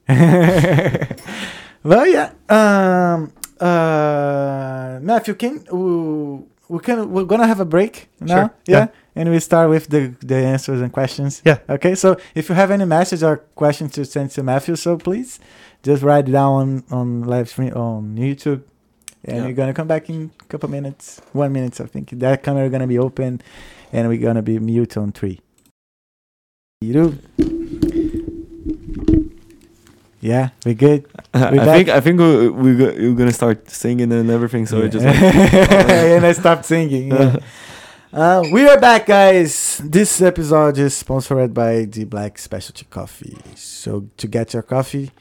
well, 1.82 2.06
yeah. 2.06 2.32
Um. 2.48 3.32
Uh. 3.60 4.98
Matthew, 5.02 5.34
can 5.34 5.64
we, 5.72 6.44
we 6.68 6.78
can 6.80 7.10
we're 7.10 7.24
gonna 7.24 7.46
have 7.46 7.60
a 7.60 7.64
break 7.64 8.08
now? 8.20 8.26
Sure, 8.34 8.50
Yeah? 8.66 8.78
yeah. 8.78 8.86
And 9.14 9.28
we 9.30 9.40
start 9.40 9.68
with 9.68 9.88
the 9.88 10.14
the 10.20 10.36
answers 10.36 10.80
and 10.80 10.90
questions. 10.92 11.42
Yeah. 11.44 11.58
Okay. 11.68 11.94
So 11.94 12.16
if 12.34 12.48
you 12.48 12.54
have 12.54 12.70
any 12.70 12.84
message 12.86 13.22
or 13.22 13.36
question 13.54 13.88
to 13.90 14.04
send 14.04 14.30
to 14.32 14.42
Matthew, 14.42 14.74
so 14.76 14.96
please 14.96 15.38
just 15.82 16.02
write 16.02 16.28
it 16.28 16.32
down 16.32 16.52
on 16.52 16.84
on 16.90 17.22
live 17.24 17.48
stream 17.48 17.74
on 17.74 18.16
YouTube. 18.16 18.62
And 19.24 19.36
Yeah. 19.36 19.44
we're 19.46 19.52
gonna 19.54 19.74
come 19.74 19.86
back 19.86 20.08
in 20.08 20.30
a 20.40 20.44
couple 20.46 20.68
minutes, 20.70 21.20
one 21.32 21.52
minute, 21.52 21.78
I 21.80 21.86
think. 21.86 22.10
That 22.18 22.42
camera 22.42 22.68
gonna 22.70 22.86
be 22.88 22.98
open, 22.98 23.40
and 23.92 24.08
we're 24.08 24.18
gonna 24.26 24.42
be 24.42 24.58
mute 24.58 24.96
on 24.96 25.12
three. 25.12 25.40
You. 26.80 26.92
Do 26.92 27.18
Yeah, 30.20 30.50
we 30.64 30.74
good. 30.74 31.04
I 31.34 31.50
We 31.50 31.58
back? 31.58 31.66
think 31.76 31.88
I 31.88 32.00
think 32.00 32.20
we 32.20 32.48
we 32.48 32.76
go, 32.76 32.86
we're 32.86 33.14
gonna 33.14 33.32
start 33.32 33.68
singing 33.70 34.12
and 34.12 34.30
everything. 34.30 34.66
So 34.66 34.78
Yeah. 34.78 34.84
it 34.86 34.92
just 34.92 35.04
like, 35.04 35.20
and 36.16 36.24
I 36.26 36.32
stopped 36.32 36.64
singing. 36.64 37.10
yeah. 37.12 37.36
Uh, 38.12 38.44
we 38.52 38.68
are 38.68 38.78
back, 38.78 39.06
guys. 39.06 39.80
This 39.82 40.20
episode 40.20 40.76
is 40.76 40.94
sponsored 40.94 41.54
by 41.54 41.86
the 41.86 42.04
Black 42.04 42.36
Specialty 42.36 42.84
Coffee. 42.90 43.38
So 43.54 44.10
to 44.18 44.26
get 44.26 44.52
your 44.52 44.62
coffee, 44.62 45.12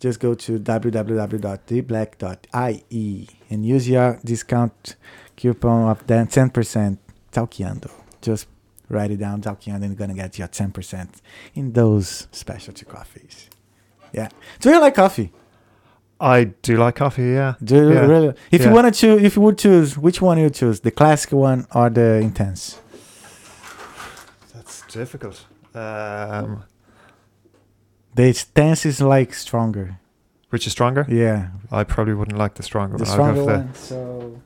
just 0.00 0.18
go 0.18 0.32
to 0.32 0.58
www.theblack.ie 0.58 3.28
and 3.50 3.66
use 3.66 3.86
your 3.86 4.18
discount 4.24 4.96
coupon 5.36 5.90
of 5.90 6.06
then 6.06 6.26
10% 6.26 6.96
Talkiando. 7.30 7.90
Just 8.22 8.46
write 8.88 9.10
it 9.10 9.18
down, 9.18 9.42
Talkiando, 9.42 9.82
and 9.82 9.88
you're 9.88 9.96
gonna 9.96 10.14
get 10.14 10.38
your 10.38 10.48
10% 10.48 11.08
in 11.54 11.74
those 11.74 12.28
specialty 12.32 12.86
coffees. 12.86 13.50
Yeah. 14.14 14.30
Do 14.58 14.70
you 14.70 14.80
like 14.80 14.94
coffee? 14.94 15.30
I 16.22 16.44
do 16.62 16.76
like 16.76 16.94
coffee. 16.96 17.32
Yeah, 17.34 17.54
Do 17.62 17.74
Yeah. 17.92 18.06
really? 18.06 18.34
If 18.50 18.60
you 18.60 18.68
Yeah. 18.68 18.72
want 18.74 18.86
to 18.94 19.00
choose, 19.00 19.22
if 19.22 19.34
you 19.36 19.42
would 19.42 19.58
choose, 19.58 19.98
which 19.98 20.22
one 20.22 20.38
you 20.38 20.50
choose, 20.50 20.80
the 20.80 20.90
classic 20.90 21.32
one 21.32 21.66
or 21.74 21.90
the 21.90 22.08
intense? 22.28 22.78
that's 24.54 24.82
difficult. 24.92 25.44
Um, 25.74 26.64
The 28.14 28.24
intense 28.28 28.86
is 28.86 29.00
like 29.00 29.34
stronger. 29.34 29.96
which 30.50 30.66
is 30.66 30.72
stronger? 30.72 31.04
Yeah, 31.08 31.46
I 31.70 31.82
probably 31.84 32.14
wouldn't 32.14 32.38
like 32.38 32.54
the 32.54 32.62
stronger 32.62 32.96
the 32.98 33.04
one. 33.04 33.12
Stronger 33.12 33.40
have 33.40 33.46
the- 33.46 33.52
one. 33.58 33.74
So 33.74 34.42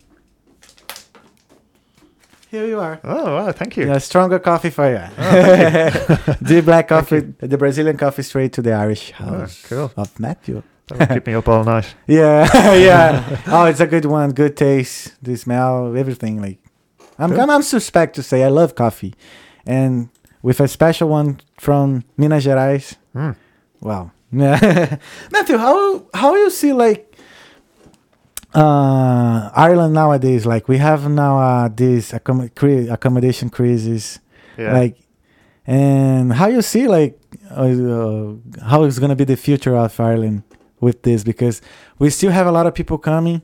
here 2.50 2.66
you 2.66 2.78
are. 2.80 3.00
Oh, 3.04 3.34
wow, 3.36 3.52
thank 3.52 3.76
you. 3.76 3.86
Yeah, 3.86 3.98
stronger 3.98 4.38
coffee 4.38 4.70
for 4.70 4.88
you. 4.88 5.02
Oh, 5.18 6.34
the 6.40 6.62
black 6.64 6.88
coffee, 6.94 7.20
the 7.40 7.58
Brazilian 7.58 7.96
coffee, 7.96 8.22
straight 8.22 8.52
to 8.54 8.62
the 8.62 8.72
Irish 8.72 9.12
Oh, 9.20 9.24
house 9.24 9.64
cool. 9.68 9.90
of 9.96 10.18
Matthew. 10.20 10.62
That 10.88 10.98
would 10.98 11.08
keep 11.08 11.26
me 11.26 11.34
up 11.34 11.48
all 11.48 11.64
night. 11.64 11.94
Yeah, 12.06 12.46
yeah. 12.74 13.40
Oh, 13.48 13.64
it's 13.66 13.80
a 13.80 13.86
good 13.86 14.04
one. 14.04 14.30
Good 14.32 14.56
taste, 14.56 15.14
the 15.22 15.36
smell, 15.36 15.96
everything. 15.96 16.40
Like, 16.40 16.58
I'm. 17.18 17.32
I'm, 17.38 17.50
I'm 17.50 17.62
suspect 17.62 18.14
to 18.16 18.22
say 18.22 18.44
I 18.44 18.48
love 18.48 18.74
coffee, 18.74 19.14
and 19.66 20.08
with 20.42 20.60
a 20.60 20.68
special 20.68 21.08
one 21.08 21.40
from 21.58 22.04
Minas 22.16 22.44
Gerais. 22.44 22.96
Mm. 23.14 23.34
Wow. 23.80 24.10
Matthew, 24.30 25.56
how 25.58 26.06
how 26.14 26.34
you 26.34 26.50
see 26.50 26.72
like 26.72 27.16
uh 28.54 29.50
Ireland 29.54 29.94
nowadays? 29.94 30.46
Like 30.46 30.68
we 30.68 30.78
have 30.78 31.08
now 31.08 31.38
uh 31.38 31.68
this 31.68 32.12
accom- 32.12 32.54
cre- 32.54 32.90
accommodation 32.92 33.50
crisis, 33.50 34.18
Yeah. 34.58 34.72
like, 34.72 34.96
and 35.66 36.32
how 36.32 36.48
you 36.48 36.62
see 36.62 36.86
like 36.88 37.18
uh, 37.50 37.62
uh, 37.64 38.34
how 38.62 38.84
is 38.84 38.98
gonna 38.98 39.16
be 39.16 39.24
the 39.24 39.36
future 39.36 39.76
of 39.76 39.98
Ireland 40.00 40.42
with 40.80 41.02
this? 41.02 41.24
Because 41.24 41.62
we 41.98 42.10
still 42.10 42.30
have 42.30 42.46
a 42.46 42.52
lot 42.52 42.66
of 42.66 42.74
people 42.74 42.98
coming, 42.98 43.42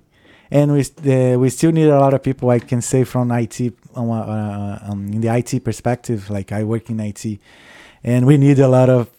and 0.50 0.72
we 0.72 0.80
uh, 0.80 1.38
we 1.38 1.50
still 1.50 1.72
need 1.72 1.88
a 1.88 1.98
lot 1.98 2.14
of 2.14 2.22
people. 2.22 2.50
I 2.50 2.58
can 2.58 2.82
say 2.82 3.04
from 3.04 3.30
IT 3.32 3.60
um, 3.94 4.10
uh, 4.10 4.78
um, 4.82 5.12
in 5.12 5.20
the 5.20 5.34
IT 5.34 5.64
perspective, 5.64 6.30
like 6.30 6.52
I 6.52 6.64
work 6.64 6.90
in 6.90 7.00
IT, 7.00 7.38
and 8.04 8.26
we 8.26 8.36
need 8.36 8.58
a 8.58 8.68
lot 8.68 8.88
of 8.88 9.10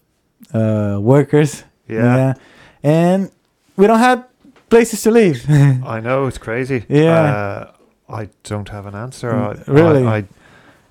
uh, 0.53 0.97
workers. 0.99 1.63
yeah. 1.87 2.33
and 2.81 3.29
we 3.75 3.87
don't 3.87 3.99
have 3.99 4.25
places 4.69 5.01
to 5.03 5.11
live. 5.11 5.45
I 5.49 5.99
know 5.99 6.27
it's 6.27 6.37
crazy. 6.37 6.85
Yeah. 6.87 7.21
Uh, 7.21 7.71
I 8.09 8.29
don't 8.43 8.69
have 8.69 8.85
an 8.85 8.95
answer. 8.95 9.31
Mm, 9.31 9.69
I, 9.69 9.71
really? 9.71 10.05
I, 10.05 10.17
I, 10.17 10.25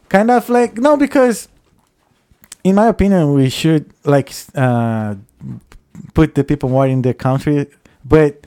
kind 0.09 0.31
of 0.31 0.49
like 0.49 0.77
no 0.77 0.97
because 0.97 1.49
in 2.65 2.75
my 2.75 2.89
opinion 2.89 3.33
we 3.33 3.49
should 3.49 3.91
like 4.05 4.31
uh 4.55 5.15
put 6.15 6.35
the 6.35 6.45
people 6.45 6.69
more 6.69 6.87
in 6.87 7.03
the 7.03 7.15
country 7.15 7.67
but 8.05 8.47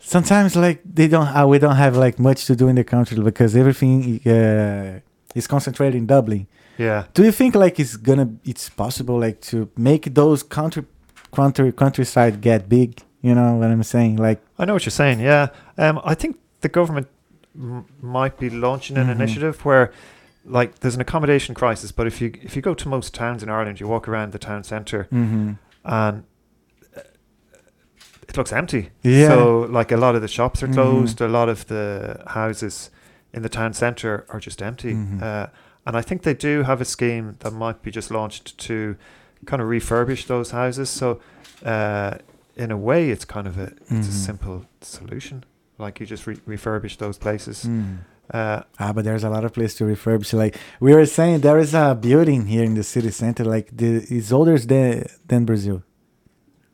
sometimes 0.00 0.56
like 0.56 0.80
they 0.84 1.08
don't 1.08 1.28
uh, 1.28 1.46
we 1.46 1.58
don't 1.58 1.76
have 1.76 1.96
like 1.96 2.18
much 2.18 2.44
to 2.46 2.54
do 2.56 2.68
in 2.68 2.76
the 2.76 2.84
country 2.84 3.18
because 3.22 3.56
everything 3.56 4.20
uh, 4.26 5.00
is 5.34 5.46
concentrated 5.46 5.94
in 5.94 6.06
dublin 6.06 6.46
yeah. 6.78 7.04
do 7.14 7.22
you 7.24 7.32
think 7.32 7.54
like 7.54 7.78
it's 7.78 7.96
gonna 7.96 8.28
it's 8.44 8.68
possible 8.68 9.18
like 9.18 9.40
to 9.40 9.68
make 9.76 10.12
those 10.14 10.42
country 10.42 10.84
country 11.32 11.72
countryside 11.72 12.40
get 12.40 12.68
big 12.68 13.00
you 13.22 13.34
know 13.34 13.54
what 13.54 13.70
i'm 13.70 13.82
saying 13.82 14.16
like 14.16 14.40
I 14.58 14.64
know 14.66 14.74
what 14.74 14.84
you're 14.86 14.92
saying. 14.92 15.18
Yeah. 15.18 15.48
Um, 15.76 16.00
I 16.04 16.14
think 16.14 16.38
the 16.60 16.68
government 16.68 17.08
m- 17.56 17.86
might 18.00 18.38
be 18.38 18.48
launching 18.50 18.96
an 18.96 19.08
Mhm. 19.08 19.12
initiative 19.16 19.64
where, 19.64 19.90
like, 20.44 20.78
there's 20.78 20.94
an 20.94 21.00
accommodation 21.00 21.56
crisis. 21.56 21.90
But 21.90 22.06
if 22.06 22.20
you 22.20 22.30
if 22.42 22.54
you 22.54 22.62
go 22.62 22.74
to 22.74 22.88
most 22.88 23.14
towns 23.14 23.42
in 23.42 23.48
Ireland, 23.48 23.80
you 23.80 23.88
walk 23.88 24.06
around 24.08 24.30
the 24.32 24.38
town 24.38 24.62
centre 24.62 25.08
mhm. 25.12 25.58
and 25.84 26.22
it 28.28 28.36
looks 28.36 28.52
empty. 28.52 28.90
yeah 29.02 29.28
So, 29.28 29.60
like, 29.78 29.90
a 29.92 29.96
lot 29.96 30.14
of 30.16 30.22
the 30.22 30.28
shops 30.28 30.62
are 30.62 30.68
Mhm. 30.68 30.74
closed. 30.74 31.20
A 31.20 31.28
lot 31.28 31.48
of 31.48 31.66
the 31.66 32.22
houses 32.26 32.90
in 33.32 33.42
the 33.42 33.48
town 33.48 33.72
centre 33.74 34.24
are 34.28 34.40
just 34.40 34.60
empty. 34.62 34.94
Mhm. 34.94 35.22
Uh, 35.22 35.46
and 35.86 35.96
I 35.96 36.02
think 36.02 36.22
they 36.22 36.34
do 36.34 36.62
have 36.64 36.80
a 36.80 36.84
scheme 36.84 37.26
that 37.40 37.52
might 37.52 37.82
be 37.82 37.90
just 37.90 38.10
launched 38.10 38.56
to 38.68 38.96
kind 39.46 39.60
of 39.62 39.68
refurbish 39.68 40.26
those 40.26 40.52
houses. 40.52 40.88
So, 40.90 41.06
uh, 41.64 42.12
in 42.56 42.70
a 42.70 42.76
way, 42.76 43.10
it's 43.10 43.24
kind 43.24 43.46
of 43.46 43.58
a 43.58 43.68
it's 43.90 44.08
a 44.08 44.16
Mhm. 44.16 44.26
simple 44.28 44.64
solution. 44.80 45.44
Like 45.78 45.94
you 46.00 46.06
just 46.06 46.26
re- 46.26 46.40
refurbish 46.56 46.96
those 46.98 47.18
places. 47.18 47.64
Mm. 47.64 47.98
Uh, 48.32 48.60
Ah, 48.78 48.92
but 48.94 49.04
there's 49.04 49.24
a 49.24 49.28
lot 49.36 49.44
of 49.44 49.52
place 49.52 49.74
to 49.78 49.84
refurbish. 49.84 50.32
Like 50.32 50.56
we 50.80 50.94
were 50.94 51.04
saying, 51.06 51.40
there 51.40 51.58
is 51.58 51.74
a 51.74 51.94
building 52.08 52.46
here 52.46 52.64
in 52.64 52.74
the 52.74 52.82
city 52.82 53.10
center. 53.10 53.44
Like 53.44 53.66
the 53.80 53.88
it's 54.16 54.32
older 54.32 54.56
than 54.58 55.04
than 55.28 55.44
Brazil. 55.44 55.82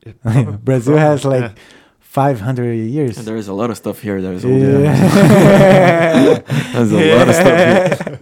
It 0.03 0.21
prob- 0.23 0.65
Brazil 0.65 0.95
probably- 0.95 1.11
has 1.11 1.25
like 1.25 1.43
yeah. 1.57 1.63
500 2.01 2.73
years. 2.75 3.19
And 3.19 3.27
there 3.27 3.37
is 3.37 3.47
a 3.49 3.53
lot 3.53 3.71
of 3.71 3.77
stuff 3.77 4.01
here. 4.01 4.21
There's 4.21 4.45
older. 4.45 4.81
Yeah. 4.83 6.39
There's 6.73 6.93
a 6.93 7.17
lot 7.17 7.29
of 7.29 7.35
stuff 7.37 8.07
here. 8.07 8.21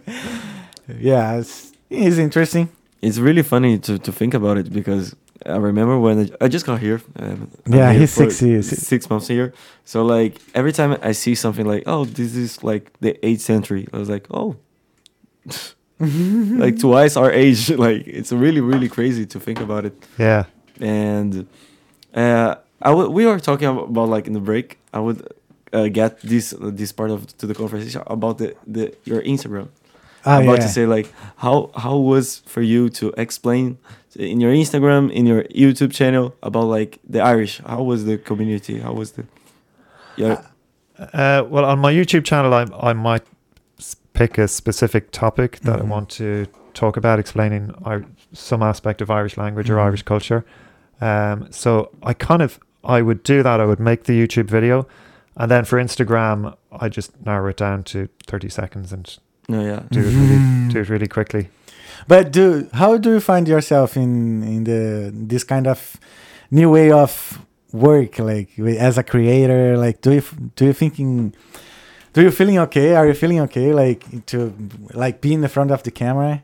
yeah, 1.01 1.39
it's, 1.39 1.73
it's 1.89 2.19
interesting. 2.19 2.69
It's 3.01 3.17
really 3.19 3.43
funny 3.43 3.79
to, 3.79 3.99
to 3.99 4.13
think 4.13 4.35
about 4.35 4.59
it 4.59 4.71
because 4.73 5.17
I 5.47 5.57
remember 5.57 5.99
when 5.99 6.19
I, 6.41 6.45
I 6.45 6.49
just 6.49 6.67
got 6.67 6.81
here. 6.81 7.01
Um, 7.17 7.51
Yeah, 7.67 7.91
here 7.93 8.01
he's 8.01 8.13
six 8.13 8.43
years. 8.43 8.69
Six 8.69 9.09
months 9.09 9.29
here. 9.29 9.55
So 9.87 10.05
like 10.05 10.39
every 10.55 10.73
time 10.73 10.99
I 11.01 11.13
see 11.13 11.35
something 11.35 11.65
like, 11.65 11.85
oh, 11.87 12.05
this 12.05 12.35
is 12.37 12.63
like 12.63 12.93
the 13.01 13.17
eighth 13.27 13.41
century, 13.41 13.89
I 13.93 13.97
was 13.99 14.11
like, 14.11 14.27
oh, 14.31 14.57
like 16.01 16.79
twice 16.79 17.17
our 17.17 17.33
age. 17.33 17.71
like 17.71 18.07
it's 18.07 18.33
really 18.33 18.61
really 18.61 18.89
crazy 18.89 19.27
to 19.27 19.41
think 19.41 19.61
about 19.61 19.85
it. 19.87 19.95
yeah. 20.19 20.45
and 20.81 21.47
uh, 22.15 22.55
I 22.83 22.89
w- 22.91 23.11
we 23.11 23.27
were 23.27 23.39
talking 23.41 23.69
about, 23.69 24.09
like 24.09 24.27
in 24.27 24.33
the 24.33 24.41
break. 24.41 24.79
I 24.93 25.01
would 25.01 25.27
uh, 25.73 25.89
get 25.89 26.21
this 26.21 26.55
this 26.59 26.93
part 26.93 27.11
of 27.11 27.27
to 27.39 27.47
the 27.47 27.55
conversation 27.55 28.03
about 28.07 28.39
the, 28.39 28.55
the 28.67 28.95
your 29.05 29.23
Instagram. 29.23 29.69
Ah, 30.25 30.37
I'm 30.37 30.43
about 30.45 30.59
yeah. 30.59 30.67
to 30.67 30.69
say 30.69 30.87
like 30.87 31.13
how 31.37 31.71
how 31.77 31.97
was 31.97 32.43
for 32.47 32.63
you 32.63 32.89
to 32.91 33.13
explain 33.17 33.79
in 34.17 34.41
your 34.41 34.53
Instagram 34.53 35.11
in 35.13 35.27
your 35.27 35.45
YouTube 35.45 35.93
channel 35.93 36.35
about 36.43 36.65
like 36.67 36.99
the 37.09 37.21
Irish. 37.21 37.61
How 37.67 37.83
was 37.83 38.05
the 38.05 38.19
community? 38.19 38.81
How 38.81 38.93
was 38.93 39.13
the 39.13 39.25
yeah? 40.17 40.43
Uh, 40.99 41.45
well, 41.49 41.65
on 41.65 41.79
my 41.79 41.93
YouTube 41.93 42.25
channel, 42.25 42.53
I 42.55 42.67
I 42.91 42.93
might 42.93 43.23
pick 44.13 44.39
a 44.39 44.49
specific 44.49 45.11
topic 45.13 45.61
that 45.61 45.79
Mhm. 45.79 45.85
I 45.85 45.89
want 45.89 46.09
to 46.19 46.47
talk 46.75 46.97
about, 46.97 47.19
explaining 47.19 47.73
Ir- 47.87 48.05
some 48.33 48.63
aspect 48.65 49.01
of 49.01 49.09
Irish 49.11 49.37
language 49.37 49.71
or 49.71 49.77
Mhm. 49.77 49.85
Irish 49.87 50.03
culture. 50.03 50.45
Um, 51.01 51.47
so 51.51 51.91
I 52.03 52.13
kind 52.15 52.43
of 52.43 52.59
I 52.85 53.03
would 53.03 53.23
do 53.23 53.43
that. 53.43 53.61
I 53.61 53.65
would 53.65 53.81
make 53.81 54.05
the 54.05 54.13
YouTube 54.27 54.49
video, 54.51 54.87
and 55.37 55.51
then 55.51 55.65
for 55.65 55.79
Instagram, 55.79 56.55
I 56.73 56.89
just 56.89 57.13
narrow 57.25 57.49
it 57.51 57.57
down 57.57 57.83
to 57.85 58.09
thirty 58.27 58.49
seconds 58.49 58.93
and 58.93 59.19
No, 59.49 59.63
yeah. 59.63 59.83
do 59.91 60.01
it 60.01 60.05
really 60.15 60.39
Mhm. 60.39 60.73
do 60.73 60.79
it 60.81 60.89
really 60.89 61.09
quickly. 61.09 61.49
But 62.07 62.33
do 62.33 62.69
how 62.73 62.97
do 62.99 63.11
you 63.13 63.21
find 63.21 63.47
yourself 63.49 63.97
in 63.97 64.43
in 64.43 64.65
the 64.65 65.11
this 65.15 65.45
kind 65.45 65.67
of 65.67 65.97
new 66.51 66.71
way 66.71 66.91
of 66.93 67.39
work, 67.73 68.19
like 68.19 68.49
as 68.59 68.99
a 68.99 69.03
creator? 69.03 69.77
Like, 69.77 70.01
do 70.01 70.11
you 70.13 70.19
f- 70.19 70.35
do 70.57 70.65
you 70.67 70.73
thinking? 70.73 71.35
Do 72.15 72.23
you 72.23 72.31
feeling 72.31 72.59
okay? 72.59 72.95
Are 72.97 73.07
you 73.07 73.15
feeling 73.15 73.41
okay? 73.41 73.73
Like 73.73 74.27
to 74.27 74.53
like 74.95 75.21
be 75.21 75.33
in 75.35 75.41
the 75.43 75.49
front 75.49 75.71
of 75.71 75.83
the 75.83 75.91
camera? 75.91 76.43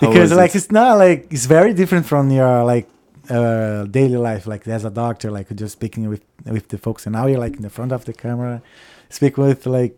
Because 0.00 0.32
like 0.32 0.54
it? 0.54 0.56
it's 0.58 0.70
not 0.72 0.98
like 0.98 1.26
it's 1.30 1.46
very 1.46 1.72
different 1.74 2.06
from 2.06 2.30
your 2.30 2.64
like 2.64 2.88
uh 3.30 3.84
daily 3.90 4.16
life. 4.16 4.46
Like 4.46 4.66
as 4.68 4.84
a 4.84 4.90
doctor, 4.90 5.30
like 5.30 5.54
just 5.54 5.72
speaking 5.72 6.08
with 6.08 6.22
with 6.46 6.68
the 6.68 6.78
folks, 6.78 7.06
and 7.06 7.12
now 7.14 7.26
you're 7.26 7.38
like 7.44 7.56
in 7.56 7.62
the 7.62 7.70
front 7.70 7.92
of 7.92 8.04
the 8.04 8.12
camera, 8.12 8.60
speak 9.08 9.36
with 9.38 9.66
like 9.66 9.94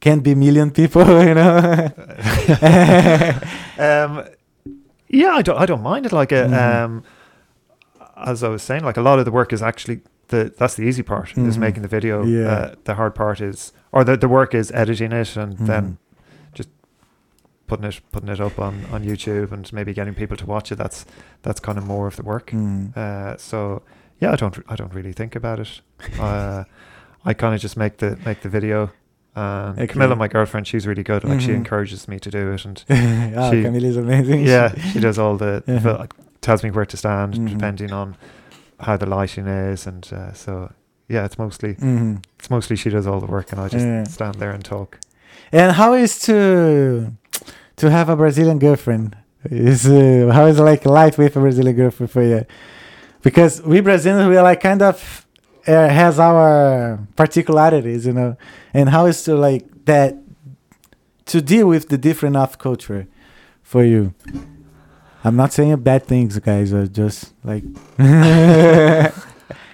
can't 0.00 0.22
be 0.22 0.34
million 0.34 0.70
people, 0.70 1.02
you 1.28 1.34
know. 1.34 1.58
um, 3.78 4.24
yeah, 5.08 5.30
I 5.38 5.42
don't 5.42 5.58
I 5.58 5.66
don't 5.66 5.82
mind 5.82 6.06
it. 6.06 6.12
Like 6.12 6.32
uh, 6.32 6.46
Mhm. 6.48 6.84
um, 6.84 7.02
as 8.16 8.42
I 8.42 8.48
was 8.48 8.62
saying, 8.62 8.84
like 8.84 8.96
a 8.96 9.02
lot 9.02 9.18
of 9.18 9.24
the 9.24 9.30
work 9.30 9.52
is 9.52 9.62
actually 9.62 10.00
the 10.28 10.52
that's 10.58 10.74
the 10.74 10.82
easy 10.82 11.02
part 11.02 11.36
is 11.36 11.56
Mhm. 11.56 11.60
making 11.60 11.82
the 11.82 11.88
video. 11.88 12.24
Yeah. 12.24 12.48
Uh, 12.52 12.74
the 12.84 12.94
hard 12.94 13.14
part 13.14 13.40
is 13.40 13.72
or 13.92 14.04
the 14.04 14.16
the 14.16 14.28
work 14.28 14.54
is 14.54 14.70
editing 14.72 15.12
it 15.12 15.36
and 15.36 15.56
Mhm. 15.58 15.66
then 15.66 15.98
putting 17.66 17.84
it 17.84 18.00
putting 18.12 18.28
it 18.28 18.40
up 18.40 18.58
on 18.58 18.84
on 18.92 19.04
YouTube 19.04 19.52
and 19.52 19.70
maybe 19.72 19.92
getting 19.92 20.14
people 20.14 20.36
to 20.36 20.46
watch 20.46 20.70
it. 20.72 20.76
That's 20.76 21.04
that's 21.42 21.60
kind 21.60 21.78
of 21.78 21.84
more 21.86 22.06
of 22.06 22.16
the 22.16 22.22
work. 22.22 22.50
Mm. 22.50 22.96
Uh, 22.96 23.36
so 23.36 23.82
yeah, 24.20 24.32
I 24.32 24.36
don't 24.36 24.58
I 24.68 24.76
don't 24.76 24.94
really 24.94 25.12
think 25.12 25.36
about 25.36 25.60
it. 25.60 25.80
Uh, 26.20 26.64
I 27.24 27.34
kind 27.34 27.54
of 27.54 27.60
just 27.60 27.76
make 27.76 27.96
the 27.98 28.16
make 28.24 28.40
the 28.42 28.48
video. 28.48 28.90
And 29.34 29.78
Okay. 29.78 29.86
Camilla, 29.88 30.16
my 30.16 30.28
girlfriend, 30.28 30.66
she's 30.66 30.86
really 30.86 31.02
good. 31.02 31.22
Like 31.24 31.40
she 31.42 31.50
Mhm. 31.50 31.56
encourages 31.56 32.08
me 32.08 32.18
to 32.20 32.30
do 32.30 32.52
it, 32.52 32.64
and 32.64 32.82
oh, 33.36 33.50
She- 33.50 33.62
Camille 33.62 33.84
is 33.84 33.96
amazing. 33.96 34.46
yeah, 34.46 34.74
she 34.92 35.00
does 35.00 35.18
all 35.18 35.36
the 35.36 35.62
fil- 35.82 36.06
tells 36.40 36.62
me 36.62 36.70
where 36.70 36.86
to 36.86 36.96
stand 36.96 37.34
Mhm. 37.34 37.48
depending 37.50 37.92
on 37.92 38.16
how 38.80 38.96
the 38.96 39.06
lighting 39.06 39.46
is, 39.46 39.86
and 39.86 40.08
uh, 40.12 40.32
so 40.32 40.72
yeah, 41.08 41.24
it's 41.26 41.38
mostly 41.38 41.74
Mhm. 41.74 42.22
it's 42.38 42.48
mostly 42.48 42.76
she 42.76 42.88
does 42.90 43.06
all 43.06 43.20
the 43.20 43.26
work, 43.26 43.52
and 43.52 43.60
I 43.60 43.68
just 43.68 43.84
Yeah. 43.86 44.04
stand 44.04 44.36
there 44.36 44.52
and 44.52 44.64
talk. 44.64 44.98
And 45.52 45.72
how 45.72 45.94
is 45.94 46.18
to 46.20 47.12
to 47.76 47.90
have 47.90 48.08
a 48.08 48.16
Brazilian 48.16 48.58
girlfriend? 48.58 49.16
Is 49.44 49.86
uh, 49.86 50.30
how 50.32 50.46
is 50.46 50.58
like 50.58 50.84
life 50.84 51.18
with 51.18 51.36
a 51.36 51.40
Brazilian 51.40 51.76
girlfriend 51.76 52.10
for 52.10 52.22
you? 52.22 52.44
Because 53.22 53.62
we 53.62 53.80
Brazilians 53.80 54.28
we 54.28 54.36
are 54.36 54.42
like 54.42 54.60
kind 54.60 54.82
of 54.82 55.26
uh, 55.66 55.88
has 55.88 56.18
our 56.18 56.98
particularities, 57.16 58.06
you 58.06 58.12
know. 58.12 58.36
And 58.74 58.88
how 58.88 59.06
is 59.06 59.22
to 59.24 59.34
like 59.34 59.64
that 59.84 60.16
to 61.26 61.40
deal 61.40 61.68
with 61.68 61.88
the 61.88 61.98
different 61.98 62.36
of 62.36 62.58
culture 62.58 63.06
for 63.62 63.84
you? 63.84 64.14
I'm 65.24 65.36
not 65.36 65.52
saying 65.52 65.76
bad 65.82 66.06
things, 66.06 66.38
guys. 66.38 66.72
I 66.72 66.86
just 66.86 67.32
like 67.44 67.64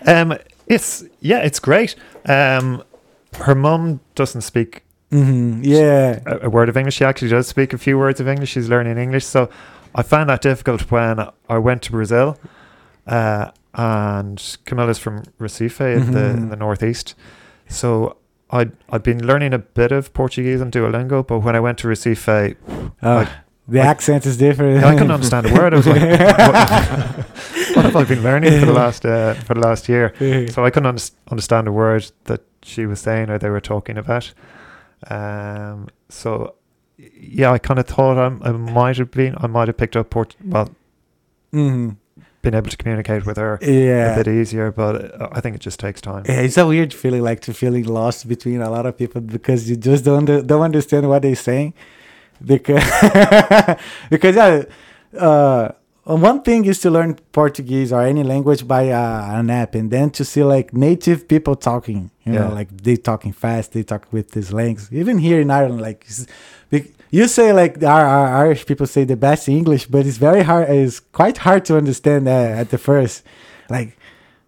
Um, 0.07 0.37
it's 0.67 1.05
yeah, 1.21 1.39
it's 1.39 1.61
great. 1.61 1.95
Um, 2.27 2.83
her 3.39 3.55
mom 3.55 4.01
doesn't 4.15 4.43
speak 4.43 4.82
Mhm, 5.13 5.61
yeah. 5.63 6.21
a, 6.27 6.47
a 6.47 6.51
word 6.51 6.69
of 6.69 6.77
English. 6.77 6.95
She 6.97 7.05
actually 7.05 7.29
does 7.29 7.47
speak 7.47 7.73
a 7.73 7.79
few 7.79 7.99
words 7.99 8.19
of 8.21 8.27
English. 8.29 8.51
She's 8.51 8.69
learning 8.69 8.97
English, 8.99 9.25
so 9.27 9.49
I 9.95 10.03
found 10.03 10.31
that 10.31 10.41
difficult 10.43 10.91
when 10.91 11.21
I 11.49 11.59
went 11.59 11.83
to 11.83 11.91
Brazil. 11.93 12.39
Uh, 13.07 13.51
and 13.75 14.57
Camilla's 14.65 14.99
from 14.99 15.23
Recife 15.41 15.81
in 15.97 16.13
the 16.13 16.25
in 16.31 16.37
Mhm. 16.47 16.51
the 16.51 16.57
northeast, 16.57 17.15
so 17.69 18.17
I'd 18.51 18.73
I'd 18.91 19.03
been 19.03 19.27
learning 19.27 19.55
a 19.55 19.59
bit 19.59 19.93
of 19.93 20.13
Portuguese 20.13 20.61
on 20.61 20.71
Duolingo, 20.71 21.27
but 21.27 21.39
when 21.41 21.57
I 21.57 21.61
went 21.61 21.79
to 21.79 21.89
Recife, 21.89 22.57
Oh, 23.03 23.09
Like- 23.17 23.29
the 23.69 23.79
like- 23.79 23.89
accent 23.89 24.27
is 24.27 24.37
different. 24.37 24.85
I 24.85 24.93
couldn't 24.93 25.11
understand 25.11 25.47
a 25.47 25.55
word. 25.55 25.73
I 25.73 25.77
was 25.79 25.87
like, 25.87 26.03
what, 26.21 27.77
what 27.77 27.85
have 27.87 27.97
I 27.97 28.05
been 28.05 28.23
learning 28.23 28.61
for 28.61 28.67
the 28.67 28.73
last 28.73 29.05
uh, 29.07 29.35
for 29.35 29.55
the 29.55 29.61
last 29.61 29.89
year? 29.89 30.13
So 30.51 30.65
I 30.65 30.71
couldn't 30.71 30.87
under- 30.87 31.03
understand 31.31 31.67
a 31.69 31.73
word 31.73 32.11
that 32.25 32.41
she 32.63 32.87
was 32.87 33.01
saying 33.01 33.31
or 33.31 33.39
they 33.39 33.51
were 33.51 33.61
talking 33.61 33.97
about. 33.99 34.33
Um, 35.11 35.89
so 36.09 36.55
yeah, 36.99 37.51
I 37.53 37.59
kind 37.59 37.81
of 37.81 37.87
thought 37.87 38.19
I'm, 38.19 38.43
I 38.43 38.53
might 38.53 38.97
have 38.99 39.11
been, 39.11 39.35
I 39.39 39.47
might 39.47 39.69
have 39.69 39.77
picked 39.77 39.97
up 39.97 40.11
Port, 40.11 40.37
well, 40.45 40.71
Mhm. 41.53 41.97
been 42.43 42.55
able 42.55 42.71
to 42.71 42.77
communicate 42.77 43.25
with 43.27 43.37
her 43.37 43.59
Yeah. 43.63 44.15
a 44.15 44.17
bit 44.25 44.29
easier, 44.29 44.71
but 44.71 45.21
uh, 45.21 45.29
I 45.33 45.41
think 45.41 45.57
it 45.57 45.61
just 45.61 45.79
takes 45.81 46.01
time. 46.01 46.25
Yeah, 46.29 46.41
it's 46.41 46.57
a 46.59 46.67
weird 46.67 46.93
feeling, 46.95 47.23
like 47.23 47.41
to 47.41 47.55
feeling 47.55 47.85
lost 47.85 48.29
between 48.29 48.61
a 48.63 48.71
lot 48.71 48.87
of 48.87 48.97
people 48.97 49.21
because 49.21 49.69
you 49.69 49.77
just 49.77 50.05
don't 50.05 50.25
don't 50.27 50.63
understand 50.63 51.09
what 51.09 51.23
they're 51.23 51.35
saying. 51.37 51.75
Because 52.45 52.83
because 54.11 54.35
yeah, 54.37 54.65
uh, 55.19 55.73
one 56.05 56.43
thing 56.43 56.65
is 56.65 56.81
to 56.81 56.91
learn 56.91 57.15
Portuguese 57.33 57.93
or 57.93 58.03
any 58.03 58.23
language 58.25 58.67
by 58.67 58.91
uh, 58.91 59.39
an 59.39 59.51
app, 59.51 59.75
and 59.75 59.91
then 59.91 60.11
to 60.11 60.25
see 60.25 60.43
like 60.43 60.73
native 60.75 61.29
people 61.29 61.55
talking. 61.57 62.11
You 62.25 62.33
know, 62.33 62.49
Yeah. 62.49 62.55
like 62.55 62.69
they 62.83 62.97
talking 62.97 63.33
fast, 63.33 63.73
they 63.73 63.83
talk 63.83 64.07
with 64.13 64.31
these 64.33 64.49
slangs. 64.49 64.89
Even 64.93 65.19
here 65.19 65.41
in 65.41 65.51
Ireland, 65.51 65.81
like 65.81 66.07
you 67.11 67.29
say 67.29 67.53
like 67.53 67.83
our, 67.83 68.05
our 68.07 68.29
Irish 68.47 68.65
people 68.67 68.87
say 68.87 69.05
the 69.05 69.17
best 69.17 69.49
English, 69.49 69.87
but 69.87 70.07
it's 70.07 70.17
very 70.19 70.43
hard. 70.43 70.69
It's 70.71 70.99
quite 71.01 71.39
hard 71.39 71.65
to 71.67 71.77
understand 71.77 72.27
uh, 72.29 72.61
at 72.61 72.71
the 72.71 72.79
first, 72.79 73.23
like 73.69 73.97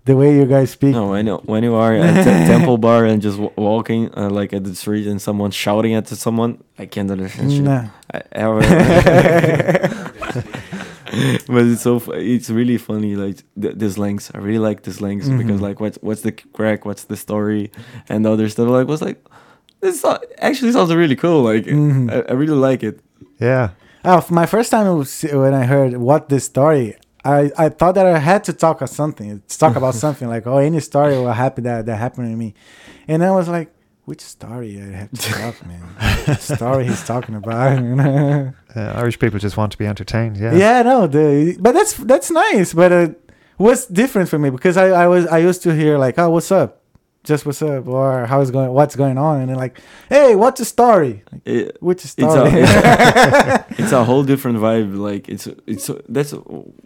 the 0.06 0.16
way 0.16 0.34
you 0.34 0.46
guys 0.46 0.70
speak. 0.70 0.92
No, 0.92 1.10
when 1.10 1.26
you, 1.26 1.36
when 1.44 1.62
you 1.62 1.74
are 1.74 1.94
at 1.94 2.24
temple 2.48 2.78
bar 2.78 3.04
and 3.04 3.20
just 3.22 3.36
w- 3.38 3.52
walking 3.56 4.10
uh, 4.16 4.28
like 4.30 4.52
at 4.52 4.64
the 4.64 4.74
street 4.74 5.06
and 5.06 5.20
someone 5.20 5.50
shouting 5.50 5.94
at 5.94 6.08
someone, 6.08 6.62
I 6.78 6.86
can't 6.86 7.10
understand 7.10 7.52
shit. 7.52 7.62
Nah. 7.62 7.88
I, 8.12 8.22
ever. 8.32 8.60
but 11.46 11.64
it's 11.64 11.82
so 11.82 11.96
it's 12.14 12.50
really 12.50 12.78
funny 12.78 13.16
like 13.16 13.42
th- 13.60 13.74
the 13.76 13.90
slangs. 13.90 14.30
I 14.34 14.38
really 14.38 14.58
like 14.58 14.82
the 14.82 14.92
slangs 14.92 15.28
because 15.28 15.60
Mhm. 15.60 15.68
like 15.68 15.80
what's 15.80 15.98
what's 16.02 16.22
the 16.22 16.32
crack, 16.32 16.84
what's 16.84 17.04
the 17.04 17.16
story, 17.16 17.70
and 18.08 18.24
the 18.24 18.30
other 18.32 18.48
stuff. 18.48 18.68
Like 18.68 18.86
was 18.88 19.02
like 19.02 19.24
this 19.80 20.04
actually 20.38 20.72
sounds 20.72 20.92
really 20.94 21.16
cool. 21.16 21.42
Like 21.42 21.64
Mhm. 21.66 22.10
I, 22.12 22.30
I 22.30 22.34
really 22.34 22.56
like 22.56 22.82
it. 22.82 23.00
Yeah. 23.40 23.70
Oh, 24.04 24.24
my 24.30 24.46
first 24.46 24.70
time 24.70 24.86
was 24.98 25.22
when 25.22 25.54
I 25.54 25.64
heard 25.64 25.96
what 25.96 26.28
this 26.28 26.44
story, 26.44 26.94
I, 27.24 27.50
I 27.56 27.68
thought 27.70 27.94
that 27.94 28.04
I 28.06 28.18
had 28.18 28.44
to 28.44 28.52
talk 28.52 28.82
of 28.82 28.90
something, 28.90 29.40
to 29.48 29.58
talk 29.58 29.76
about 29.76 29.94
something 30.04 30.28
like 30.28 30.46
oh 30.46 30.58
any 30.58 30.80
story 30.80 31.14
will 31.16 31.32
happen 31.32 31.64
that 31.64 31.86
that 31.86 31.96
happened 31.96 32.30
to 32.30 32.36
me, 32.36 32.54
and 33.08 33.24
I 33.24 33.30
was 33.30 33.48
like, 33.48 33.68
which 34.04 34.20
story 34.20 34.80
I 34.80 34.96
have 34.96 35.10
to 35.10 35.16
talk, 35.32 35.66
man? 35.66 35.80
Which 36.26 36.38
story 36.40 36.86
he's 36.86 37.04
talking 37.04 37.34
about? 37.34 37.78
you 37.82 37.94
know? 37.94 38.52
Uh, 38.74 38.80
Irish 38.96 39.18
people 39.18 39.38
just 39.38 39.56
want 39.56 39.72
to 39.72 39.78
be 39.78 39.86
entertained. 39.86 40.36
Yeah. 40.36 40.54
yeah, 40.54 40.82
no, 40.82 41.06
the 41.06 41.56
but 41.58 41.72
that's 41.72 41.94
that's 41.94 42.30
nice, 42.30 42.74
but 42.74 42.92
uh, 42.92 43.08
what's 43.56 43.86
different 43.86 44.28
for 44.28 44.38
me 44.38 44.50
because 44.50 44.76
I 44.76 44.88
I 44.88 45.06
was 45.06 45.26
I 45.26 45.38
used 45.38 45.62
to 45.62 45.74
hear 45.74 45.96
like 45.96 46.18
oh 46.18 46.30
what's 46.30 46.50
up, 46.52 46.82
just 47.22 47.46
what's 47.46 47.62
up 47.62 47.86
or 47.86 48.26
how's 48.26 48.50
going 48.50 48.70
what's 48.72 48.94
going 48.94 49.16
on, 49.16 49.40
and 49.40 49.48
then 49.48 49.56
like 49.56 49.80
hey 50.10 50.34
what's 50.34 50.58
the 50.58 50.66
story? 50.66 51.22
Like, 51.32 51.42
it 51.46 51.76
which 51.80 52.04
a- 52.04 52.08
story? 52.08 52.50
it's 53.82 53.92
a 53.92 54.04
whole 54.04 54.22
different 54.22 54.58
vibe. 54.58 54.96
Like 54.96 55.28
it's 55.28 55.48
it's 55.66 55.90
that's 56.08 56.32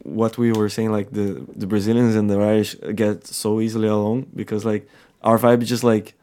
what 0.05 0.39
we 0.39 0.53
were 0.53 0.69
saying. 0.69 0.93
Like 0.93 1.11
the 1.11 1.45
the 1.57 1.67
Brazilians 1.67 2.15
and 2.15 2.31
the 2.31 2.39
Irish 2.39 2.77
get 2.95 3.27
so 3.27 3.61
easily 3.61 3.89
along 3.89 4.29
because 4.37 4.65
like 4.65 4.89
our 5.23 5.39
vibe 5.39 5.63
is 5.63 5.69
just 5.69 5.83
like 5.83 6.15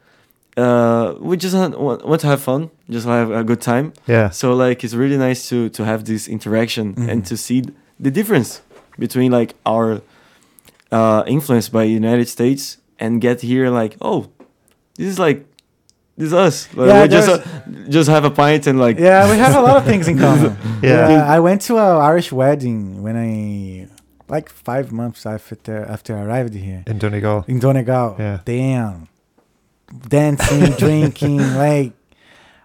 uh 0.56 1.14
we 1.20 1.36
just 1.36 1.54
want, 1.54 1.78
want 2.06 2.20
to 2.20 2.26
have 2.26 2.40
fun, 2.40 2.70
just 2.88 3.06
have 3.06 3.30
a 3.30 3.44
good 3.44 3.60
time. 3.60 3.92
Yeah. 4.06 4.30
So 4.30 4.54
like 4.54 4.84
it's 4.84 4.94
really 4.94 5.18
nice 5.18 5.48
to 5.50 5.68
to 5.70 5.84
have 5.84 6.04
this 6.04 6.28
interaction 6.28 6.94
Mhm. 6.94 7.08
and 7.10 7.26
to 7.26 7.36
see 7.36 7.62
the 8.00 8.10
difference 8.10 8.62
between 8.98 9.32
like 9.32 9.54
our 9.66 10.00
uh 10.92 11.22
influence 11.26 11.68
by 11.68 11.84
United 11.84 12.28
States 12.28 12.78
and 12.98 13.20
get 13.20 13.40
here 13.42 13.68
like 13.70 13.96
oh 14.00 14.28
this 14.96 15.08
is 15.08 15.18
like 15.18 15.44
this 16.18 16.28
is 16.28 16.32
us. 16.32 16.68
Like, 16.74 16.88
Yeah, 16.88 17.02
we 17.02 17.08
just 17.08 17.28
uh, 17.28 17.38
just 17.90 18.08
have 18.08 18.24
a 18.24 18.30
pint 18.30 18.66
and 18.66 18.78
like 18.80 18.98
yeah, 18.98 19.30
we 19.30 19.36
have 19.36 19.54
a 19.54 19.60
lot 19.60 19.76
of 19.76 19.84
things 19.84 20.08
in 20.08 20.18
common. 20.26 20.56
Yeah. 20.82 21.10
Yeah, 21.10 21.26
I 21.36 21.40
went 21.40 21.60
to 21.68 21.76
a 21.76 21.98
Irish 21.98 22.32
wedding 22.32 23.02
when 23.02 23.16
I 23.18 23.88
like 24.34 24.48
five 24.48 24.90
months 24.92 25.26
after 25.26 25.84
after 25.94 26.16
I 26.16 26.22
arrived 26.22 26.54
here 26.54 26.82
In 26.86 26.96
Donegal. 26.98 27.44
in 27.46 27.58
Donegal. 27.58 28.16
Yeah. 28.18 28.38
Damn, 28.46 29.08
dancing, 30.08 30.72
drinking, 30.78 31.38
like 31.54 31.92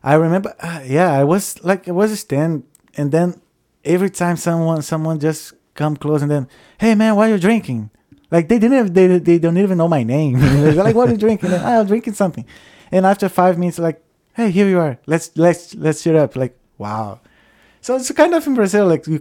I 0.04 0.16
remember. 0.16 0.56
Uh, 0.60 0.82
yeah, 0.86 1.12
I 1.12 1.24
was 1.24 1.64
like 1.64 1.88
I 1.88 1.92
was 1.92 2.12
a 2.12 2.18
stand, 2.18 2.64
and 2.98 3.12
then 3.12 3.42
every 3.84 4.10
time 4.10 4.38
someone 4.38 4.82
someone 4.82 5.20
just 5.20 5.54
come 5.74 5.96
close 5.96 6.22
and 6.22 6.30
then, 6.30 6.48
hey 6.80 6.96
man, 6.96 7.16
why 7.16 7.30
are 7.30 7.34
you 7.36 7.40
drinking? 7.40 7.90
Like 8.30 8.48
they 8.48 8.60
didn't. 8.60 8.78
Have, 8.78 8.94
they 8.94 9.20
they 9.20 9.40
don't 9.40 9.58
even 9.58 9.78
know 9.78 9.88
my 9.88 10.04
name. 10.04 10.40
They're 10.40 10.74
like, 10.74 10.96
"What 10.96 11.10
are 11.10 11.12
you 11.12 11.18
drinking?" 11.18 11.52
Like, 11.52 11.62
"Ah, 11.62 11.80
I'm 11.82 11.88
drinking 11.88 12.14
something. 12.14 12.46
And 12.92 13.06
after 13.06 13.28
five 13.28 13.60
minutes, 13.60 13.78
like, 13.78 14.02
"Hey, 14.34 14.52
here 14.52 14.68
you 14.68 14.80
are. 14.80 14.98
Let's 15.06 15.36
let's 15.36 15.76
let's 15.76 16.02
cheer 16.02 16.18
up." 16.18 16.36
Like, 16.36 16.58
wow. 16.78 17.20
So 17.82 17.96
it's 17.98 18.10
kind 18.12 18.34
of 18.34 18.48
in 18.48 18.56
Brazil. 18.56 18.88
Like 18.88 19.06
you, 19.06 19.20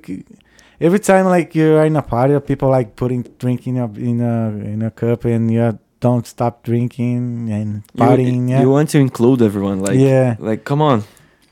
every 0.81 1.01
time 1.01 1.27
like 1.27 1.55
you're 1.57 1.85
in 1.85 1.97
a 1.97 2.03
party, 2.03 2.35
of 2.35 2.47
people 2.47 2.69
like 2.69 2.95
putting 2.95 3.23
drinking 3.39 3.77
in 3.77 3.83
a 3.83 3.87
in 3.99 4.21
a 4.21 4.49
in 4.65 4.83
a 4.83 4.91
cup, 4.93 5.25
and 5.25 5.51
you 5.51 5.77
don't 6.01 6.27
stop 6.27 6.63
drinking 6.63 7.51
and 7.53 7.83
partying. 7.97 8.49
You, 8.49 8.57
yeah. 8.57 8.65
want 8.65 8.89
to 8.91 8.99
include 8.99 9.43
everyone. 9.43 9.81
Like, 9.81 9.99
yeah. 9.99 10.37
like 10.39 10.65
come 10.65 10.81
on, 10.83 11.05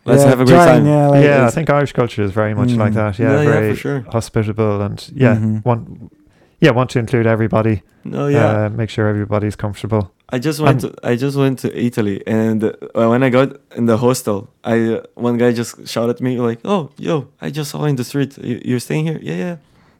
let's 0.04 0.22
Yeah, 0.22 0.28
have 0.30 0.40
a 0.40 0.44
great 0.44 0.56
join, 0.56 0.66
time. 0.66 0.86
Yeah, 0.86 1.08
like, 1.08 1.24
yeah, 1.24 1.46
I 1.46 1.50
think 1.50 1.68
Irish 1.70 1.92
culture 1.92 2.22
is 2.22 2.32
very 2.32 2.54
much 2.54 2.72
like 2.72 2.92
Mm. 2.92 3.00
that. 3.00 3.18
Yeah, 3.18 3.30
Yeah, 3.32 3.42
yeah, 3.42 3.50
very 3.52 3.70
for 3.74 3.80
sure. 3.80 4.00
hospitable 4.12 4.80
and 4.82 4.98
yeah, 5.14 5.36
Mhm. 5.36 5.64
want 5.64 6.10
yeah 6.60 6.72
want 6.72 6.90
to 6.90 6.98
include 6.98 7.26
everybody. 7.26 7.82
No, 8.04 8.26
yeah. 8.28 8.66
uh, 8.66 8.68
make 8.70 8.90
sure 8.90 9.06
everybody's 9.08 9.56
comfortable. 9.56 10.10
I 10.30 10.38
just 10.38 10.60
went. 10.60 10.82
and- 10.84 10.94
to, 10.96 11.10
I 11.12 11.16
just 11.16 11.36
went 11.36 11.58
to 11.60 11.68
Italy, 11.88 12.22
and 12.26 12.62
uh, 12.64 12.72
when 13.12 13.22
I 13.22 13.30
got 13.30 13.48
in 13.76 13.86
the 13.86 13.96
hostel, 13.96 14.48
I 14.64 14.76
uh, 14.94 15.00
one 15.14 15.36
guy 15.38 15.52
just 15.52 15.86
shouted 15.86 16.16
at 16.16 16.20
me 16.20 16.38
like, 16.48 16.60
"Oh, 16.64 16.90
yo, 16.98 17.14
I 17.40 17.50
just 17.50 17.70
saw 17.70 17.78
you 17.82 17.88
in 17.90 17.96
the 17.96 18.04
street. 18.04 18.36
You, 18.38 18.60
you're 18.64 18.80
staying 18.80 19.06
here? 19.08 19.18
Yeah, 19.22 19.36
yeah. 19.46 19.56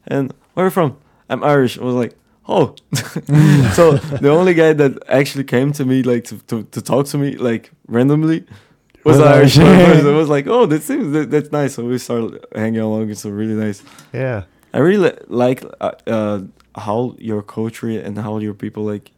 And 0.07 0.33
where 0.55 0.65
are 0.65 0.69
you 0.69 0.73
from? 0.81 0.91
I'm 1.31 1.43
Irish." 1.45 1.79
I 1.81 1.85
was 1.85 1.95
like, 2.03 2.15
"Oh." 2.49 2.75
so 3.79 3.93
the 4.21 4.31
only 4.31 4.55
guy 4.55 4.73
that 4.73 4.93
actually 5.09 5.45
came 5.45 5.73
to 5.73 5.85
me 5.85 6.03
like 6.03 6.25
to, 6.25 6.39
to, 6.47 6.63
to 6.75 6.81
talk 6.83 7.07
to 7.07 7.19
me 7.19 7.37
like 7.37 7.71
randomly 7.87 8.45
was 9.05 9.21
Irish. 9.21 9.59
Irish. 9.59 10.05
I 10.05 10.11
was 10.23 10.29
like, 10.29 10.47
"Oh, 10.47 10.67
that 10.67 10.83
seems 10.83 11.13
that, 11.13 11.31
that's 11.31 11.51
nice." 11.53 11.75
So 11.75 11.85
we 11.85 11.99
started 11.99 12.45
hanging 12.55 12.81
along. 12.81 13.11
It's 13.11 13.25
really 13.25 13.55
nice. 13.55 13.83
Yeah, 14.13 14.43
I 14.75 14.79
really 14.79 15.11
li- 15.11 15.19
like 15.29 15.65
uh, 15.81 15.93
uh, 16.07 16.41
how 16.75 17.15
your 17.19 17.43
culture 17.43 17.89
and 18.07 18.19
how 18.19 18.39
your 18.39 18.55
people 18.55 18.83
like 18.85 19.11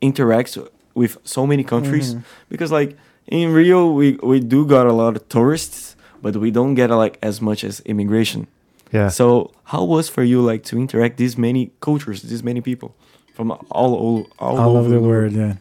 interact 0.00 0.58
with 0.94 1.18
so 1.24 1.46
many 1.46 1.64
countries 1.64 2.14
Mhm. 2.14 2.22
because 2.48 2.70
like 2.72 2.96
in 3.26 3.52
Rio 3.52 3.90
we 3.92 4.18
we 4.22 4.40
do 4.40 4.64
got 4.64 4.86
a 4.86 4.92
lot 4.92 5.16
of 5.16 5.22
tourists 5.28 5.96
but 6.22 6.36
we 6.36 6.50
don't 6.50 6.74
get 6.74 6.90
like 6.90 7.18
as 7.22 7.40
much 7.40 7.64
as 7.64 7.80
immigration. 7.84 8.46
Yeah. 8.92 9.08
So 9.08 9.52
how 9.64 9.84
was 9.84 10.08
for 10.08 10.22
you 10.22 10.40
like 10.40 10.62
to 10.64 10.76
interact 10.78 11.16
these 11.16 11.36
many 11.38 11.70
cultures, 11.80 12.22
these 12.22 12.42
many 12.42 12.60
people 12.60 12.94
from 13.34 13.50
all 13.70 13.94
all 13.94 14.26
all, 14.38 14.58
all 14.58 14.76
over 14.76 14.88
the 14.88 15.00
world. 15.00 15.32
Yeah. 15.32 15.54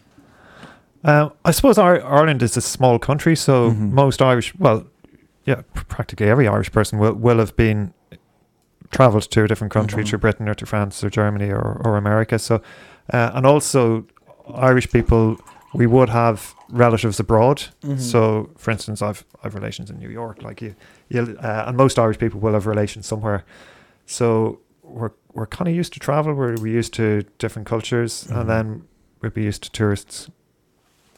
Um, 1.03 1.31
I 1.43 1.51
suppose 1.51 1.77
Ireland 1.77 2.41
is 2.41 2.57
a 2.57 2.61
small 2.61 2.97
country, 2.99 3.35
so 3.35 3.69
Mhm. 3.71 3.91
most 3.91 4.21
Irish, 4.21 4.53
well, 4.57 4.85
yeah, 5.45 5.61
practically 5.87 6.27
every 6.29 6.47
Irish 6.47 6.71
person 6.71 6.97
will, 6.99 7.13
will 7.13 7.37
have 7.37 7.55
been 7.55 7.93
travelled 8.91 9.23
to 9.29 9.43
a 9.43 9.47
different 9.47 9.71
country, 9.73 10.03
Mhm. 10.03 10.09
to 10.09 10.17
Britain 10.17 10.49
or 10.49 10.55
to 10.55 10.65
France 10.65 11.03
or 11.03 11.09
Germany 11.11 11.51
or, 11.51 11.81
or 11.85 11.97
America. 11.97 12.39
So, 12.39 12.55
uh, 13.13 13.31
and 13.35 13.45
also 13.45 14.05
Irish 14.55 14.89
people, 14.91 15.37
we 15.75 15.85
would 15.85 16.09
have 16.09 16.55
relatives 16.71 17.19
abroad. 17.19 17.63
Mhm. 17.83 17.99
So, 17.99 18.49
for 18.57 18.71
instance, 18.71 19.01
I've 19.01 19.23
I've 19.43 19.53
relations 19.53 19.89
in 19.91 19.99
New 19.99 20.09
York, 20.09 20.41
like 20.41 20.61
you, 20.65 20.73
you 21.09 21.37
uh, 21.41 21.65
and 21.67 21.77
most 21.77 21.97
Irish 21.99 22.17
people 22.19 22.39
will 22.39 22.53
have 22.53 22.65
relations 22.67 23.05
somewhere. 23.05 23.43
So 24.05 24.59
we're 24.83 25.11
we're 25.33 25.47
kind 25.47 25.67
of 25.67 25.75
used 25.75 25.93
to 25.93 25.99
travel. 25.99 26.33
We're 26.33 26.55
we 26.57 26.71
used 26.71 26.93
to 26.95 27.23
different 27.39 27.67
cultures, 27.67 28.25
Mhm. 28.29 28.39
and 28.41 28.49
then 28.49 28.81
we'd 29.21 29.33
be 29.33 29.43
used 29.43 29.63
to 29.63 29.71
tourists 29.71 30.29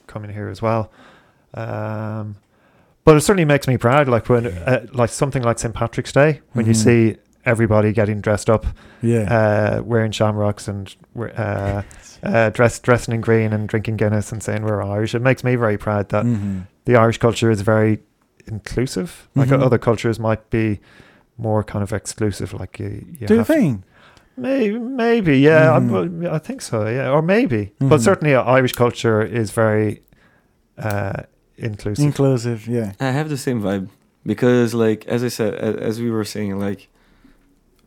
coming 0.07 0.31
here 0.31 0.47
as 0.49 0.61
well. 0.61 0.91
Um, 1.53 2.35
but 3.03 3.15
it 3.15 3.21
certainly 3.21 3.45
makes 3.45 3.67
me 3.67 3.77
proud, 3.77 4.07
like 4.07 4.27
when 4.29 4.47
uh, 4.47 4.85
like 4.93 5.09
something 5.09 5.43
like 5.43 5.59
St 5.59 5.73
Patrick's 5.73 6.11
Day, 6.11 6.41
when 6.53 6.65
you 6.65 6.73
Mhm. 6.73 6.83
see 6.83 7.17
everybody 7.45 7.93
getting 7.93 8.19
dressed 8.19 8.49
up, 8.49 8.65
yeah. 9.01 9.21
uh, 9.79 9.81
wearing 9.83 10.11
shamrocks 10.11 10.67
and 10.67 10.93
uh, 11.17 11.81
uh, 12.23 12.49
dressed 12.49 12.83
dressing 12.83 13.13
in 13.15 13.21
green 13.21 13.53
and 13.53 13.69
drinking 13.69 13.95
Guinness 13.95 14.31
and 14.33 14.43
saying 14.43 14.63
we're 14.63 14.81
Irish. 14.83 15.15
It 15.15 15.21
makes 15.21 15.43
me 15.45 15.55
very 15.55 15.77
proud 15.77 16.09
that 16.09 16.25
Mhm. 16.25 16.63
the 16.85 16.95
Irish 16.97 17.17
culture 17.19 17.49
is 17.49 17.61
very 17.61 17.99
inclusive. 18.47 19.27
Like 19.35 19.49
Mhm. 19.49 19.61
other 19.65 19.77
cultures 19.77 20.19
might 20.19 20.49
be 20.49 20.79
more 21.37 21.63
kind 21.63 21.83
of 21.83 21.91
exclusive. 21.93 22.53
Like 22.53 22.79
you, 22.79 23.05
you 23.19 23.27
Do 23.27 23.35
you 23.35 23.43
think? 23.43 23.81
Maybe, 24.39 24.77
maybe, 24.79 25.39
yeah, 25.39 25.75
I- 25.75 25.79
Mhm. 25.79 26.31
I, 26.31 26.37
think 26.39 26.61
so, 26.61 26.87
yeah, 26.87 27.09
or 27.09 27.21
maybe, 27.23 27.71
Mhm. 27.81 27.89
but 27.89 28.01
certainly 28.01 28.35
uh, 28.35 28.43
Irish 28.43 28.73
culture 28.73 29.21
is 29.21 29.51
very 29.51 30.01
uh, 30.77 31.23
inclusive. 31.57 32.05
Inclusive. 32.05 32.67
Yeah. 32.67 32.91
I 32.99 33.11
have 33.11 33.29
the 33.29 33.37
same 33.37 33.61
vibe 33.61 33.87
because, 34.23 34.75
like, 34.75 35.05
as 35.07 35.23
I 35.23 35.29
said, 35.29 35.53
a- 35.55 35.81
as 35.89 35.99
we 35.99 36.11
were 36.11 36.23
saying, 36.23 36.59
like, 36.59 36.87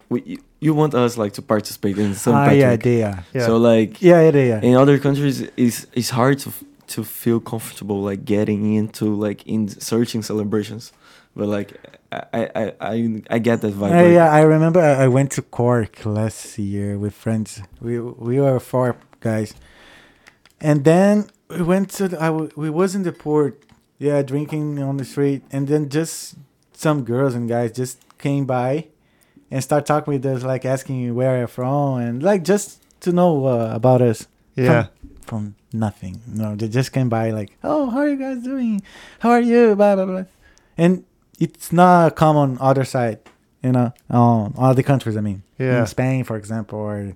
we 0.08 0.22
you, 0.26 0.38
you 0.60 0.74
want 0.74 0.92
us 0.94 1.16
like 1.16 1.32
to 1.34 1.42
participate 1.42 1.96
in 1.98 2.14
some 2.14 2.34
Ah, 2.34 2.50
yeah, 2.50 2.70
Patrick. 2.70 2.82
they 2.82 3.02
are. 3.04 3.18
yeah, 3.32 3.46
So 3.46 3.56
like 3.58 4.02
Yeah, 4.02 4.20
yeah, 4.30 4.44
yeah. 4.52 4.60
in 4.68 4.74
other 4.76 4.98
countries, 4.98 5.42
it's 5.56 5.86
it's 5.92 6.10
hard 6.10 6.38
to 6.40 6.48
f- 6.48 6.64
to 6.90 7.04
feel 7.04 7.40
comfortable 7.40 8.02
like 8.02 8.24
getting 8.24 8.74
into 8.74 9.14
like 9.14 9.46
in 9.46 9.68
searching 9.68 10.22
celebrations, 10.22 10.92
but 11.36 11.48
like 11.48 11.70
I 12.12 12.20
I 12.32 12.42
I 12.54 12.72
I, 12.80 13.22
I 13.30 13.38
get 13.38 13.60
that 13.62 13.74
vibe. 13.74 13.92
Uh, 13.92 14.02
like, 14.04 14.12
yeah, 14.14 14.30
I 14.30 14.42
remember 14.42 14.80
I 14.80 15.04
I 15.04 15.08
went 15.08 15.30
to 15.32 15.42
Cork 15.42 16.04
last 16.04 16.58
year 16.58 16.98
with 16.98 17.14
friends. 17.14 17.62
We 17.80 18.00
we 18.00 18.40
were 18.40 18.58
four 18.60 18.96
guys, 19.20 19.54
and 20.60 20.84
then 20.84 21.30
we 21.48 21.62
went 21.62 21.90
to. 21.98 22.08
The, 22.08 22.20
I 22.22 22.26
w- 22.26 22.50
we 22.56 22.70
was 22.70 22.94
in 22.94 23.02
the 23.02 23.12
port, 23.12 23.62
yeah, 23.98 24.22
drinking 24.22 24.82
on 24.82 24.96
the 24.96 25.04
street, 25.04 25.42
and 25.50 25.66
then 25.68 25.88
just 25.88 26.34
some 26.72 27.04
girls 27.04 27.34
and 27.34 27.48
guys 27.48 27.72
just 27.72 27.98
came 28.18 28.44
by, 28.46 28.86
and 29.50 29.62
start 29.62 29.86
talking 29.86 30.12
with 30.14 30.26
us, 30.26 30.42
like 30.42 30.64
asking 30.64 31.14
where 31.14 31.38
you're 31.38 31.46
from, 31.48 31.98
and 32.00 32.22
like 32.22 32.42
just 32.44 32.82
to 33.00 33.12
know 33.12 33.46
uh, 33.46 33.70
about 33.74 34.02
us 34.02 34.26
yeah, 34.56 34.86
from 35.30 35.54
nothing. 35.72 36.20
No, 36.26 36.56
they 36.58 36.66
just 36.66 36.90
came 36.90 37.08
by 37.08 37.30
like, 37.30 37.54
"Oh, 37.62 37.88
how 37.90 38.02
are 38.02 38.10
you 38.10 38.18
guys 38.18 38.42
doing? 38.42 38.82
How 39.22 39.30
are 39.30 39.40
you?" 39.52 39.78
Blah 39.78 39.94
blah 39.94 40.06
blah, 40.10 40.26
and 40.76 41.06
it's 41.38 41.70
not 41.70 42.18
common 42.18 42.58
other 42.60 42.84
side, 42.84 43.22
you 43.62 43.70
know, 43.70 43.94
um, 44.10 44.52
other 44.58 44.82
countries. 44.82 45.16
I 45.16 45.22
mean, 45.22 45.46
yeah, 45.54 45.80
in 45.80 45.86
Spain, 45.86 46.24
for 46.26 46.36
example, 46.36 46.82
or 46.82 47.14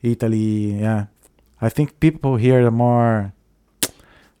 Italy. 0.00 0.78
Yeah, 0.78 1.10
I 1.60 1.68
think 1.68 1.98
people 1.98 2.38
here 2.38 2.62
are 2.64 2.70
more. 2.70 3.34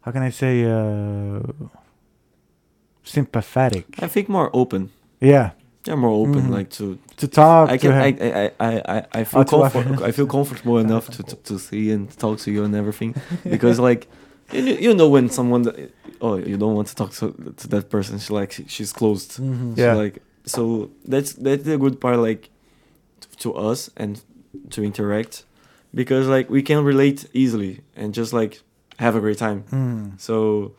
How 0.06 0.14
can 0.14 0.22
I 0.22 0.30
say? 0.30 0.62
Uh, 0.62 1.42
sympathetic. 3.02 3.84
I 3.98 4.06
think 4.06 4.28
more 4.28 4.48
open. 4.54 4.90
Yeah, 5.20 5.58
Yeah, 5.86 5.96
more 5.96 6.10
open. 6.28 6.42
Mhm. 6.42 6.50
Like 6.50 6.70
to 6.78 6.98
to 7.16 7.26
talk. 7.28 7.70
I 7.70 7.76
can 7.78 7.92
I, 7.92 8.06
I, 8.06 8.50
I, 8.60 8.82
I, 8.96 9.06
I 9.20 9.24
feel 9.24 9.40
Oh, 9.40 9.44
comfort, 9.44 10.02
I 10.08 10.12
feel 10.12 10.26
comfortable 10.26 10.78
enough 10.86 11.08
to, 11.10 11.22
to, 11.22 11.36
to 11.36 11.58
see 11.58 11.90
and 11.90 12.08
talk 12.18 12.38
to 12.40 12.50
you 12.52 12.64
and 12.64 12.74
everything 12.74 13.14
because 13.50 13.78
like 13.80 14.06
you, 14.52 14.62
you 14.62 14.94
know 14.94 15.08
when 15.08 15.28
someone 15.28 15.62
that, 15.62 15.90
oh 16.20 16.36
you 16.36 16.56
don't 16.56 16.74
want 16.76 16.88
to 16.88 16.94
talk 16.94 17.10
to, 17.14 17.32
to 17.56 17.68
that 17.68 17.88
person 17.90 18.18
she 18.18 18.32
like 18.32 18.52
she- 18.52 18.68
she's 18.68 18.92
closed 18.92 19.38
Mhm. 19.40 19.76
Yeah. 19.76 19.94
so 19.94 19.98
like 19.98 20.22
so 20.44 20.90
that's 21.04 21.32
that's 21.32 21.64
the 21.64 21.76
good 21.78 22.00
part 22.00 22.18
like 22.18 22.50
to 23.38 23.52
us 23.54 23.90
and 23.96 24.20
to 24.70 24.84
interact 24.84 25.44
because 25.94 26.28
like 26.28 26.48
we 26.50 26.62
can 26.62 26.84
relate 26.84 27.26
easily 27.32 27.80
and 27.96 28.14
just 28.14 28.32
like 28.32 28.60
have 28.98 29.16
a 29.16 29.20
great 29.20 29.38
time 29.38 29.64
Mm. 29.72 30.20
so 30.20 30.72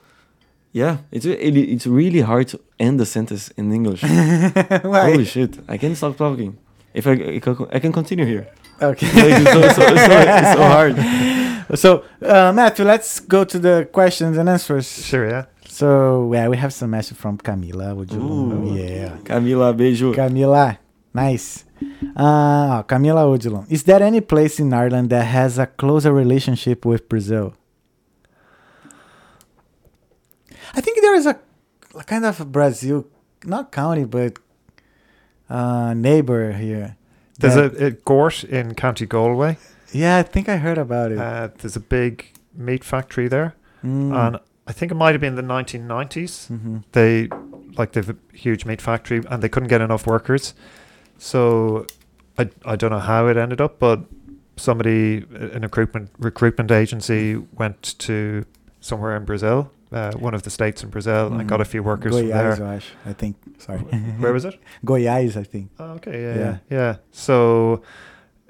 yeah 0.74 0.98
it's 1.12 1.26
it, 1.26 1.56
it's 1.58 1.88
really 1.88 2.22
hard 2.22 2.48
to 2.48 2.60
end 2.80 3.00
the 3.00 3.06
sentence 3.06 3.50
in 3.58 3.72
english 3.72 4.02
Why? 4.94 5.12
holy 5.12 5.26
shit 5.26 5.58
i 5.70 5.78
can't 5.78 5.96
stop 5.96 6.18
talking 6.18 6.58
if 6.94 7.08
i 7.08 7.12
i 7.12 7.40
can, 7.40 7.56
I 7.72 7.80
can 7.80 7.92
continue 7.92 8.26
here 8.26 8.48
Okay. 8.82 9.06
like, 9.16 9.42
it's, 9.42 9.52
so, 9.52 9.62
so, 9.62 9.94
it's, 9.94 10.06
so, 10.06 10.20
it's 10.20 10.54
so 10.54 10.64
hard 10.76 10.96
So, 11.84 12.04
uh, 12.22 12.52
Matthew, 12.54 12.86
let's 12.86 13.20
go 13.20 13.44
to 13.46 13.58
the 13.58 13.88
questions 13.92 14.38
and 14.38 14.50
answers. 14.50 15.06
sure, 15.06 15.30
yeah. 15.30 15.46
So, 15.68 16.32
yeah, 16.34 16.48
we 16.48 16.58
have 16.58 16.74
some 16.74 16.92
message 16.92 17.18
from 17.18 17.38
Camila. 17.38 17.96
Would 17.96 18.12
you? 18.12 18.20
Ooh. 18.22 18.76
Yeah. 18.76 19.18
camila 19.24 19.74
beijo 19.74 20.14
Camila, 20.14 20.78
nice. 21.14 21.64
Uh, 22.16 22.84
Camila 22.84 23.24
Odilon. 23.26 23.66
Is 23.72 23.84
there 23.84 24.04
any 24.04 24.22
place 24.22 24.60
in 24.60 24.74
Ireland 24.74 25.10
that 25.10 25.24
has 25.24 25.58
a 25.58 25.66
closer 25.66 26.14
relationship 26.14 26.86
with 26.86 27.08
Brazil? 27.10 27.54
I 30.74 30.82
think 30.82 31.02
there 31.02 31.16
is 31.16 31.26
a, 31.26 31.40
a 31.96 32.04
kind 32.04 32.26
of 32.26 32.40
a 32.42 32.46
Brazil, 32.46 33.06
not 33.46 33.72
county, 33.72 34.06
but 34.06 34.38
uh, 35.50 35.94
neighbor 35.94 36.52
here. 36.54 36.96
There's 37.40 37.56
a, 37.56 37.86
a 37.88 37.92
Gort 37.92 38.44
in 38.44 38.76
County 38.76 39.06
Galway. 39.06 39.58
Yeah, 39.92 40.18
I 40.18 40.24
think 40.24 40.48
I 40.50 40.58
heard 40.58 40.78
about 40.78 41.12
it. 41.12 41.18
Uh, 41.18 41.50
there's 41.60 41.76
a 41.76 41.80
big 41.80 42.32
meat 42.56 42.84
factory 42.84 43.28
there, 43.28 43.56
Mm. 43.84 44.16
and 44.16 44.40
I 44.66 44.72
think 44.72 44.92
it 44.92 44.96
might 44.96 45.12
have 45.14 45.20
been 45.22 45.36
the 45.36 45.42
1990s. 45.44 46.48
Mhm. 46.50 46.84
They 46.94 47.28
like 47.78 47.92
they've 47.92 48.10
a 48.10 48.16
huge 48.32 48.66
meat 48.66 48.82
factory, 48.82 49.22
and 49.30 49.44
they 49.44 49.50
couldn't 49.50 49.68
get 49.70 49.82
enough 49.82 50.08
workers. 50.08 50.54
So 51.18 51.86
I 52.38 52.50
I 52.66 52.76
don't 52.78 52.92
know 52.92 53.00
how 53.00 53.28
it 53.28 53.36
ended 53.38 53.60
up, 53.60 53.78
but 53.80 54.00
somebody 54.56 55.26
an 55.34 55.62
recruitment 55.64 56.10
recruitment 56.18 56.72
agency 56.72 57.36
went 57.36 58.00
to 58.00 58.46
somewhere 58.80 59.18
in 59.18 59.26
Brazil, 59.26 59.70
uh, 59.94 60.12
one 60.14 60.34
of 60.34 60.41
the 60.44 60.50
states 60.50 60.84
in 60.84 60.89
Brazil, 60.89 61.28
and 61.34 61.48
got 61.48 61.62
a 61.62 61.66
few 61.66 61.84
workers 61.84 62.16
from 62.18 62.28
Goiás, 62.28 62.58
there. 62.58 62.68
acho. 62.78 62.91
I 63.06 63.14
think. 63.14 63.36
Sorry. 63.60 63.80
Where 64.20 64.34
was 64.34 64.46
it? 64.46 64.56
Goiás, 64.86 65.36
I 65.38 65.44
think. 65.44 65.70
Oh, 65.80 65.91
okay, 65.98 66.22
yeah, 66.22 66.36
Yeah. 66.38 66.58
yeah. 66.70 66.96
So 67.12 67.82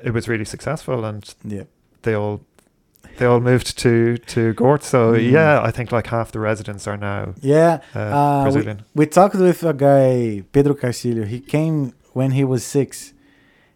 it 0.04 0.12
was 0.14 0.28
really 0.28 0.46
successful, 0.46 1.06
and 1.06 1.24
Yeah. 1.44 1.64
they 2.04 2.14
all 2.16 2.41
they 3.18 3.26
all 3.26 3.39
moved 3.41 3.78
to 3.80 4.18
to 4.34 4.54
Gort. 4.54 4.84
So 4.84 5.14
Mm. 5.14 5.32
yeah, 5.32 5.62
I 5.70 5.72
think 5.72 5.91
like 5.91 6.08
half 6.08 6.32
the 6.32 6.39
residents 6.39 6.88
are 6.88 6.98
now 6.98 7.34
Yeah. 7.41 7.80
uh, 7.96 8.00
Uh, 8.00 8.44
we- 8.46 8.52
Brazilian. 8.52 8.80
We 8.96 9.06
talked 9.06 9.36
with 9.36 9.64
a 9.64 9.74
guy, 9.74 10.44
Pedro 10.52 10.74
Castilho. 10.76 11.26
He 11.26 11.39
came 11.39 11.94
when 12.14 12.32
he 12.32 12.44
was 12.44 12.64
six, 12.64 13.14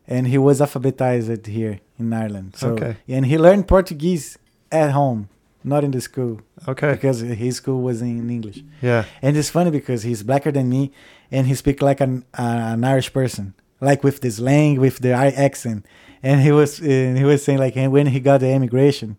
and 0.07 0.27
he 0.27 0.37
was 0.37 0.59
alphabetized 0.61 1.45
here 1.47 1.79
in 1.99 2.13
Ireland. 2.13 2.55
So, 2.55 2.67
Okay. 2.73 2.93
and 3.15 3.25
he 3.25 3.37
learned 3.37 3.67
Portuguese 3.67 4.37
at 4.71 4.91
home, 4.91 5.27
not 5.63 5.83
in 5.83 5.91
the 5.91 6.01
school, 6.01 6.39
Okay, 6.67 6.91
because 6.93 7.19
his 7.19 7.57
school 7.57 7.81
was 7.81 8.01
in 8.01 8.29
English. 8.29 8.63
yeah, 8.81 9.03
And 9.21 9.35
it's 9.37 9.49
funny 9.49 9.71
because 9.71 10.03
he's 10.03 10.23
blacker 10.23 10.51
than 10.51 10.69
me, 10.69 10.91
and 11.31 11.45
he 11.47 11.55
speaks 11.55 11.81
like 11.81 12.01
an 12.01 12.23
uh, 12.37 12.73
an 12.73 12.83
Irish 12.83 13.11
person, 13.13 13.53
like 13.81 14.03
with 14.03 14.21
the 14.21 14.31
slang, 14.31 14.79
with 14.79 14.99
the 14.99 15.11
accent. 15.11 15.85
And 16.23 16.41
he 16.41 16.51
was 16.51 16.79
and 16.79 17.17
he 17.17 17.23
was 17.23 17.43
saying 17.45 17.59
like 17.59 17.75
when 17.75 18.07
he 18.07 18.19
got 18.19 18.39
the 18.39 18.49
immigration, 18.51 19.17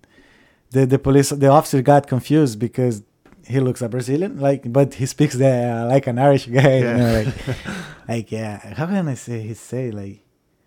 the 0.71 0.85
the 0.87 0.99
police 0.99 1.31
the 1.31 1.47
officer 1.49 1.81
got 1.83 2.07
confused 2.09 2.59
because 2.59 3.03
he 3.47 3.61
looks 3.61 3.81
a 3.83 3.89
Brazilian, 3.89 4.41
like 4.41 4.71
but 4.73 4.95
he 4.95 5.07
speaks 5.07 5.35
the, 5.35 5.49
uh, 5.49 5.87
like 5.87 6.07
an 6.09 6.19
Irish 6.19 6.47
guy. 6.47 6.79
you 6.79 6.85
Yeah. 6.85 6.97
know, 6.97 7.13
like, 7.19 7.35
like 8.09 8.33
yeah, 8.33 8.75
how 8.75 8.87
can 8.87 9.07
I 9.09 9.15
say 9.15 9.41
he 9.43 9.55
say 9.55 9.91
like 9.93 10.21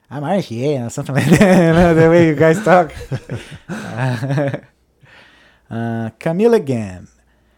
I'm 0.09 0.23
Irish, 0.23 0.51
yeah, 0.51 0.85
or 0.85 0.89
something 0.89 1.15
like 1.15 1.25
that. 1.39 1.57
you 1.67 1.73
know, 1.73 1.93
the 1.93 2.09
way 2.09 2.27
you 2.27 2.35
guys 2.35 2.63
talk. 2.63 2.91
uh, 5.71 6.09
Camille 6.19 6.53
again. 6.53 7.07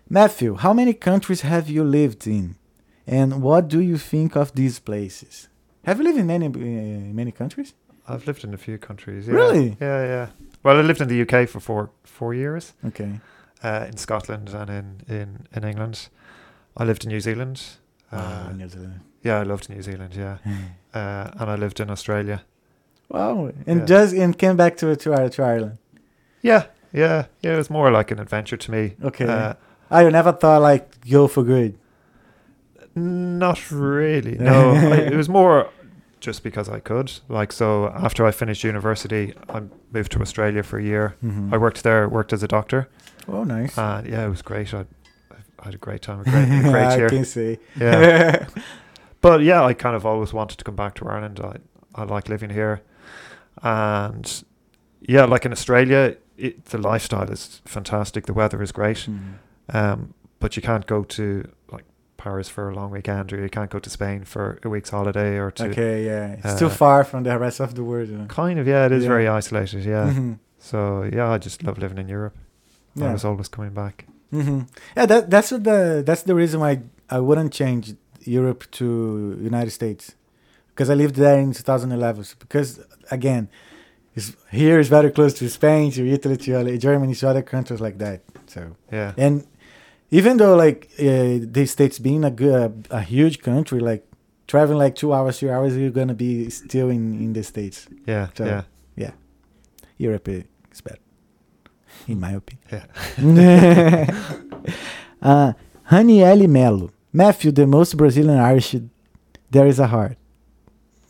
Matthew, 0.09 0.55
how 0.55 0.73
many 0.73 0.93
countries 0.93 1.41
have 1.41 1.69
you 1.69 1.83
lived 1.83 2.27
in, 2.27 2.55
and 3.07 3.41
what 3.41 3.67
do 3.67 3.79
you 3.79 3.97
think 3.97 4.35
of 4.35 4.51
these 4.53 4.79
places? 4.79 5.49
Have 5.85 5.97
you 5.99 6.03
lived 6.05 6.19
in 6.19 6.27
many 6.27 6.45
uh, 6.47 7.13
many 7.13 7.31
countries? 7.31 7.73
I've 8.07 8.25
lived 8.27 8.43
in 8.43 8.53
a 8.53 8.57
few 8.57 8.77
countries. 8.77 9.27
Yeah. 9.27 9.35
Really? 9.35 9.77
Yeah, 9.81 10.05
yeah. 10.05 10.27
Well, 10.63 10.77
I 10.77 10.81
lived 10.81 11.01
in 11.01 11.07
the 11.07 11.21
UK 11.21 11.47
for 11.49 11.59
four 11.61 11.89
four 12.03 12.33
years, 12.35 12.73
Okay. 12.85 13.19
uh, 13.63 13.85
in 13.91 13.97
Scotland 13.97 14.49
and 14.53 14.69
in, 14.69 15.01
in 15.07 15.47
in 15.55 15.63
England. 15.63 16.09
I 16.77 16.83
lived 16.85 17.03
in 17.05 17.09
New 17.11 17.21
Zealand. 17.21 17.61
Uh, 18.11 18.17
Ah, 18.17 18.51
New 18.57 18.69
Zealand. 18.69 18.99
yeah, 19.25 19.41
I 19.41 19.43
loved 19.45 19.69
New 19.69 19.81
Zealand. 19.81 20.13
Yeah, 20.15 20.37
uh, 20.95 21.41
and 21.41 21.49
I 21.49 21.55
lived 21.59 21.79
in 21.79 21.89
Australia. 21.89 22.39
wow, 23.09 23.49
and 23.67 23.79
Yeah. 23.79 23.85
just 23.87 24.13
and 24.15 24.37
came 24.37 24.55
back 24.55 24.77
to 24.77 24.95
to, 24.95 25.29
to 25.29 25.41
Ireland. 25.43 25.77
Yeah, 26.43 26.63
yeah, 26.93 27.25
yeah. 27.41 27.53
It 27.53 27.57
was 27.57 27.69
more 27.69 27.91
like 27.91 28.11
an 28.11 28.19
adventure 28.19 28.57
to 28.57 28.71
me. 28.71 28.95
Okay. 29.03 29.25
Uh, 29.25 29.53
I 29.91 30.09
never 30.09 30.31
thought 30.31 30.61
like 30.61 31.05
go 31.09 31.27
for 31.27 31.43
good. 31.43 31.77
Not 32.95 33.71
really. 33.71 34.37
No, 34.39 34.71
I, 34.71 34.97
it 34.97 35.15
was 35.15 35.27
more 35.29 35.69
just 36.19 36.43
because 36.43 36.69
I 36.69 36.79
could. 36.79 37.11
Like, 37.27 37.51
so 37.51 37.87
after 37.89 38.25
I 38.25 38.31
finished 38.31 38.63
university, 38.63 39.33
I 39.49 39.63
moved 39.91 40.11
to 40.13 40.21
Australia 40.21 40.63
for 40.63 40.79
a 40.79 40.83
year. 40.83 41.15
Mhm. 41.23 41.51
I 41.53 41.57
worked 41.57 41.83
there, 41.83 42.07
worked 42.07 42.31
as 42.33 42.43
a 42.43 42.47
doctor, 42.47 42.87
Oh, 43.27 43.43
nice. 43.43 43.77
and 43.77 44.07
yeah, 44.07 44.25
it 44.25 44.29
was 44.29 44.41
great. 44.41 44.73
I, 44.73 44.85
I 45.59 45.65
had 45.65 45.73
a 45.75 45.77
great 45.77 46.01
time, 46.01 46.21
a 46.21 46.23
great, 46.23 46.43
a 46.43 46.61
great 46.71 46.85
I 46.85 46.97
year. 46.97 47.09
can 47.09 47.25
see. 47.25 47.57
Yeah, 47.79 48.45
but 49.21 49.41
yeah, 49.41 49.63
I 49.65 49.73
kind 49.73 49.95
of 49.95 50.05
always 50.05 50.31
wanted 50.33 50.57
to 50.59 50.63
come 50.63 50.75
back 50.75 50.93
to 50.95 51.07
Ireland. 51.07 51.39
I, 51.43 51.57
I 51.95 52.03
like 52.05 52.29
living 52.29 52.49
here, 52.51 52.81
and 53.61 54.43
yeah, 55.01 55.25
like 55.25 55.45
in 55.45 55.51
Australia, 55.51 56.15
it, 56.37 56.65
the 56.65 56.77
lifestyle 56.77 57.29
is 57.31 57.61
fantastic. 57.65 58.25
The 58.25 58.33
weather 58.33 58.61
is 58.61 58.71
great, 58.71 59.07
Mhm. 59.09 59.19
um, 59.69 60.13
but 60.39 60.55
you 60.55 60.61
can't 60.61 60.85
go 60.87 61.03
to 61.03 61.47
like 61.71 61.85
Paris 62.17 62.49
for 62.49 62.69
a 62.69 62.73
long 62.75 62.91
weekend, 62.91 63.31
or 63.33 63.41
you 63.41 63.49
can't 63.49 63.69
go 63.69 63.79
to 63.79 63.89
Spain 63.89 64.23
for 64.23 64.59
a 64.63 64.69
week's 64.69 64.89
holiday, 64.89 65.37
or 65.37 65.51
to 65.51 65.65
Okay, 65.69 66.05
yeah, 66.05 66.33
it's 66.33 66.45
uh, 66.45 66.59
too 66.59 66.69
far 66.69 67.03
from 67.03 67.23
the 67.23 67.37
rest 67.37 67.59
of 67.59 67.73
the 67.75 67.83
world. 67.83 68.09
You 68.09 68.17
know? 68.17 68.25
kind 68.27 68.59
of 68.59 68.67
yeah, 68.67 68.85
it 68.85 68.91
is 68.91 69.03
Yeah. 69.03 69.09
very 69.09 69.27
isolated. 69.27 69.83
Yeah, 69.85 70.09
Mhm. 70.13 70.37
so 70.59 71.03
yeah, 71.13 71.29
I 71.35 71.37
just 71.37 71.63
love 71.63 71.77
living 71.77 71.97
in 71.97 72.07
Europe. 72.09 72.35
I 73.01 73.11
was 73.11 73.25
always 73.25 73.47
coming 73.49 73.73
back. 73.73 74.05
hmm 74.31 74.61
Yeah, 74.97 75.05
that 75.07 75.29
that's 75.29 75.49
the 75.49 76.03
that's 76.05 76.23
the 76.23 76.35
reason 76.35 76.59
why 76.59 76.81
I 77.09 77.19
wouldn't 77.19 77.51
change 77.53 77.95
Europe 78.25 78.63
to 78.71 78.85
United 79.41 79.71
States 79.71 80.15
because 80.69 80.89
I 80.89 80.95
lived 80.95 81.15
there 81.15 81.39
in 81.39 81.53
2011. 81.53 82.23
So 82.23 82.35
because 82.39 82.79
again, 83.11 83.47
it's, 84.15 84.35
here 84.51 84.79
is 84.79 84.89
very 84.89 85.11
close 85.11 85.33
to 85.35 85.49
Spain, 85.49 85.91
to 85.91 86.07
Italy, 86.07 86.37
to 86.37 86.59
uh, 86.59 86.77
Germany, 86.77 87.15
to 87.15 87.29
other 87.29 87.41
countries 87.41 87.81
like 87.81 87.97
that. 87.99 88.21
So 88.47 88.61
Yeah, 88.91 89.13
and 89.17 89.45
even 90.11 90.37
though 90.37 90.55
like 90.55 90.89
uh, 90.99 91.39
the 91.57 91.65
states 91.65 91.99
being 91.99 92.23
a 92.23 92.31
good, 92.31 92.87
a 92.91 93.01
huge 93.01 93.41
country, 93.41 93.79
like 93.79 94.03
traveling 94.47 94.77
like 94.77 94.95
two 94.95 95.11
hours, 95.13 95.39
three 95.39 95.49
hours, 95.49 95.75
you're 95.75 95.89
gonna 95.91 96.13
be 96.13 96.49
still 96.49 96.89
in 96.89 97.13
in 97.25 97.33
the 97.33 97.43
states. 97.43 97.87
yeah, 98.07 98.27
So- 98.37 98.63
yeah, 98.95 99.11
Europe 99.97 100.27
is 100.71 100.81
better, 100.81 100.99
in 102.07 102.19
my 102.19 102.31
opinion. 102.33 102.67
yeah. 102.71 104.05
uh, 105.21 105.53
Honey 105.83 106.23
Ellie 106.23 106.47
Melo. 106.47 106.89
Matthew, 107.11 107.51
the 107.51 107.65
most 107.67 107.95
Brazilian 107.97 108.39
Irish. 108.39 108.75
There 109.51 109.67
is 109.67 109.79
a 109.79 109.87
heart. 109.87 110.17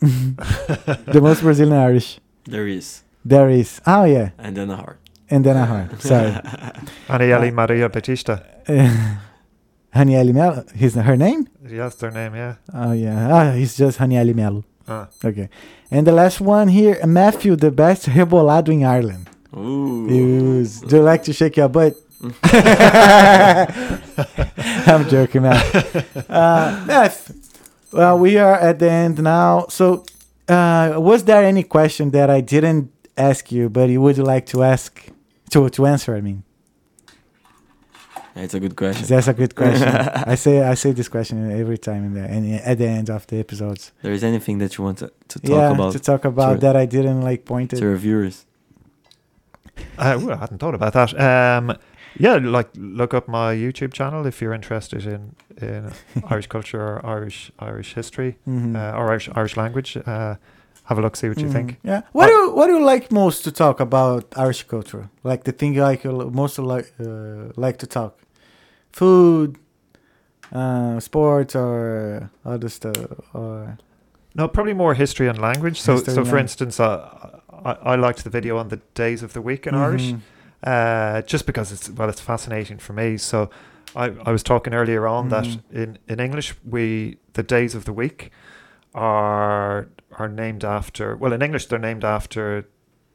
the 0.00 1.20
most 1.22 1.40
Brazilian 1.40 1.76
Irish. 1.78 2.18
There 2.46 2.66
is, 2.68 3.02
There 3.24 3.48
is. 3.50 3.80
Oh, 3.86 4.04
yeah. 4.04 4.30
and 4.38 4.56
then 4.56 4.70
a 4.70 4.76
heart. 4.76 4.98
And 5.30 5.44
then 5.44 5.56
a 5.56 5.64
heart. 5.66 6.00
Sorry. 6.10 6.32
Aniele 7.08 7.50
Maria 7.52 7.88
Batista. 7.88 8.38
Honey 9.92 10.16
Ellie 10.20 10.32
Melo. 10.32 10.64
His, 10.74 10.94
her 10.94 11.16
name? 11.16 11.48
That's 11.62 11.96
their 11.96 12.10
name. 12.10 12.34
Yeah. 12.34 12.54
Oh, 12.72 12.92
yeah. 12.92 13.28
Ah, 13.32 13.52
he's 13.52 13.76
just 13.76 13.98
Honey 13.98 14.16
Ellie 14.18 14.34
Melo. 14.34 14.64
Ah. 14.86 15.08
Okay. 15.24 15.48
And 15.90 16.06
the 16.06 16.12
last 16.12 16.40
one 16.40 16.68
here. 16.68 16.98
Matthew, 17.06 17.56
the 17.56 17.70
best 17.70 18.06
rebolado 18.06 18.68
in 18.68 18.84
Ireland. 18.84 19.30
Ooh. 19.56 20.06
Use. 20.10 20.80
Do 20.80 20.96
you 20.96 21.02
like 21.02 21.22
to 21.24 21.32
shake 21.32 21.56
your 21.56 21.68
butt? 21.70 21.94
I'm 24.86 25.08
joking, 25.08 25.42
man. 25.42 25.56
Uh, 26.28 26.86
Beth, 26.86 27.32
well, 27.92 28.18
we 28.18 28.36
are 28.38 28.54
at 28.54 28.78
the 28.78 28.90
end 28.90 29.22
now. 29.22 29.66
So, 29.68 30.04
uh, 30.48 30.94
was 30.98 31.24
there 31.24 31.44
any 31.44 31.62
question 31.62 32.10
that 32.10 32.28
I 32.30 32.40
didn't 32.40 32.90
ask 33.16 33.50
you, 33.52 33.68
but 33.68 33.88
you 33.90 34.00
would 34.02 34.18
like 34.18 34.46
to 34.46 34.62
ask 34.62 34.90
to 35.50 35.68
to 35.70 35.86
answer? 35.86 36.14
I 36.16 36.20
mean, 36.20 36.42
It's 38.36 38.54
a 38.54 38.58
good 38.60 38.74
question. 38.76 39.06
that's 39.06 39.28
a 39.28 39.32
good 39.32 39.54
question. 39.62 39.88
I 40.32 40.34
say 40.36 40.62
I 40.62 40.74
say 40.74 40.92
this 40.92 41.08
question 41.08 41.50
every 41.60 41.78
time 41.78 42.04
in 42.06 42.14
the 42.14 42.24
and 42.34 42.60
at 42.70 42.78
the 42.78 42.86
end 42.88 43.08
of 43.10 43.26
the 43.26 43.36
episodes. 43.38 43.92
there 44.02 44.12
is 44.12 44.24
anything 44.24 44.58
that 44.58 44.76
you 44.76 44.84
want 44.84 44.98
to, 44.98 45.10
to 45.28 45.38
talk 45.38 45.50
yeah, 45.50 45.70
about 45.74 45.92
to 45.92 45.98
talk 46.00 46.24
about 46.24 46.50
Sure. 46.54 46.58
that 46.64 46.76
I 46.76 46.86
didn't 46.86 47.22
like 47.22 47.44
point 47.44 47.70
to 47.70 47.76
it. 47.76 47.82
our 47.82 47.96
viewers? 47.96 48.44
Uh, 49.98 50.18
well, 50.20 50.32
I 50.32 50.36
hadn't 50.36 50.58
thought 50.58 50.74
about 50.74 50.92
that. 50.92 51.10
Um, 51.28 51.76
yeah, 52.18 52.36
like 52.36 52.68
look 52.76 53.14
up 53.14 53.28
my 53.28 53.54
YouTube 53.54 53.92
channel 53.92 54.26
if 54.26 54.40
you're 54.42 54.54
interested 54.54 55.06
in 55.06 55.34
in 55.60 55.92
Irish 56.30 56.46
culture 56.48 56.80
or 56.80 57.06
Irish 57.06 57.50
Irish 57.58 57.94
history 57.94 58.36
Mhm. 58.46 58.74
uh, 58.76 58.98
or 58.98 59.10
Irish 59.10 59.28
Irish 59.34 59.56
language. 59.56 59.96
Uh, 60.06 60.34
have 60.88 60.98
a 60.98 61.02
look, 61.02 61.16
see 61.16 61.28
what 61.30 61.38
you 61.40 61.48
Mhm. 61.48 61.52
think. 61.52 61.78
Yeah. 61.82 62.02
What 62.12 62.26
do 62.26 62.32
you, 62.32 62.50
what 62.56 62.66
do 62.66 62.72
you 62.78 62.84
like 62.84 63.10
most 63.10 63.42
to 63.44 63.50
talk 63.50 63.80
about 63.80 64.24
Irish 64.36 64.64
culture? 64.68 65.08
Like 65.22 65.42
the 65.44 65.52
thing 65.52 65.74
you 65.74 65.82
like 65.82 66.04
most 66.34 66.58
like 66.58 66.92
uh, 67.00 67.52
like 67.56 67.78
to 67.78 67.86
talk, 67.86 68.12
food, 68.92 69.56
uh, 70.52 71.00
sports, 71.00 71.54
or 71.56 72.30
other 72.44 72.68
stuff, 72.68 72.96
or 73.32 73.76
No, 74.34 74.48
probably 74.48 74.74
more 74.74 74.94
history 74.94 75.28
and 75.28 75.38
language. 75.38 75.80
So, 75.80 75.92
History 75.92 76.14
so 76.14 76.20
for 76.20 76.24
language. 76.24 76.40
instance, 76.42 76.80
uh, 76.80 76.98
I, 77.64 77.92
I 77.92 77.96
liked 77.96 78.22
the 78.24 78.30
video 78.30 78.58
on 78.58 78.68
the 78.68 78.80
days 78.94 79.22
of 79.22 79.32
the 79.32 79.40
week 79.40 79.66
in 79.66 79.74
Irish, 79.74 80.12
Mhm. 80.12 80.20
Uh, 80.64 81.22
just 81.22 81.46
because 81.46 81.72
it's 81.72 81.88
well, 81.90 82.08
it's 82.08 82.20
fascinating 82.20 82.78
for 82.78 82.92
me. 82.94 83.16
So, 83.18 83.50
I, 83.96 84.06
I 84.26 84.32
was 84.32 84.42
talking 84.42 84.74
earlier 84.74 85.06
on 85.06 85.28
Mhm. 85.28 85.30
that 85.30 85.46
in, 85.82 85.98
in 86.08 86.18
English, 86.20 86.54
we 86.64 87.18
the 87.34 87.42
days 87.42 87.74
of 87.74 87.84
the 87.84 87.92
week 87.92 88.30
are 88.94 89.88
are 90.18 90.28
named 90.28 90.64
after. 90.64 91.16
Well, 91.16 91.32
in 91.32 91.42
English, 91.42 91.66
they're 91.66 91.78
named 91.78 92.04
after 92.04 92.68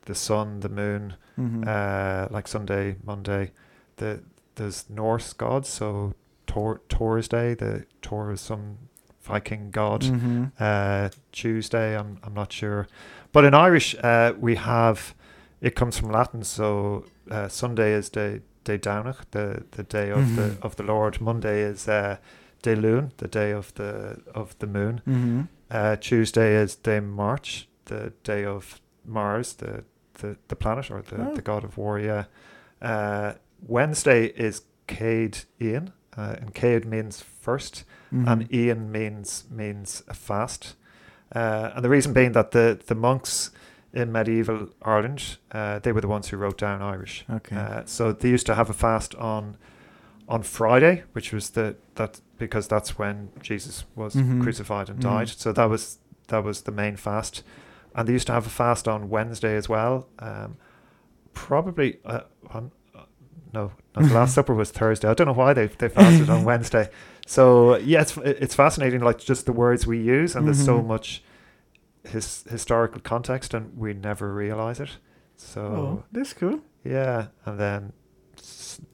the 0.05 0.15
sun, 0.15 0.59
the 0.59 0.69
moon, 0.69 1.13
Mhm. 1.37 1.65
uh, 1.67 2.27
like 2.31 2.47
Sunday, 2.47 2.95
Monday. 3.03 3.51
The 3.97 4.21
there's 4.55 4.89
Norse 4.89 5.33
gods, 5.33 5.69
so 5.69 6.13
Tor 6.47 6.81
Thor's 6.89 7.27
Day. 7.27 7.53
The 7.53 7.85
Tor 8.01 8.31
is 8.31 8.41
some 8.41 8.77
Viking 9.21 9.71
god. 9.71 10.01
Mhm. 10.01 10.51
Uh, 10.59 11.09
Tuesday, 11.31 11.97
I'm 11.97 12.17
I'm 12.23 12.33
not 12.33 12.51
sure, 12.51 12.87
but 13.31 13.45
in 13.45 13.53
Irish, 13.53 13.95
uh, 14.03 14.33
we 14.39 14.55
have 14.55 15.13
it 15.61 15.75
comes 15.75 15.97
from 15.97 16.11
Latin. 16.11 16.43
So 16.43 17.05
uh, 17.31 17.47
Sunday 17.47 17.93
is 17.93 18.09
the 18.09 18.41
day 18.63 18.77
Downach, 18.77 19.17
the 19.31 19.63
the 19.71 19.83
day 19.83 20.11
of 20.11 20.35
the 20.35 20.41
Mhm. 20.41 20.61
of 20.61 20.75
the 20.75 20.83
Lord. 20.83 21.21
Monday 21.21 21.61
is 21.61 21.87
uh, 21.87 22.17
day 22.61 22.75
Lune, 22.75 23.11
the 23.17 23.27
day 23.27 23.51
of 23.53 23.73
the 23.75 24.17
of 24.33 24.55
the 24.59 24.67
moon. 24.67 25.01
Mhm. 25.07 25.47
Uh, 25.71 25.95
Tuesday 25.95 26.55
is 26.63 26.75
day 26.75 26.99
March, 26.99 27.67
the 27.85 28.11
day 28.23 28.45
of 28.45 28.79
Mars, 29.05 29.53
the 29.53 29.83
the, 30.21 30.35
the 30.47 30.55
planet 30.55 30.91
or 30.91 31.01
the, 31.01 31.15
Oh. 31.15 31.35
the 31.35 31.41
god 31.41 31.63
of 31.63 31.77
war. 31.77 31.99
Yeah. 31.99 32.25
Uh, 32.81 33.33
Wednesday 33.67 34.25
is 34.35 34.63
Cade 34.87 35.37
Ian, 35.61 35.91
uh, 36.17 36.35
and 36.41 36.53
Cade 36.53 36.85
means 36.85 37.21
first, 37.41 37.85
Mhm. 38.11 38.27
and 38.27 38.53
Ian 38.53 38.91
means 38.91 39.45
means 39.49 40.03
a 40.07 40.13
fast. 40.13 40.75
Uh, 41.35 41.71
and 41.75 41.83
the 41.85 41.89
reason 41.89 42.13
being 42.13 42.33
that 42.33 42.51
the 42.51 42.77
the 42.87 42.95
monks 42.95 43.51
in 43.93 44.11
medieval 44.11 44.69
Ireland, 44.83 45.37
uh, 45.51 45.79
they 45.79 45.91
were 45.91 46.01
the 46.01 46.07
ones 46.07 46.27
who 46.29 46.37
wrote 46.37 46.57
down 46.57 46.81
Irish. 46.81 47.25
Okay. 47.29 47.55
Uh, 47.55 47.81
so 47.85 48.11
they 48.11 48.29
used 48.29 48.45
to 48.47 48.55
have 48.55 48.69
a 48.69 48.73
fast 48.73 49.15
on 49.15 49.57
on 50.27 50.43
Friday, 50.43 51.03
which 51.13 51.33
was 51.33 51.49
the 51.51 51.75
that 51.95 52.21
because 52.37 52.67
that's 52.67 52.99
when 52.99 53.29
Jesus 53.41 53.85
was 53.95 54.15
Mhm. 54.15 54.41
crucified 54.43 54.87
and 54.89 54.99
Mhm. 54.99 55.03
died. 55.03 55.29
So 55.29 55.51
that 55.53 55.69
was 55.69 55.97
that 56.27 56.43
was 56.43 56.61
the 56.61 56.71
main 56.71 56.95
fast, 56.97 57.43
and 57.95 58.07
they 58.07 58.13
used 58.13 58.27
to 58.27 58.33
have 58.33 58.45
a 58.45 58.49
fast 58.51 58.87
on 58.87 59.09
Wednesday 59.09 59.55
as 59.55 59.67
well. 59.67 60.07
Um, 60.19 60.57
probably 61.33 61.99
uh, 62.05 62.21
on 62.51 62.71
uh, 62.95 63.01
no, 63.53 63.71
no, 63.95 64.07
the 64.07 64.13
Last 64.13 64.33
Supper 64.35 64.53
was 64.53 64.71
Thursday. 64.71 65.07
I 65.07 65.13
don't 65.13 65.27
know 65.27 65.33
why 65.33 65.53
they 65.53 65.67
they 65.67 65.89
fasted 65.89 66.29
on 66.29 66.43
Wednesday. 66.51 66.89
So 67.25 67.77
yeah, 67.77 68.01
it's 68.01 68.17
it's 68.17 68.55
fascinating, 68.55 69.01
like 69.01 69.17
just 69.19 69.45
the 69.45 69.51
words 69.53 69.87
we 69.87 69.99
use, 69.99 70.35
and 70.35 70.45
there's 70.45 70.63
so 70.63 70.81
Mhm. 70.81 70.87
much 70.87 71.23
his 72.03 72.43
historical 72.49 73.01
context, 73.01 73.53
and 73.53 73.77
we 73.77 73.93
never 73.93 74.33
realize 74.33 74.79
it. 74.79 74.97
So 75.35 75.61
oh, 75.61 76.03
that's 76.11 76.33
cool. 76.33 76.59
yeah, 76.83 77.27
and 77.45 77.59
then 77.59 77.93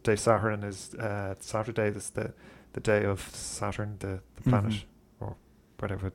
Day 0.03 0.16
Saturn 0.16 0.64
is 0.64 0.93
uh, 0.95 1.36
Saturday. 1.39 1.88
Is 1.95 2.10
the 2.12 2.34
the 2.74 2.82
day 2.82 3.06
of 3.06 3.22
Saturn, 3.34 3.95
the, 3.99 4.20
the 4.36 4.49
planet 4.49 4.72
Mhm. 4.74 4.84
or 5.20 5.36
whatever 5.80 6.12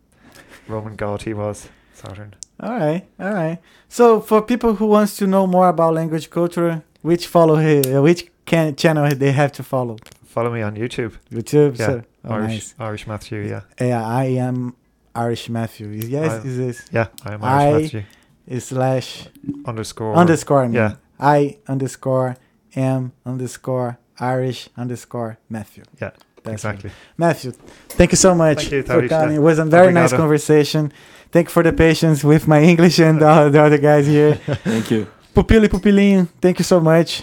Roman 0.68 0.96
god 0.96 1.22
he 1.22 1.34
was. 1.34 1.68
Saturn. 1.94 2.34
All 2.60 2.70
right, 2.78 3.06
all 3.18 3.32
right. 3.32 3.58
So 3.88 4.20
for 4.20 4.42
people 4.42 4.74
who 4.74 4.86
wants 4.86 5.16
to 5.16 5.26
know 5.26 5.46
more 5.46 5.68
about 5.68 5.94
language 5.94 6.28
culture, 6.30 6.82
which 7.02 7.26
follow 7.26 7.56
here, 7.56 8.00
which 8.02 8.30
can 8.44 8.74
channel 8.76 9.08
they 9.14 9.32
have 9.32 9.52
to 9.52 9.62
follow? 9.62 9.96
Follow 10.24 10.52
me 10.52 10.62
on 10.62 10.76
YouTube. 10.76 11.12
YouTube. 11.30 11.78
Yeah, 11.78 11.86
So, 11.86 12.02
oh, 12.24 12.34
Irish 12.34 12.48
nice. 12.52 12.74
Irish 12.78 13.06
Matthew. 13.06 13.40
Yeah, 13.48 13.62
Yeah, 13.80 14.06
I 14.06 14.24
am 14.38 14.74
Irish 15.14 15.48
Matthew. 15.48 15.88
Yes, 15.88 16.32
I- 16.32 16.46
is 16.46 16.56
this 16.56 16.88
yeah. 16.92 17.06
I 17.24 17.34
am 17.34 17.44
Irish 17.44 17.64
I- 17.74 17.80
Matthew. 17.82 18.02
is 18.46 18.64
slash 18.64 19.28
Underscore. 19.66 20.14
underscore? 20.16 20.62
I 20.62 20.66
mean. 20.66 20.74
yeah. 20.74 20.94
I 21.18 21.58
underscore 21.68 22.36
am 22.76 23.12
underscore 23.26 23.98
Irish 24.18 24.68
underscore 24.76 25.38
Matthew. 25.48 25.84
Yeah, 26.00 26.10
That's 26.42 26.64
exactly. 26.64 26.90
it. 26.90 26.96
Matthew, 27.18 27.52
thank 27.90 28.12
you 28.12 28.16
so 28.16 28.34
much 28.34 28.70
you, 28.72 28.82
for 28.82 29.06
coming. 29.08 29.36
It 29.36 29.40
was 29.42 29.58
a 29.58 29.64
very 29.64 29.92
nice 29.92 30.12
conversation. 30.12 30.92
Thank 31.32 31.46
you 31.48 31.52
for 31.52 31.62
the 31.62 31.72
patience 31.72 32.24
with 32.24 32.48
my 32.48 32.60
English 32.62 32.98
and 32.98 33.20
the, 33.20 33.48
the 33.50 33.62
other 33.62 33.78
guys 33.78 34.06
here. 34.06 34.34
Thank 34.64 34.90
you. 34.90 35.06
Pupilo 35.34 35.68
Pupilinho, 35.68 36.26
thank 36.40 36.58
you 36.58 36.64
so 36.64 36.80
much. 36.80 37.22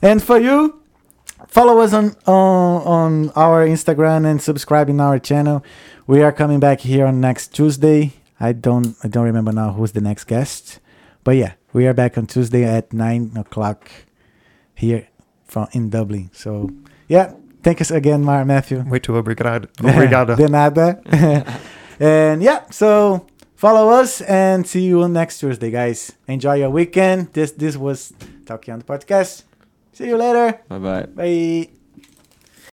And 0.00 0.22
for 0.22 0.38
you, 0.38 0.77
follow 1.48 1.80
us 1.80 1.92
on, 1.92 2.14
on 2.26 2.82
on 2.86 3.30
our 3.34 3.66
Instagram 3.66 4.24
and 4.24 4.40
subscribe 4.40 4.88
in 4.88 5.00
our 5.00 5.18
channel. 5.18 5.64
We 6.06 6.22
are 6.22 6.32
coming 6.32 6.60
back 6.60 6.80
here 6.80 7.06
on 7.06 7.20
next 7.20 7.48
Tuesday. 7.54 8.12
I 8.38 8.52
don't 8.52 8.96
I 9.02 9.08
don't 9.08 9.24
remember 9.24 9.52
now 9.52 9.72
who's 9.72 9.92
the 9.92 10.00
next 10.00 10.24
guest, 10.24 10.78
but 11.24 11.36
yeah, 11.36 11.54
we 11.72 11.86
are 11.86 11.94
back 11.94 12.16
on 12.16 12.26
Tuesday 12.26 12.64
at 12.64 12.92
nine 12.92 13.32
o'clock 13.36 13.90
here 14.74 15.08
from 15.44 15.66
in 15.72 15.90
Dublin. 15.90 16.30
So 16.32 16.70
yeah, 17.08 17.32
thank 17.62 17.80
us 17.80 17.90
again, 17.90 18.22
Mar 18.22 18.44
Matthew. 18.44 18.84
Muito 18.84 19.12
obrigado. 19.16 19.68
Obrigado. 19.82 20.36
De 20.36 20.48
nada. 20.48 21.02
and 22.00 22.42
yeah, 22.42 22.64
so 22.70 23.26
follow 23.56 23.90
us 23.90 24.20
and 24.22 24.66
see 24.66 24.82
you 24.82 25.02
on 25.02 25.12
next 25.12 25.40
Tuesday, 25.40 25.70
guys. 25.70 26.12
Enjoy 26.28 26.54
your 26.54 26.70
weekend. 26.70 27.32
This 27.32 27.50
this 27.52 27.76
was 27.76 28.12
Talkiando 28.44 28.84
podcast. 28.84 29.47
See 29.98 30.06
you 30.06 30.16
later. 30.16 30.60
Bye 30.68 30.78
bye. 30.78 31.06
Bye. 31.06 31.77